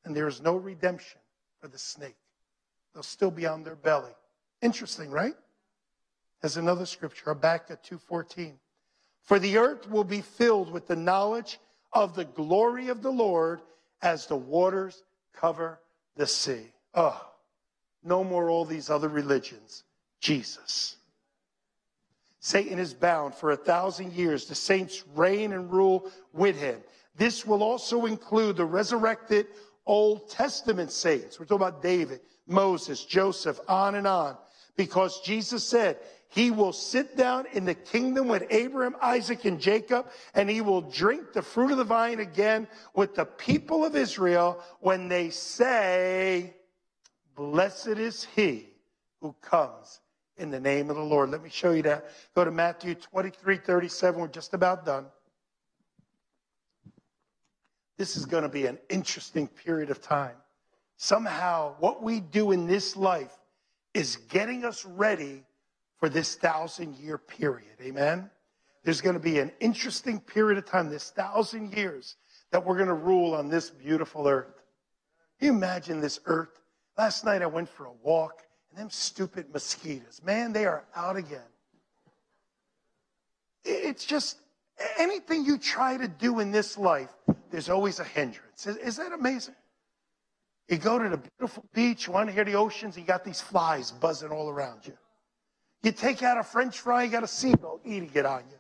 And 0.04 0.16
there 0.16 0.28
is 0.28 0.42
no 0.42 0.56
redemption 0.56 1.22
for 1.62 1.68
the 1.68 1.78
snake. 1.78 2.18
They'll 2.94 3.04
still 3.04 3.32
be 3.32 3.46
on 3.46 3.64
their 3.64 3.76
belly. 3.76 4.12
Interesting, 4.62 5.12
right? 5.12 5.36
As 6.42 6.58
another 6.58 6.86
scripture, 6.86 7.26
Habakkuk 7.34 7.84
2.14. 7.84 8.54
For 9.22 9.40
the 9.40 9.58
earth 9.58 9.90
will 9.90 10.04
be 10.04 10.22
filled 10.22 10.72
with 10.72 10.88
the 10.88 10.96
knowledge 10.96 11.60
of 11.94 12.16
the 12.16 12.26
glory 12.26 12.90
of 12.90 13.02
the 13.02 13.12
Lord 13.12 13.62
as 14.02 14.28
the 14.28 14.36
waters 14.36 15.04
cover 15.34 15.80
the 16.16 16.28
sea. 16.28 16.72
Oh, 16.94 17.20
no 18.04 18.24
more 18.24 18.50
all 18.50 18.66
these 18.66 18.90
other 18.90 19.10
religions. 19.10 19.84
Jesus. 20.20 20.98
Satan 22.40 22.80
is 22.80 22.94
bound 22.94 23.36
for 23.36 23.52
a 23.52 23.58
thousand 23.58 24.14
years. 24.14 24.46
The 24.46 24.56
saints 24.56 25.04
reign 25.16 25.52
and 25.54 25.72
rule 25.72 26.10
with 26.34 26.60
him. 26.60 26.82
This 27.16 27.46
will 27.46 27.64
also 27.64 28.06
include 28.06 28.56
the 28.56 28.66
resurrected 28.66 29.48
Old 29.86 30.30
Testament 30.30 30.92
saints. 30.92 31.40
We're 31.40 31.46
talking 31.46 31.68
about 31.68 31.82
David, 31.82 32.22
Moses, 32.48 33.04
Joseph, 33.04 33.60
on 33.68 33.96
and 33.96 34.08
on. 34.08 34.38
Because 34.78 35.20
Jesus 35.22 35.68
said, 35.68 35.98
he 36.30 36.52
will 36.52 36.74
sit 36.74 37.18
down 37.18 37.48
in 37.54 37.66
the 37.66 37.74
kingdom 37.74 38.28
with 38.28 38.46
Abraham, 38.52 38.96
Isaac, 39.02 39.46
and 39.46 39.60
Jacob, 39.60 40.08
and 40.36 40.48
he 40.48 40.62
will 40.62 40.82
drink 40.82 41.34
the 41.34 41.42
fruit 41.42 41.72
of 41.72 41.78
the 41.78 41.84
vine 41.84 42.20
again 42.20 42.68
with 42.94 43.16
the 43.16 43.26
people 43.26 43.84
of 43.84 43.96
Israel 43.96 44.64
when 44.80 45.10
they 45.10 45.32
say, 45.32 46.54
Blessed 47.36 47.88
is 47.88 48.28
he 48.36 48.68
who 49.22 49.36
comes 49.42 50.02
in 50.38 50.52
the 50.52 50.60
name 50.60 50.92
of 50.92 50.96
the 50.96 51.02
Lord. 51.02 51.32
Let 51.32 51.42
me 51.42 51.50
show 51.50 51.72
you 51.72 51.82
that. 51.84 52.12
Go 52.36 52.46
to 52.46 52.52
Matthew 52.52 52.94
23 52.94 53.58
37. 53.58 54.22
We're 54.22 54.28
just 54.28 54.54
about 54.54 54.86
done. 54.86 55.08
This 57.98 58.16
is 58.16 58.26
going 58.26 58.44
to 58.44 58.50
be 58.50 58.68
an 58.68 58.78
interesting 58.90 59.48
period 59.48 59.90
of 59.90 60.00
time. 60.00 60.36
Somehow, 60.96 61.74
what 61.80 62.04
we 62.04 62.20
do 62.20 62.52
in 62.52 62.68
this 62.68 62.96
life 62.96 63.36
is 63.96 64.16
getting 64.16 64.64
us 64.64 64.86
ready 64.86 65.44
for 66.00 66.10
this 66.10 66.36
thousand 66.36 66.96
year 66.96 67.18
period. 67.18 67.76
Amen. 67.82 68.30
There's 68.84 69.02
going 69.02 69.16
to 69.16 69.20
be 69.22 69.40
an 69.40 69.52
interesting 69.60 70.20
period 70.20 70.58
of 70.58 70.66
time, 70.66 70.90
this 70.90 71.12
thousand 71.12 71.74
years, 71.76 72.16
that 72.52 72.66
we're 72.66 72.76
going 72.76 72.88
to 72.88 72.94
rule 72.94 73.36
on 73.36 73.50
this 73.50 73.70
beautiful 73.70 74.28
earth. 74.28 74.64
Can 75.38 75.48
you 75.48 75.54
imagine 75.54 76.00
this 76.00 76.20
earth? 76.26 76.62
Last 76.98 77.26
night 77.26 77.42
I 77.42 77.48
went 77.48 77.70
for 77.70 77.86
a 77.86 77.94
walk, 78.04 78.44
and 78.70 78.80
them 78.80 78.90
stupid 78.90 79.52
mosquitoes, 79.54 80.22
man, 80.24 80.54
they 80.54 80.66
are 80.66 80.86
out 80.96 81.18
again. 81.18 81.42
It's 83.64 84.06
just 84.06 84.38
anything 84.98 85.46
you 85.46 85.58
try 85.58 85.98
to 85.98 86.08
do 86.08 86.40
in 86.40 86.52
this 86.52 86.78
life, 86.78 87.10
there's 87.52 87.70
always 87.70 88.00
a 88.00 88.04
hindrance. 88.04 88.68
Is, 88.68 88.78
is 88.78 88.98
that 88.98 89.12
amazing? 89.12 89.56
You 90.70 90.78
go 90.78 91.00
to 91.00 91.10
the 91.10 91.18
beautiful 91.18 91.66
beach, 91.74 92.08
you 92.08 92.14
want 92.14 92.30
to 92.30 92.34
hear 92.34 92.46
the 92.46 92.56
oceans, 92.56 92.98
you 92.98 93.04
got 93.04 93.24
these 93.24 93.42
flies 93.42 93.92
buzzing 93.92 94.30
all 94.30 94.50
around 94.50 94.86
you. 94.86 94.94
You 95.82 95.92
take 95.92 96.24
out 96.24 96.38
a 96.38 96.44
french 96.44 96.80
fry, 96.80 97.04
you 97.04 97.12
got 97.12 97.24
a 97.24 97.28
seagull 97.28 97.80
eating 97.86 98.12
it 98.14 98.26
on 98.26 98.44
you. 98.50 98.58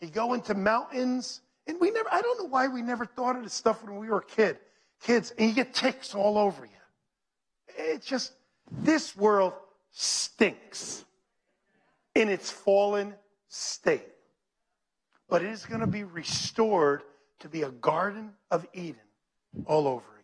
You 0.00 0.08
go 0.08 0.34
into 0.34 0.54
mountains, 0.54 1.40
and 1.66 1.80
we 1.80 1.90
never, 1.90 2.08
I 2.12 2.20
don't 2.20 2.38
know 2.38 2.48
why 2.48 2.68
we 2.68 2.82
never 2.82 3.06
thought 3.06 3.36
of 3.36 3.42
this 3.42 3.54
stuff 3.54 3.82
when 3.82 3.96
we 3.96 4.08
were 4.08 4.20
kid, 4.20 4.58
kids, 5.02 5.32
and 5.38 5.48
you 5.48 5.54
get 5.54 5.72
ticks 5.72 6.14
all 6.14 6.36
over 6.36 6.66
you. 6.66 6.70
It's 7.76 8.06
just, 8.06 8.32
this 8.70 9.16
world 9.16 9.54
stinks 9.90 11.04
in 12.14 12.28
its 12.28 12.50
fallen 12.50 13.14
state. 13.48 14.08
But 15.28 15.42
it 15.42 15.50
is 15.50 15.64
going 15.64 15.80
to 15.80 15.86
be 15.86 16.04
restored 16.04 17.02
to 17.40 17.48
be 17.48 17.62
a 17.62 17.70
garden 17.70 18.32
of 18.50 18.66
Eden 18.74 19.00
all 19.66 19.88
over 19.88 20.04
again. 20.18 20.23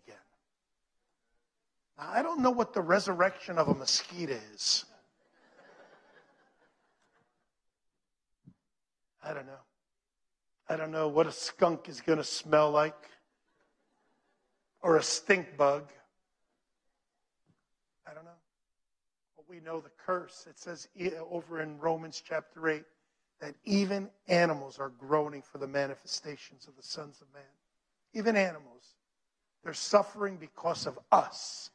I 2.00 2.22
don't 2.22 2.40
know 2.40 2.50
what 2.50 2.72
the 2.72 2.80
resurrection 2.80 3.58
of 3.58 3.68
a 3.68 3.74
mosquito 3.74 4.38
is. 4.54 4.86
I 9.22 9.34
don't 9.34 9.46
know. 9.46 9.52
I 10.68 10.76
don't 10.76 10.90
know 10.90 11.08
what 11.08 11.26
a 11.26 11.32
skunk 11.32 11.88
is 11.88 12.00
going 12.00 12.16
to 12.18 12.24
smell 12.24 12.70
like 12.70 12.96
or 14.80 14.96
a 14.96 15.02
stink 15.02 15.58
bug. 15.58 15.90
I 18.08 18.14
don't 18.14 18.24
know. 18.24 18.30
But 19.36 19.44
we 19.48 19.60
know 19.60 19.80
the 19.80 19.90
curse. 20.04 20.46
It 20.48 20.58
says 20.58 20.88
over 21.30 21.60
in 21.60 21.78
Romans 21.78 22.22
chapter 22.26 22.66
8 22.66 22.82
that 23.42 23.54
even 23.64 24.08
animals 24.26 24.78
are 24.78 24.88
groaning 24.88 25.42
for 25.42 25.58
the 25.58 25.68
manifestations 25.68 26.66
of 26.66 26.76
the 26.76 26.82
sons 26.82 27.20
of 27.20 27.26
man. 27.34 27.42
Even 28.14 28.36
animals. 28.36 28.94
They're 29.62 29.74
suffering 29.74 30.38
because 30.38 30.86
of 30.86 30.98
us. 31.12 31.70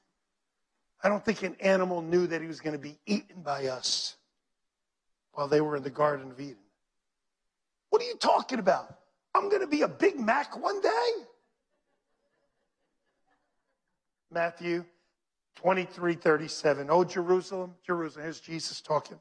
I 1.05 1.07
don't 1.07 1.23
think 1.23 1.43
an 1.43 1.55
animal 1.59 2.01
knew 2.01 2.25
that 2.25 2.41
he 2.41 2.47
was 2.47 2.59
going 2.59 2.73
to 2.73 2.81
be 2.81 2.97
eaten 3.05 3.43
by 3.43 3.67
us 3.67 4.15
while 5.33 5.47
they 5.47 5.61
were 5.61 5.75
in 5.75 5.83
the 5.83 5.91
Garden 5.91 6.31
of 6.31 6.39
Eden. 6.39 6.57
What 7.91 8.01
are 8.01 8.05
you 8.05 8.15
talking 8.15 8.57
about? 8.57 8.97
I'm 9.35 9.49
going 9.49 9.61
to 9.61 9.67
be 9.67 9.83
a 9.83 9.87
Big 9.87 10.19
Mac 10.19 10.59
one 10.59 10.81
day? 10.81 11.09
Matthew 14.31 14.83
23 15.57 16.15
37. 16.15 16.87
Oh, 16.89 17.03
Jerusalem, 17.03 17.75
Jerusalem. 17.85 18.23
Here's 18.23 18.39
Jesus 18.39 18.81
talking. 18.81 19.19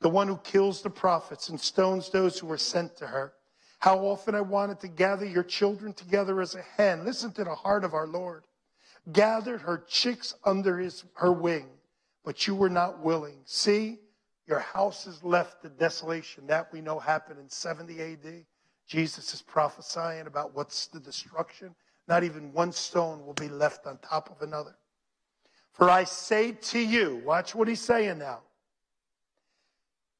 The 0.00 0.10
one 0.10 0.28
who 0.28 0.36
kills 0.36 0.82
the 0.82 0.90
prophets 0.90 1.48
and 1.48 1.58
stones 1.58 2.10
those 2.10 2.38
who 2.38 2.52
are 2.52 2.58
sent 2.58 2.98
to 2.98 3.06
her. 3.06 3.32
How 3.78 3.96
often 4.00 4.34
I 4.34 4.42
wanted 4.42 4.78
to 4.80 4.88
gather 4.88 5.24
your 5.24 5.42
children 5.42 5.94
together 5.94 6.42
as 6.42 6.54
a 6.54 6.60
hen. 6.76 7.06
Listen 7.06 7.32
to 7.32 7.44
the 7.44 7.54
heart 7.54 7.84
of 7.84 7.94
our 7.94 8.06
Lord. 8.06 8.44
Gathered 9.12 9.62
her 9.62 9.84
chicks 9.88 10.34
under 10.44 10.78
his, 10.78 11.04
her 11.14 11.32
wing, 11.32 11.66
but 12.24 12.46
you 12.46 12.54
were 12.54 12.68
not 12.68 13.02
willing. 13.02 13.38
See, 13.44 13.98
your 14.46 14.58
house 14.58 15.06
is 15.06 15.22
left 15.22 15.62
to 15.62 15.68
desolation. 15.68 16.46
That 16.46 16.72
we 16.72 16.80
know 16.80 16.98
happened 16.98 17.38
in 17.38 17.48
70 17.48 18.00
AD. 18.00 18.44
Jesus 18.86 19.34
is 19.34 19.42
prophesying 19.42 20.26
about 20.26 20.54
what's 20.54 20.86
the 20.86 21.00
destruction. 21.00 21.74
Not 22.08 22.24
even 22.24 22.52
one 22.54 22.72
stone 22.72 23.24
will 23.26 23.34
be 23.34 23.48
left 23.48 23.86
on 23.86 23.98
top 23.98 24.30
of 24.30 24.40
another. 24.46 24.74
For 25.72 25.90
I 25.90 26.04
say 26.04 26.52
to 26.52 26.78
you, 26.78 27.22
watch 27.24 27.54
what 27.54 27.68
he's 27.68 27.80
saying 27.80 28.18
now. 28.18 28.40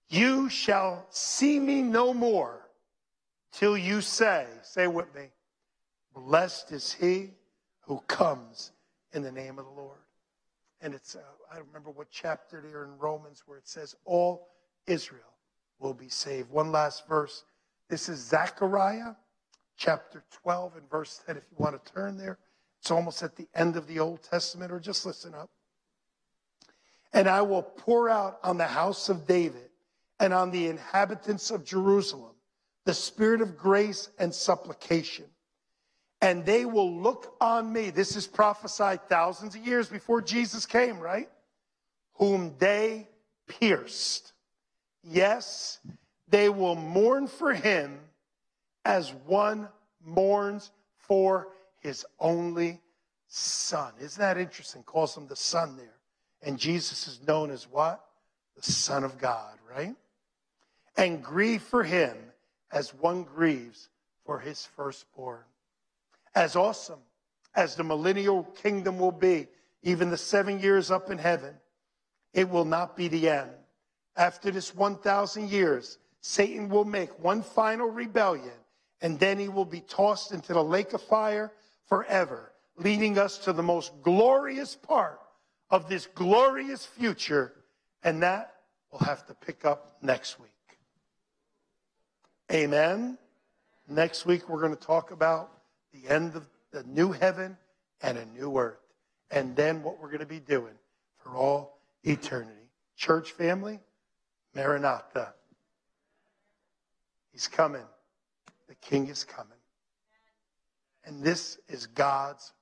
You 0.08 0.48
shall 0.48 1.06
see 1.10 1.58
me 1.58 1.82
no 1.82 2.14
more 2.14 2.68
till 3.52 3.76
you 3.76 4.00
say, 4.00 4.46
say 4.62 4.86
with 4.86 5.12
me, 5.14 5.30
blessed 6.14 6.72
is 6.72 6.92
he 6.92 7.30
who 7.80 8.00
comes 8.06 8.72
in 9.12 9.22
the 9.22 9.32
name 9.32 9.58
of 9.58 9.64
the 9.64 9.70
Lord. 9.70 9.98
And 10.80 10.94
it's, 10.94 11.16
uh, 11.16 11.20
I 11.50 11.56
don't 11.56 11.66
remember 11.66 11.90
what 11.90 12.08
chapter 12.10 12.62
here 12.62 12.84
in 12.84 12.98
Romans 12.98 13.42
where 13.46 13.58
it 13.58 13.68
says, 13.68 13.96
all 14.04 14.48
Israel 14.86 15.22
will 15.78 15.94
be 15.94 16.08
saved. 16.08 16.50
One 16.50 16.70
last 16.70 17.08
verse. 17.08 17.44
This 17.88 18.08
is 18.08 18.20
Zechariah 18.20 19.14
chapter 19.76 20.24
12 20.42 20.76
and 20.76 20.90
verse 20.90 21.20
10, 21.26 21.36
if 21.36 21.44
you 21.50 21.56
want 21.58 21.84
to 21.84 21.92
turn 21.92 22.16
there. 22.16 22.38
It's 22.80 22.90
almost 22.90 23.22
at 23.22 23.36
the 23.36 23.48
end 23.54 23.76
of 23.76 23.86
the 23.86 23.98
Old 23.98 24.22
Testament, 24.22 24.70
or 24.70 24.78
just 24.78 25.04
listen 25.04 25.34
up. 25.34 25.50
And 27.12 27.28
I 27.28 27.42
will 27.42 27.62
pour 27.62 28.08
out 28.08 28.38
on 28.44 28.58
the 28.58 28.66
house 28.66 29.08
of 29.08 29.26
David 29.26 29.70
and 30.20 30.32
on 30.32 30.50
the 30.50 30.66
inhabitants 30.66 31.50
of 31.50 31.64
Jerusalem 31.64 32.34
the 32.88 32.94
spirit 32.94 33.42
of 33.42 33.58
grace 33.58 34.08
and 34.18 34.34
supplication. 34.34 35.26
And 36.20 36.44
they 36.44 36.64
will 36.64 37.00
look 37.00 37.36
on 37.40 37.72
me. 37.72 37.90
This 37.90 38.16
is 38.16 38.26
prophesied 38.26 39.08
thousands 39.08 39.54
of 39.54 39.66
years 39.66 39.88
before 39.88 40.20
Jesus 40.20 40.66
came, 40.66 40.98
right? 40.98 41.28
Whom 42.14 42.54
they 42.58 43.08
pierced. 43.46 44.32
Yes, 45.04 45.78
they 46.28 46.48
will 46.48 46.74
mourn 46.74 47.28
for 47.28 47.54
him 47.54 48.00
as 48.84 49.12
one 49.26 49.68
mourns 50.04 50.70
for 50.96 51.48
his 51.80 52.04
only 52.18 52.80
son. 53.28 53.92
Isn't 54.00 54.20
that 54.20 54.38
interesting? 54.38 54.82
Calls 54.82 55.16
him 55.16 55.28
the 55.28 55.36
son 55.36 55.76
there. 55.76 55.94
And 56.42 56.58
Jesus 56.58 57.06
is 57.08 57.26
known 57.26 57.50
as 57.50 57.68
what? 57.70 58.04
The 58.56 58.62
Son 58.62 59.04
of 59.04 59.18
God, 59.18 59.58
right? 59.70 59.94
And 60.96 61.22
grieve 61.22 61.62
for 61.62 61.84
him 61.84 62.16
as 62.72 62.94
one 62.94 63.22
grieves 63.24 63.88
for 64.24 64.38
his 64.38 64.64
firstborn. 64.64 65.44
As 66.38 66.54
awesome 66.54 67.00
as 67.56 67.74
the 67.74 67.82
millennial 67.82 68.44
kingdom 68.44 68.96
will 68.96 69.10
be, 69.10 69.48
even 69.82 70.08
the 70.08 70.16
seven 70.16 70.60
years 70.60 70.88
up 70.88 71.10
in 71.10 71.18
heaven, 71.18 71.52
it 72.32 72.48
will 72.48 72.64
not 72.64 72.96
be 72.96 73.08
the 73.08 73.28
end. 73.28 73.50
After 74.16 74.52
this 74.52 74.72
1,000 74.72 75.50
years, 75.50 75.98
Satan 76.20 76.68
will 76.68 76.84
make 76.84 77.10
one 77.18 77.42
final 77.42 77.88
rebellion, 77.90 78.54
and 79.00 79.18
then 79.18 79.40
he 79.40 79.48
will 79.48 79.64
be 79.64 79.80
tossed 79.80 80.30
into 80.30 80.52
the 80.52 80.62
lake 80.62 80.92
of 80.92 81.02
fire 81.02 81.50
forever, 81.88 82.52
leading 82.76 83.18
us 83.18 83.38
to 83.38 83.52
the 83.52 83.64
most 83.64 83.90
glorious 84.02 84.76
part 84.76 85.18
of 85.70 85.88
this 85.88 86.06
glorious 86.06 86.86
future, 86.86 87.52
and 88.04 88.22
that 88.22 88.54
we'll 88.92 89.00
have 89.00 89.26
to 89.26 89.34
pick 89.34 89.64
up 89.64 89.96
next 90.02 90.38
week. 90.38 90.52
Amen. 92.52 93.18
Next 93.88 94.24
week, 94.24 94.48
we're 94.48 94.60
going 94.60 94.76
to 94.76 94.86
talk 94.86 95.10
about 95.10 95.57
the 96.02 96.12
end 96.12 96.36
of 96.36 96.48
the 96.70 96.82
new 96.84 97.12
heaven 97.12 97.56
and 98.02 98.18
a 98.18 98.26
new 98.26 98.56
earth, 98.58 98.78
and 99.30 99.56
then 99.56 99.82
what 99.82 100.00
we're 100.00 100.08
going 100.08 100.20
to 100.20 100.26
be 100.26 100.40
doing 100.40 100.74
for 101.18 101.36
all 101.36 101.78
eternity. 102.04 102.52
Church 102.96 103.32
family, 103.32 103.80
Maranatha. 104.54 105.34
He's 107.32 107.48
coming. 107.48 107.84
The 108.68 108.74
King 108.76 109.08
is 109.08 109.24
coming. 109.24 109.52
And 111.04 111.22
this 111.22 111.58
is 111.68 111.86
God's 111.86 112.52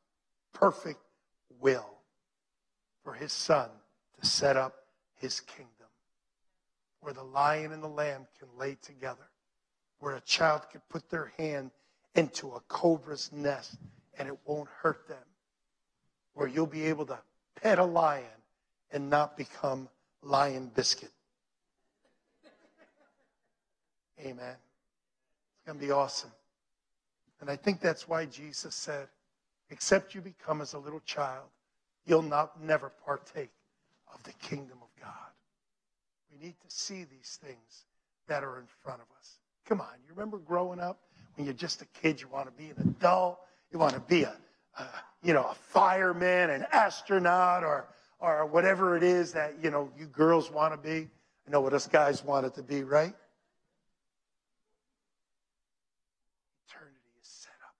perfect 0.52 1.00
will 1.60 1.90
for 3.02 3.12
his 3.12 3.32
son 3.32 3.68
to 4.20 4.26
set 4.26 4.56
up 4.56 4.74
his 5.16 5.40
kingdom 5.40 5.70
where 7.00 7.12
the 7.12 7.22
lion 7.22 7.72
and 7.72 7.82
the 7.82 7.88
lamb 7.88 8.26
can 8.38 8.48
lay 8.58 8.76
together, 8.82 9.28
where 10.00 10.16
a 10.16 10.20
child 10.22 10.62
can 10.70 10.80
put 10.88 11.08
their 11.08 11.32
hand 11.38 11.70
into 12.16 12.52
a 12.52 12.60
cobra's 12.68 13.30
nest 13.32 13.76
and 14.18 14.28
it 14.28 14.36
won't 14.44 14.68
hurt 14.82 15.06
them, 15.08 15.18
where 16.34 16.48
you'll 16.48 16.66
be 16.66 16.84
able 16.84 17.06
to 17.06 17.18
pet 17.60 17.78
a 17.78 17.84
lion 17.84 18.24
and 18.90 19.10
not 19.10 19.36
become 19.36 19.88
lion 20.22 20.70
biscuit. 20.74 21.10
Amen. 24.20 24.56
It's 24.56 25.66
going 25.66 25.78
to 25.78 25.84
be 25.84 25.92
awesome. 25.92 26.30
And 27.40 27.50
I 27.50 27.56
think 27.56 27.80
that's 27.80 28.08
why 28.08 28.24
Jesus 28.24 28.74
said, 28.74 29.08
except 29.68 30.14
you 30.14 30.22
become 30.22 30.62
as 30.62 30.72
a 30.72 30.78
little 30.78 31.00
child, 31.00 31.44
you'll 32.06 32.22
not 32.22 32.62
never 32.62 32.90
partake 33.04 33.50
of 34.14 34.22
the 34.22 34.32
kingdom 34.34 34.78
of 34.80 34.88
God. 35.00 35.12
We 36.32 36.46
need 36.46 36.54
to 36.60 36.70
see 36.74 37.04
these 37.04 37.38
things 37.42 37.84
that 38.28 38.42
are 38.42 38.58
in 38.58 38.66
front 38.82 39.00
of 39.00 39.06
us. 39.18 39.38
Come 39.66 39.80
on, 39.80 39.88
you 40.06 40.14
remember 40.14 40.38
growing 40.38 40.80
up 40.80 41.00
when 41.36 41.46
you're 41.46 41.54
just 41.54 41.82
a 41.82 41.86
kid, 42.00 42.20
you 42.20 42.28
want 42.28 42.46
to 42.46 42.52
be 42.52 42.70
an 42.70 42.76
adult, 42.98 43.38
you 43.70 43.78
want 43.78 43.94
to 43.94 44.00
be 44.00 44.24
a, 44.24 44.34
a 44.78 44.84
you 45.22 45.32
know, 45.34 45.44
a 45.44 45.54
fireman, 45.54 46.50
an 46.50 46.66
astronaut, 46.72 47.62
or 47.62 47.86
or 48.18 48.46
whatever 48.46 48.96
it 48.96 49.02
is 49.02 49.32
that 49.32 49.54
you 49.62 49.70
know 49.70 49.90
you 49.98 50.06
girls 50.06 50.50
want 50.50 50.72
to 50.72 50.78
be. 50.78 51.08
I 51.46 51.50
know 51.50 51.60
what 51.60 51.74
us 51.74 51.86
guys 51.86 52.24
want 52.24 52.46
it 52.46 52.54
to 52.54 52.62
be, 52.62 52.82
right? 52.82 53.14
Eternity 56.68 57.12
is 57.20 57.28
set 57.28 57.52
up. 57.62 57.74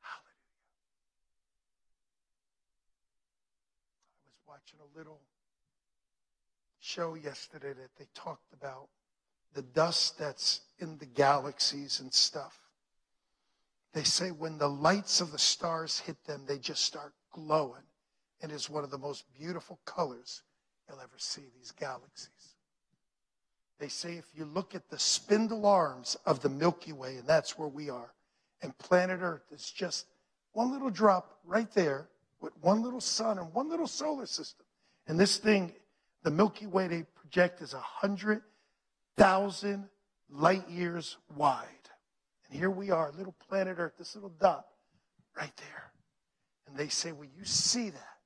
Hallelujah. 0.00 0.60
I 4.22 4.28
was 4.28 4.38
watching 4.46 4.78
a 4.80 4.98
little 4.98 5.20
show 6.78 7.14
yesterday 7.14 7.72
that 7.72 7.96
they 7.98 8.06
talked 8.14 8.52
about 8.52 8.88
the 9.54 9.62
dust 9.62 10.18
that's 10.18 10.60
in 10.78 10.98
the 10.98 11.06
galaxies 11.06 12.00
and 12.00 12.12
stuff. 12.12 12.58
They 13.92 14.04
say 14.04 14.30
when 14.30 14.58
the 14.58 14.68
lights 14.68 15.20
of 15.20 15.32
the 15.32 15.38
stars 15.38 15.98
hit 15.98 16.24
them, 16.24 16.44
they 16.46 16.58
just 16.58 16.84
start 16.84 17.12
glowing 17.32 17.82
and 18.42 18.50
it's 18.52 18.70
one 18.70 18.84
of 18.84 18.90
the 18.90 18.98
most 18.98 19.24
beautiful 19.38 19.78
colors 19.84 20.42
you'll 20.88 21.00
ever 21.00 21.18
see, 21.18 21.42
these 21.56 21.72
galaxies. 21.72 22.54
They 23.78 23.88
say 23.88 24.14
if 24.14 24.26
you 24.34 24.44
look 24.44 24.74
at 24.74 24.88
the 24.90 24.98
spindle 24.98 25.66
arms 25.66 26.16
of 26.26 26.40
the 26.40 26.48
Milky 26.48 26.92
Way, 26.92 27.16
and 27.16 27.26
that's 27.26 27.58
where 27.58 27.68
we 27.68 27.88
are, 27.88 28.12
and 28.62 28.76
planet 28.78 29.20
Earth 29.22 29.44
is 29.52 29.70
just 29.70 30.06
one 30.52 30.70
little 30.70 30.90
drop 30.90 31.38
right 31.44 31.70
there 31.72 32.08
with 32.40 32.52
one 32.60 32.82
little 32.82 33.00
sun 33.00 33.38
and 33.38 33.52
one 33.54 33.68
little 33.68 33.86
solar 33.86 34.26
system. 34.26 34.66
And 35.06 35.18
this 35.18 35.38
thing, 35.38 35.72
the 36.22 36.30
Milky 36.30 36.66
Way, 36.66 36.88
they 36.88 37.04
project 37.14 37.62
is 37.62 37.74
100,000 39.16 39.88
light 40.30 40.68
years 40.68 41.16
wide. 41.36 41.66
And 42.48 42.58
here 42.58 42.70
we 42.70 42.90
are, 42.90 43.12
little 43.16 43.34
planet 43.48 43.76
Earth, 43.78 43.94
this 43.98 44.14
little 44.14 44.32
dot 44.40 44.66
right 45.36 45.56
there. 45.56 45.92
And 46.66 46.76
they 46.76 46.88
say, 46.88 47.12
when 47.12 47.30
you 47.36 47.44
see 47.44 47.90
that, 47.90 48.18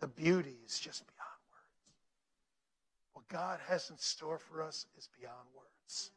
the 0.00 0.08
beauty 0.08 0.56
is 0.64 0.78
just 0.78 1.04
beyond 1.06 1.40
words. 1.50 3.14
What 3.14 3.28
God 3.28 3.58
has 3.68 3.90
in 3.90 3.98
store 3.98 4.38
for 4.38 4.62
us 4.62 4.86
is 4.96 5.08
beyond 5.18 5.34
words. 5.56 6.10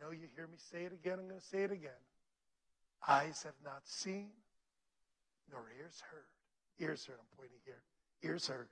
I 0.00 0.04
know 0.04 0.12
you 0.12 0.28
hear 0.34 0.46
me 0.46 0.56
say 0.56 0.84
it 0.84 0.92
again. 0.92 1.18
I'm 1.18 1.28
going 1.28 1.40
to 1.40 1.46
say 1.46 1.62
it 1.62 1.72
again. 1.72 1.90
Eyes 3.06 3.42
have 3.42 3.54
not 3.64 3.82
seen, 3.84 4.30
nor 5.50 5.60
ears 5.78 6.02
heard. 6.10 6.24
Ears 6.86 7.04
heard, 7.04 7.18
I'm 7.18 7.36
pointing 7.36 7.58
here. 7.64 7.82
Ears 8.22 8.48
heard. 8.48 8.68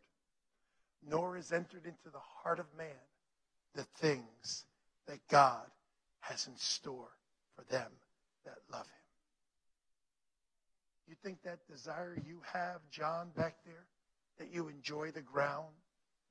Nor 1.07 1.37
is 1.37 1.53
entered 1.53 1.85
into 1.85 2.11
the 2.13 2.21
heart 2.43 2.59
of 2.59 2.67
man 2.77 2.87
the 3.75 3.85
things 3.99 4.65
that 5.07 5.19
God 5.29 5.67
has 6.21 6.47
in 6.47 6.57
store 6.57 7.11
for 7.57 7.65
them 7.65 7.91
that 8.45 8.59
love 8.71 8.87
him. 8.87 9.03
You 11.09 11.17
think 11.23 11.43
that 11.43 11.59
desire 11.71 12.17
you 12.27 12.41
have, 12.53 12.81
John, 12.91 13.31
back 13.37 13.57
there, 13.65 13.87
that 14.39 14.53
you 14.53 14.69
enjoy 14.69 15.11
the 15.11 15.21
ground, 15.21 15.69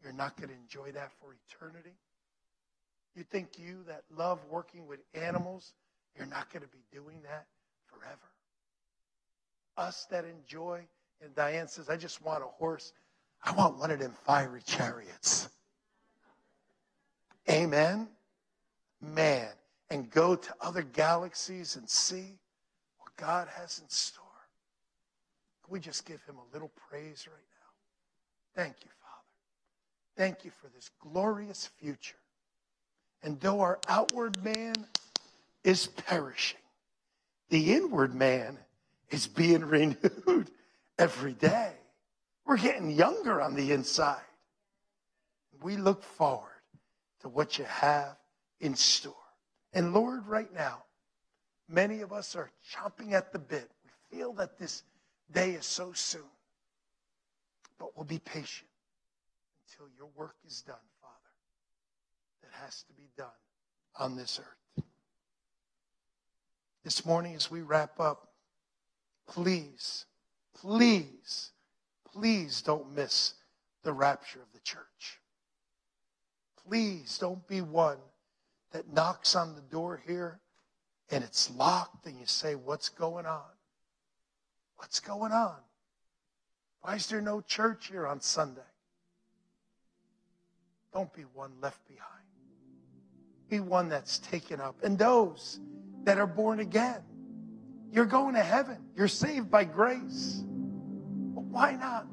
you're 0.03 0.13
not 0.13 0.35
going 0.37 0.49
to 0.49 0.55
enjoy 0.55 0.91
that 0.93 1.11
for 1.19 1.35
eternity? 1.47 1.95
You 3.15 3.23
think 3.23 3.59
you 3.59 3.83
that 3.87 4.03
love 4.15 4.39
working 4.49 4.87
with 4.87 4.99
animals, 5.13 5.73
you're 6.17 6.25
not 6.25 6.51
going 6.51 6.63
to 6.63 6.69
be 6.69 6.83
doing 6.91 7.21
that 7.23 7.45
forever? 7.87 8.17
Us 9.77 10.07
that 10.09 10.25
enjoy, 10.25 10.81
and 11.21 11.35
Diane 11.35 11.67
says, 11.67 11.89
I 11.89 11.97
just 11.97 12.21
want 12.23 12.43
a 12.43 12.47
horse. 12.47 12.93
I 13.43 13.53
want 13.53 13.77
one 13.77 13.91
of 13.91 13.99
them 13.99 14.13
fiery 14.25 14.61
chariots. 14.65 15.49
Amen? 17.49 18.07
Man. 19.01 19.49
And 19.89 20.09
go 20.09 20.35
to 20.35 20.53
other 20.61 20.83
galaxies 20.83 21.75
and 21.75 21.89
see 21.89 22.39
what 22.99 23.15
God 23.17 23.47
has 23.49 23.79
in 23.79 23.89
store. 23.89 24.23
Can 25.63 25.73
we 25.73 25.79
just 25.79 26.05
give 26.05 26.23
him 26.23 26.35
a 26.37 26.53
little 26.53 26.71
praise 26.89 27.27
right 27.27 27.37
now? 28.55 28.63
Thank 28.63 28.75
you, 28.83 28.91
Father. 29.01 29.11
Thank 30.15 30.45
you 30.45 30.51
for 30.51 30.69
this 30.69 30.89
glorious 30.99 31.67
future. 31.79 32.15
And 33.23 33.39
though 33.39 33.59
our 33.59 33.79
outward 33.87 34.41
man 34.43 34.75
is 35.63 35.87
perishing, 35.87 36.59
the 37.49 37.73
inward 37.73 38.15
man 38.15 38.57
is 39.09 39.27
being 39.27 39.61
renewed 39.65 40.49
every 40.97 41.33
day. 41.33 41.73
We're 42.51 42.57
getting 42.57 42.91
younger 42.91 43.41
on 43.41 43.55
the 43.55 43.71
inside. 43.71 44.19
We 45.63 45.77
look 45.77 46.03
forward 46.03 46.49
to 47.21 47.29
what 47.29 47.57
you 47.57 47.63
have 47.63 48.17
in 48.59 48.75
store. 48.75 49.13
And 49.71 49.93
Lord, 49.93 50.27
right 50.27 50.53
now, 50.53 50.83
many 51.69 52.01
of 52.01 52.11
us 52.11 52.35
are 52.35 52.51
chomping 52.75 53.13
at 53.13 53.31
the 53.31 53.39
bit. 53.39 53.71
We 53.85 54.17
feel 54.17 54.33
that 54.33 54.59
this 54.59 54.83
day 55.31 55.51
is 55.51 55.65
so 55.65 55.93
soon. 55.93 56.27
But 57.79 57.95
we'll 57.95 58.03
be 58.03 58.19
patient 58.19 58.69
until 59.69 59.87
your 59.97 60.09
work 60.17 60.35
is 60.45 60.61
done, 60.61 60.75
Father, 60.99 61.13
that 62.41 62.65
has 62.65 62.83
to 62.83 62.93
be 62.95 63.07
done 63.15 63.27
on 63.97 64.17
this 64.17 64.41
earth. 64.41 64.85
This 66.83 67.05
morning, 67.05 67.33
as 67.33 67.49
we 67.49 67.61
wrap 67.61 67.97
up, 68.01 68.27
please, 69.25 70.03
please, 70.53 71.51
please 72.13 72.61
don't 72.61 72.95
miss 72.95 73.33
the 73.83 73.93
rapture 73.93 74.41
of 74.41 74.51
the 74.53 74.59
church. 74.59 75.19
Please 76.67 77.17
don't 77.17 77.45
be 77.47 77.61
one 77.61 77.97
that 78.71 78.93
knocks 78.93 79.35
on 79.35 79.55
the 79.55 79.61
door 79.61 80.01
here 80.05 80.39
and 81.09 81.23
it's 81.23 81.51
locked 81.51 82.05
and 82.05 82.19
you 82.19 82.25
say, 82.25 82.55
What's 82.55 82.89
going 82.89 83.25
on? 83.25 83.41
What's 84.77 84.99
going 84.99 85.31
on? 85.31 85.57
Why 86.81 86.95
is 86.95 87.07
there 87.07 87.21
no 87.21 87.41
church 87.41 87.87
here 87.87 88.07
on 88.07 88.21
Sunday? 88.21 88.61
Don't 90.93 91.13
be 91.13 91.23
one 91.33 91.51
left 91.61 91.85
behind. 91.87 92.09
Be 93.49 93.59
one 93.59 93.89
that's 93.89 94.17
taken 94.19 94.59
up. 94.59 94.75
And 94.83 94.97
those 94.97 95.59
that 96.03 96.17
are 96.17 96.27
born 96.27 96.59
again, 96.59 97.01
you're 97.91 98.05
going 98.05 98.33
to 98.35 98.43
heaven. 98.43 98.77
You're 98.95 99.07
saved 99.07 99.51
by 99.51 99.65
grace. 99.65 100.43
Why 101.51 101.73
not 101.73 102.07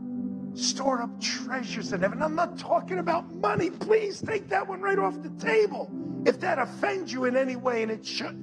store 0.55 1.01
up 1.01 1.21
treasures 1.21 1.93
in 1.93 2.01
heaven? 2.01 2.23
I'm 2.23 2.35
not 2.35 2.59
talking 2.59 2.99
about 2.99 3.33
money. 3.37 3.71
Please 3.71 4.21
take 4.21 4.49
that 4.49 4.67
one 4.67 4.81
right 4.81 4.99
off 4.99 5.23
the 5.23 5.31
table. 5.45 5.91
If 6.27 6.41
that 6.41 6.59
offends 6.59 7.13
you 7.13 7.25
in 7.25 7.37
any 7.37 7.55
way, 7.55 7.83
and 7.83 7.93
it 7.93 8.05
should. 8.05 8.37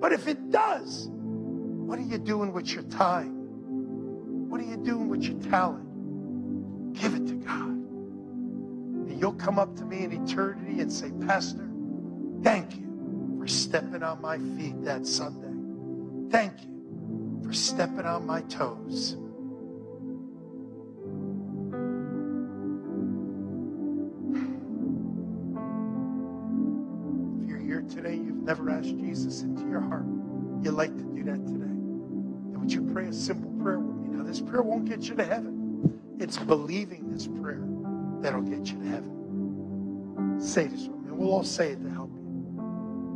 But 0.00 0.12
if 0.12 0.26
it 0.26 0.50
does, 0.50 1.08
what 1.10 1.98
are 1.98 2.02
you 2.02 2.16
doing 2.16 2.52
with 2.52 2.72
your 2.72 2.84
time? 2.84 4.48
What 4.48 4.60
are 4.60 4.64
you 4.64 4.78
doing 4.78 5.08
with 5.08 5.22
your 5.22 5.38
talent? 5.50 6.94
Give 6.94 7.14
it 7.14 7.26
to 7.26 7.34
God. 7.34 7.68
And 7.68 9.20
you'll 9.20 9.34
come 9.34 9.58
up 9.58 9.76
to 9.76 9.84
me 9.84 10.04
in 10.04 10.12
eternity 10.12 10.80
and 10.80 10.90
say, 10.90 11.10
Pastor, 11.26 11.68
thank 12.42 12.76
you 12.76 13.36
for 13.38 13.46
stepping 13.46 14.02
on 14.02 14.22
my 14.22 14.38
feet 14.38 14.82
that 14.84 15.06
Sunday. 15.06 16.30
Thank 16.30 16.62
you 16.62 17.42
for 17.44 17.52
stepping 17.52 18.06
on 18.06 18.26
my 18.26 18.40
toes. 18.42 19.16
Never 28.44 28.70
asked 28.70 28.96
Jesus 28.98 29.42
into 29.42 29.68
your 29.68 29.80
heart, 29.80 30.04
you'd 30.62 30.72
like 30.72 30.96
to 30.96 31.02
do 31.02 31.24
that 31.24 31.46
today. 31.46 31.58
Then 31.58 32.60
would 32.60 32.72
you 32.72 32.82
pray 32.92 33.06
a 33.06 33.12
simple 33.12 33.50
prayer 33.62 33.78
with 33.78 33.96
me? 33.96 34.16
Now, 34.16 34.24
this 34.24 34.40
prayer 34.40 34.62
won't 34.62 34.84
get 34.84 35.08
you 35.08 35.14
to 35.16 35.24
heaven. 35.24 35.98
It's 36.18 36.36
believing 36.36 37.10
this 37.10 37.26
prayer 37.26 37.62
that'll 38.20 38.42
get 38.42 38.70
you 38.70 38.78
to 38.78 38.86
heaven. 38.86 40.38
Say 40.40 40.66
this 40.66 40.88
with 40.88 41.00
me. 41.00 41.12
We'll 41.12 41.32
all 41.32 41.44
say 41.44 41.72
it 41.72 41.82
to 41.82 41.90
help 41.90 42.10
you. 42.10 42.22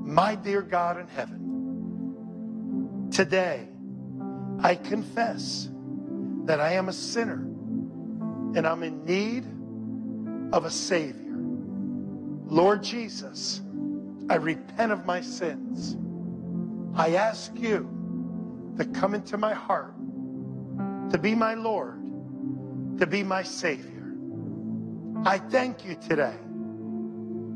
My 0.05 0.37
dear 0.37 0.63
God 0.63 1.01
in 1.01 1.09
heaven, 1.09 3.09
today 3.11 3.67
I 4.61 4.77
confess 4.77 5.69
that 6.45 6.61
I 6.61 6.75
am 6.75 6.89
a 6.89 6.93
sinner 6.93 7.47
and 8.57 8.67
I'm 8.67 8.83
in 8.83 9.05
need 9.05 9.45
of 10.55 10.65
a 10.65 10.71
Savior. 10.71 11.37
Lord 12.47 12.83
Jesus, 12.83 13.61
I 14.29 14.37
repent 14.37 14.93
of 14.93 15.07
my 15.07 15.21
sins. 15.21 15.97
I 16.95 17.15
ask 17.15 17.53
you 17.57 17.89
to 18.79 18.85
come 18.87 19.15
into 19.15 19.37
my 19.37 19.55
heart 19.55 19.95
to 21.11 21.19
be 21.19 21.35
my 21.35 21.55
Lord, 21.55 22.01
to 22.99 23.07
be 23.07 23.23
my 23.23 23.43
Savior. 23.43 24.15
I 25.25 25.39
thank 25.39 25.85
you 25.85 25.95
today 25.95 26.37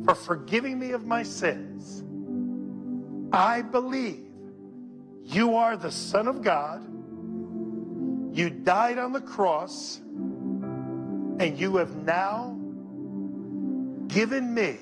for 0.05 0.15
forgiving 0.15 0.79
me 0.79 0.93
of 0.93 1.05
my 1.05 1.23
sins. 1.23 2.05
I 3.33 3.63
believe 3.63 4.27
you 5.25 5.57
are 5.57 5.77
the 5.77 5.91
Son 5.91 6.29
of 6.29 6.43
God. 6.43 6.85
You 8.33 8.51
died 8.51 8.99
on 8.99 9.13
the 9.13 9.21
cross, 9.21 9.99
and 9.99 11.59
you 11.59 11.77
have 11.77 11.97
now 11.97 12.57
given 14.09 14.55
me 14.55 14.79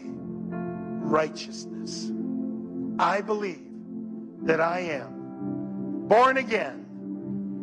righteousness. 1.08 2.10
I 2.98 3.20
believe 3.20 3.64
that 4.42 4.60
I 4.60 4.80
am 4.80 6.06
born 6.08 6.36
again 6.36 6.84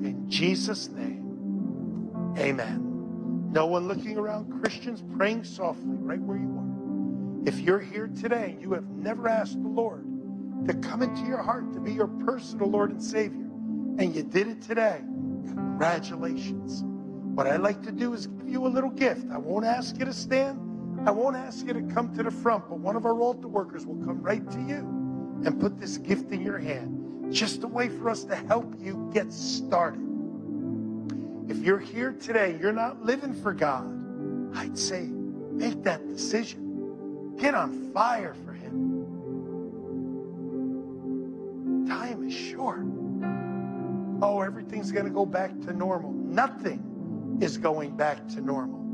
in 0.04 0.30
Jesus' 0.30 0.90
name, 0.90 2.36
amen. 2.38 3.52
No 3.52 3.66
one 3.66 3.88
looking 3.88 4.18
around, 4.18 4.62
Christians 4.62 5.04
praying 5.18 5.44
softly 5.46 5.96
right 5.98 6.20
where 6.20 6.38
you 6.38 6.50
are. 6.50 7.48
If 7.48 7.60
you're 7.60 7.80
here 7.80 8.08
today 8.08 8.52
and 8.52 8.62
you 8.62 8.74
have 8.74 8.88
never 8.90 9.28
asked 9.28 9.62
the 9.62 9.70
Lord 9.70 10.06
to 10.68 10.74
come 10.76 11.02
into 11.02 11.22
your 11.22 11.42
heart 11.42 11.74
to 11.74 11.80
be 11.80 11.94
your 11.94 12.08
personal 12.08 12.70
Lord 12.70 12.92
and 12.92 13.02
Savior, 13.02 13.46
and 13.98 14.16
you 14.16 14.24
did 14.24 14.48
it 14.48 14.62
today, 14.62 15.00
congratulations. 15.46 16.84
What 17.36 17.48
I'd 17.48 17.62
like 17.62 17.82
to 17.84 17.92
do 17.92 18.14
is 18.14 18.28
give 18.28 18.50
you 18.50 18.66
a 18.66 18.70
little 18.70 18.90
gift. 18.90 19.26
I 19.32 19.38
won't 19.38 19.66
ask 19.66 19.98
you 19.98 20.06
to 20.06 20.14
stand. 20.14 20.60
I 21.06 21.12
won't 21.12 21.36
ask 21.36 21.66
you 21.66 21.74
to 21.74 21.84
come 21.94 22.16
to 22.16 22.24
the 22.24 22.32
front, 22.32 22.68
but 22.68 22.80
one 22.80 22.96
of 22.96 23.06
our 23.06 23.20
altar 23.20 23.48
workers 23.48 23.86
will 23.86 24.04
come 24.04 24.24
right 24.24 24.50
to 24.50 24.60
you 24.60 24.78
and 25.46 25.60
put 25.62 25.80
this 25.80 25.98
gift 25.98 26.32
in 26.32 26.42
your 26.42 26.58
hand. 26.58 27.32
Just 27.32 27.64
a 27.64 27.68
way 27.68 27.90
for 27.90 28.10
us 28.10 28.24
to 28.24 28.36
help 28.36 28.74
you 28.80 29.12
get 29.14 29.32
started. 29.32 30.02
If 31.48 31.58
you're 31.58 31.78
here 31.78 32.14
today, 32.14 32.58
you're 32.60 32.72
not 32.72 33.04
living 33.04 33.36
for 33.36 33.54
God, 33.54 33.86
I'd 34.58 34.78
say 34.78 35.04
make 35.04 35.84
that 35.84 36.08
decision. 36.08 37.36
Get 37.38 37.54
on 37.54 37.92
fire 37.94 38.34
for 38.34 38.54
Him. 38.54 39.06
Time 41.88 42.28
is 42.28 42.34
short. 42.34 42.82
Oh, 44.24 44.42
everything's 44.42 44.92
going 44.92 45.06
to 45.06 45.12
go 45.12 45.26
back 45.26 45.52
to 45.62 45.74
normal. 45.74 46.12
Nothing 46.14 47.38
is 47.42 47.58
going 47.58 47.96
back 47.96 48.28
to 48.30 48.42
normal. 48.42 48.85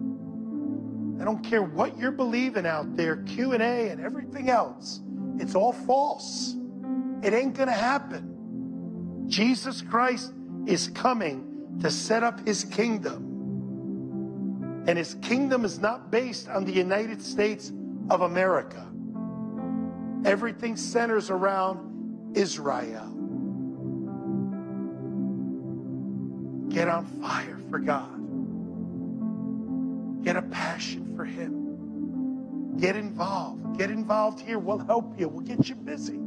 I 1.22 1.24
don't 1.24 1.44
care 1.44 1.62
what 1.62 2.00
you're 2.00 2.12
believing 2.12 2.66
out 2.66 2.98
there, 2.98 3.18
QAnon 3.18 3.92
and 3.92 4.02
everything 4.02 4.50
else. 4.50 5.02
It's 5.38 5.54
all 5.54 5.72
false. 5.72 6.56
It 7.22 7.34
ain't 7.34 7.56
going 7.56 7.68
to 7.68 7.74
happen. 7.74 9.26
Jesus 9.28 9.84
Christ 9.84 10.34
is 10.66 10.88
coming 10.88 11.78
to 11.80 11.92
set 11.92 12.24
up 12.24 12.46
his 12.48 12.64
kingdom. 12.64 14.84
And 14.88 14.98
his 14.98 15.14
kingdom 15.22 15.64
is 15.64 15.78
not 15.78 16.10
based 16.10 16.50
on 16.50 16.66
the 16.66 16.72
United 16.72 17.22
States 17.22 17.72
of 18.10 18.22
America. 18.22 18.88
Everything 20.26 20.76
centers 20.76 21.30
around 21.30 22.36
Israel. 22.36 23.06
Get 26.70 26.88
on 26.88 27.06
fire 27.22 27.60
for 27.70 27.78
God. 27.78 28.18
Get 30.24 30.36
a 30.36 30.42
passion 30.82 31.16
for 31.16 31.26
Him. 31.26 32.78
Get 32.80 32.96
involved. 32.96 33.78
Get 33.78 33.92
involved 33.92 34.40
here. 34.40 34.58
We'll 34.58 34.80
help 34.80 35.20
you. 35.20 35.28
We'll 35.28 35.46
get 35.46 35.70
you 35.70 35.76
busy 35.76 36.20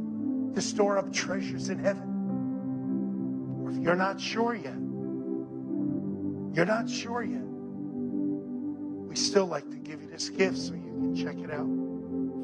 to 0.53 0.61
store 0.61 0.97
up 0.97 1.11
treasures 1.11 1.69
in 1.69 1.77
heaven. 1.79 3.61
Or 3.63 3.71
if 3.71 3.77
you're 3.77 3.95
not 3.95 4.21
sure 4.21 4.55
yet, 4.55 4.77
you're 6.55 6.65
not 6.65 6.89
sure 6.89 7.23
yet, 7.23 7.41
we 7.41 9.15
still 9.15 9.47
like 9.47 9.69
to 9.71 9.77
give 9.77 10.01
you 10.01 10.09
this 10.09 10.29
gift 10.29 10.57
so 10.57 10.73
you 10.73 10.83
can 10.83 11.15
check 11.15 11.37
it 11.37 11.51
out. 11.51 11.67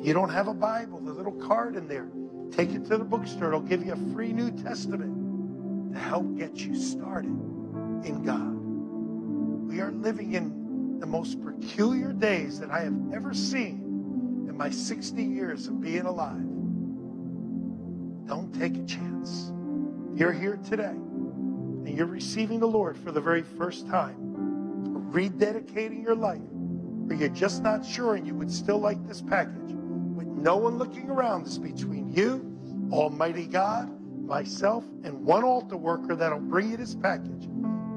If 0.01 0.07
you 0.07 0.13
don't 0.13 0.29
have 0.29 0.49
a 0.49 0.53
Bible, 0.53 0.99
the 0.99 1.13
little 1.13 1.31
card 1.31 1.77
in 1.77 1.87
there, 1.87 2.09
take 2.51 2.71
it 2.71 2.85
to 2.87 2.97
the 2.97 3.05
bookstore. 3.05 3.47
It'll 3.49 3.61
give 3.61 3.85
you 3.85 3.93
a 3.93 4.13
free 4.13 4.33
New 4.33 4.51
Testament 4.51 5.93
to 5.93 5.99
help 5.99 6.37
get 6.37 6.57
you 6.57 6.75
started 6.75 7.29
in 7.29 8.23
God. 8.25 9.71
We 9.71 9.79
are 9.79 9.91
living 9.91 10.33
in 10.33 10.60
the 11.01 11.07
most 11.07 11.43
peculiar 11.43 12.13
days 12.13 12.59
that 12.59 12.69
I 12.69 12.81
have 12.81 12.93
ever 13.11 13.33
seen 13.33 14.45
in 14.47 14.55
my 14.55 14.69
60 14.69 15.21
years 15.23 15.65
of 15.67 15.81
being 15.81 16.05
alive. 16.05 16.47
Don't 18.27 18.53
take 18.53 18.77
a 18.77 18.85
chance. 18.85 19.51
You're 20.13 20.31
here 20.31 20.57
today 20.57 20.93
and 20.93 21.97
you're 21.97 22.05
receiving 22.05 22.59
the 22.59 22.67
Lord 22.67 22.95
for 22.95 23.11
the 23.11 23.19
very 23.19 23.41
first 23.41 23.87
time, 23.87 24.15
rededicating 25.11 26.03
your 26.03 26.13
life, 26.13 26.39
or 27.09 27.15
you're 27.15 27.29
just 27.29 27.63
not 27.63 27.83
sure 27.83 28.13
and 28.13 28.27
you 28.27 28.35
would 28.35 28.51
still 28.51 28.77
like 28.77 29.05
this 29.07 29.21
package 29.21 29.73
with 29.73 30.27
no 30.27 30.55
one 30.55 30.77
looking 30.77 31.09
around. 31.09 31.47
This 31.47 31.57
between 31.57 32.11
you, 32.11 32.45
Almighty 32.91 33.47
God, 33.47 33.89
myself, 34.23 34.85
and 35.03 35.25
one 35.25 35.43
altar 35.43 35.77
worker 35.77 36.15
that'll 36.15 36.39
bring 36.39 36.69
you 36.69 36.77
this 36.77 36.93
package. 36.93 37.47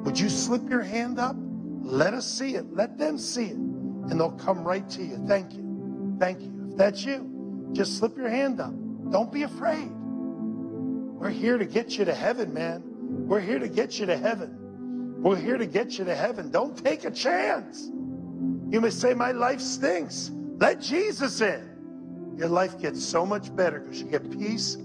Would 0.04 0.18
you 0.18 0.30
slip 0.30 0.66
your 0.70 0.82
hand 0.82 1.18
up? 1.18 1.36
Let 1.84 2.14
us 2.14 2.26
see 2.26 2.54
it. 2.54 2.74
Let 2.74 2.98
them 2.98 3.18
see 3.18 3.46
it. 3.46 3.56
And 3.56 4.18
they'll 4.18 4.32
come 4.32 4.64
right 4.64 4.88
to 4.90 5.02
you. 5.02 5.22
Thank 5.28 5.52
you. 5.52 6.16
Thank 6.18 6.40
you. 6.40 6.68
If 6.70 6.76
that's 6.76 7.04
you, 7.04 7.68
just 7.72 7.98
slip 7.98 8.16
your 8.16 8.30
hand 8.30 8.60
up. 8.60 8.72
Don't 9.10 9.30
be 9.30 9.42
afraid. 9.42 9.90
We're 9.90 11.30
here 11.30 11.58
to 11.58 11.66
get 11.66 11.98
you 11.98 12.04
to 12.06 12.14
heaven, 12.14 12.52
man. 12.52 12.82
We're 13.26 13.40
here 13.40 13.58
to 13.58 13.68
get 13.68 13.98
you 13.98 14.06
to 14.06 14.16
heaven. 14.16 15.22
We're 15.22 15.36
here 15.36 15.58
to 15.58 15.66
get 15.66 15.98
you 15.98 16.04
to 16.04 16.14
heaven. 16.14 16.50
Don't 16.50 16.76
take 16.76 17.04
a 17.04 17.10
chance. 17.10 17.84
You 17.84 18.80
may 18.80 18.90
say, 18.90 19.14
My 19.14 19.32
life 19.32 19.60
stinks. 19.60 20.30
Let 20.58 20.80
Jesus 20.80 21.40
in. 21.40 22.34
Your 22.36 22.48
life 22.48 22.80
gets 22.80 23.04
so 23.04 23.24
much 23.24 23.54
better 23.54 23.80
because 23.80 24.00
you 24.00 24.08
get 24.08 24.30
peace 24.38 24.76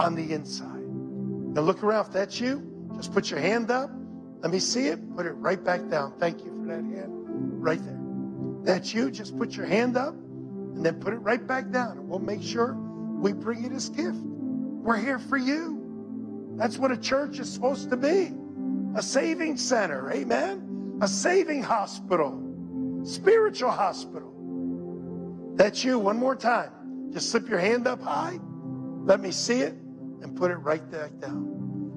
on 0.00 0.14
the 0.14 0.32
inside. 0.32 0.86
Now 0.86 1.62
look 1.62 1.82
around. 1.82 2.06
If 2.06 2.12
that's 2.12 2.40
you, 2.40 2.90
just 2.96 3.12
put 3.12 3.30
your 3.30 3.40
hand 3.40 3.70
up. 3.70 3.90
Let 4.40 4.52
me 4.52 4.58
see 4.58 4.86
it. 4.86 5.16
Put 5.16 5.26
it 5.26 5.32
right 5.32 5.62
back 5.62 5.88
down. 5.88 6.14
Thank 6.18 6.44
you 6.44 6.50
for 6.50 6.66
that 6.68 6.84
hand. 6.84 7.62
Right 7.62 7.80
there. 7.82 7.98
That's 8.62 8.92
you. 8.92 9.10
Just 9.10 9.36
put 9.38 9.56
your 9.56 9.66
hand 9.66 9.96
up 9.96 10.14
and 10.14 10.84
then 10.84 11.00
put 11.00 11.12
it 11.12 11.18
right 11.18 11.44
back 11.44 11.70
down. 11.70 11.98
And 11.98 12.08
we'll 12.08 12.18
make 12.18 12.42
sure 12.42 12.74
we 12.74 13.32
bring 13.32 13.62
you 13.62 13.68
this 13.68 13.88
gift. 13.88 14.18
We're 14.18 14.98
here 14.98 15.18
for 15.18 15.36
you. 15.36 16.54
That's 16.56 16.78
what 16.78 16.92
a 16.92 16.96
church 16.96 17.38
is 17.38 17.52
supposed 17.52 17.90
to 17.90 17.96
be 17.96 18.32
a 18.96 19.02
saving 19.02 19.56
center. 19.56 20.10
Amen. 20.10 20.98
A 21.02 21.08
saving 21.08 21.62
hospital, 21.62 23.02
spiritual 23.04 23.70
hospital. 23.70 24.32
That's 25.54 25.84
you. 25.84 25.98
One 25.98 26.18
more 26.18 26.36
time. 26.36 27.10
Just 27.12 27.30
slip 27.30 27.48
your 27.48 27.58
hand 27.58 27.86
up 27.86 28.00
high. 28.02 28.38
Let 29.04 29.20
me 29.20 29.30
see 29.30 29.60
it 29.60 29.74
and 30.22 30.36
put 30.36 30.50
it 30.50 30.56
right 30.56 30.90
back 30.90 31.18
down. 31.20 31.55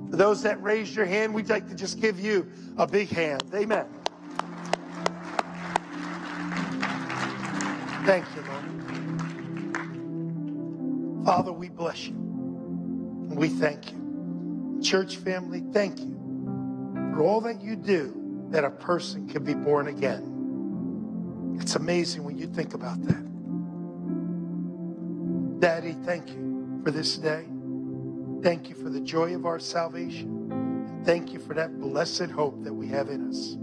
For 0.10 0.16
those 0.16 0.42
that 0.44 0.62
raised 0.64 0.96
your 0.96 1.06
hand, 1.06 1.34
we'd 1.34 1.50
like 1.50 1.68
to 1.70 1.76
just 1.76 2.00
give 2.02 2.20
you 2.20 2.50
a 2.78 2.88
big 2.88 3.10
hand. 3.10 3.44
Amen. 3.54 3.86
Thank 8.06 8.26
you, 8.36 8.42
Lord. 8.42 8.64
Father, 11.26 11.52
we 11.52 11.70
bless 11.70 12.08
you. 12.08 12.16
We 12.16 13.50
thank 13.50 13.92
you. 13.92 14.80
Church 14.82 15.18
family, 15.18 15.64
thank 15.74 16.00
you 16.00 16.16
for 17.14 17.22
all 17.22 17.42
that 17.42 17.62
you 17.62 17.76
do 17.76 18.48
that 18.50 18.64
a 18.64 18.72
person 18.72 19.28
can 19.28 19.44
be 19.44 19.54
born 19.54 19.88
again. 19.88 21.58
It's 21.62 21.76
amazing 21.76 22.24
when 22.24 22.38
you 22.38 22.48
think 22.48 22.74
about 22.74 23.00
that. 23.04 23.30
Daddy, 25.60 25.96
thank 26.04 26.30
you 26.30 26.82
for 26.84 26.92
this 26.92 27.18
day. 27.18 27.46
Thank 28.42 28.70
you 28.70 28.76
for 28.76 28.90
the 28.90 29.02
joy 29.02 29.36
of 29.36 29.46
our 29.46 29.60
salvation. 29.60 30.50
And 30.52 31.06
thank 31.06 31.34
you 31.34 31.40
for 31.40 31.54
that 31.56 31.78
blessed 31.78 32.32
hope 32.32 32.64
that 32.64 32.74
we 32.74 32.88
have 32.88 33.10
in 33.10 33.30
us. 33.30 33.58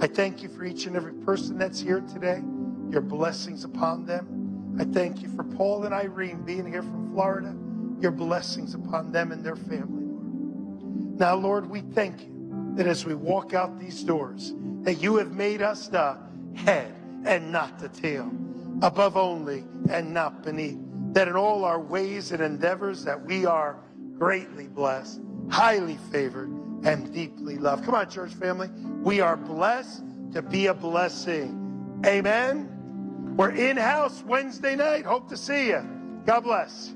I 0.00 0.06
thank 0.06 0.42
you 0.42 0.48
for 0.48 0.64
each 0.64 0.86
and 0.86 0.96
every 0.96 1.12
person 1.12 1.58
that's 1.58 1.80
here 1.80 2.00
today, 2.00 2.42
your 2.90 3.02
blessings 3.02 3.64
upon 3.64 4.06
them. 4.06 4.76
I 4.80 4.84
thank 4.84 5.20
you 5.20 5.28
for 5.28 5.44
Paul 5.44 5.84
and 5.84 5.92
Irene 5.92 6.42
being 6.42 6.66
here 6.66 6.82
from 6.82 7.12
Florida, 7.12 7.54
your 8.00 8.10
blessings 8.10 8.74
upon 8.74 9.12
them 9.12 9.32
and 9.32 9.44
their 9.44 9.54
family, 9.54 10.04
Lord. 10.06 11.20
Now, 11.20 11.34
Lord, 11.34 11.68
we 11.68 11.82
thank 11.82 12.22
you 12.22 12.72
that 12.76 12.86
as 12.86 13.04
we 13.04 13.14
walk 13.14 13.52
out 13.52 13.78
these 13.78 14.02
doors, 14.02 14.54
that 14.80 14.94
you 14.94 15.16
have 15.16 15.32
made 15.32 15.60
us 15.60 15.88
the 15.88 16.16
head 16.54 16.94
and 17.26 17.52
not 17.52 17.78
the 17.78 17.90
tail, 17.90 18.32
above 18.80 19.18
only 19.18 19.64
and 19.90 20.14
not 20.14 20.42
beneath. 20.42 20.78
That 21.12 21.28
in 21.28 21.36
all 21.36 21.66
our 21.66 21.78
ways 21.78 22.32
and 22.32 22.42
endeavors 22.42 23.04
that 23.04 23.22
we 23.22 23.44
are 23.44 23.76
greatly 24.18 24.68
blessed, 24.68 25.20
highly 25.50 25.98
favored, 26.10 26.48
and 26.84 27.12
deeply 27.12 27.56
loved. 27.56 27.84
Come 27.84 27.94
on, 27.94 28.08
church 28.10 28.32
family. 28.32 28.68
We 29.02 29.20
are 29.20 29.36
blessed 29.36 30.02
to 30.32 30.42
be 30.42 30.66
a 30.66 30.74
blessing. 30.74 32.00
Amen. 32.04 33.34
We're 33.36 33.50
in 33.50 33.76
house 33.76 34.22
Wednesday 34.26 34.76
night. 34.76 35.04
Hope 35.04 35.28
to 35.28 35.36
see 35.36 35.68
you. 35.68 35.82
God 36.26 36.40
bless. 36.40 36.94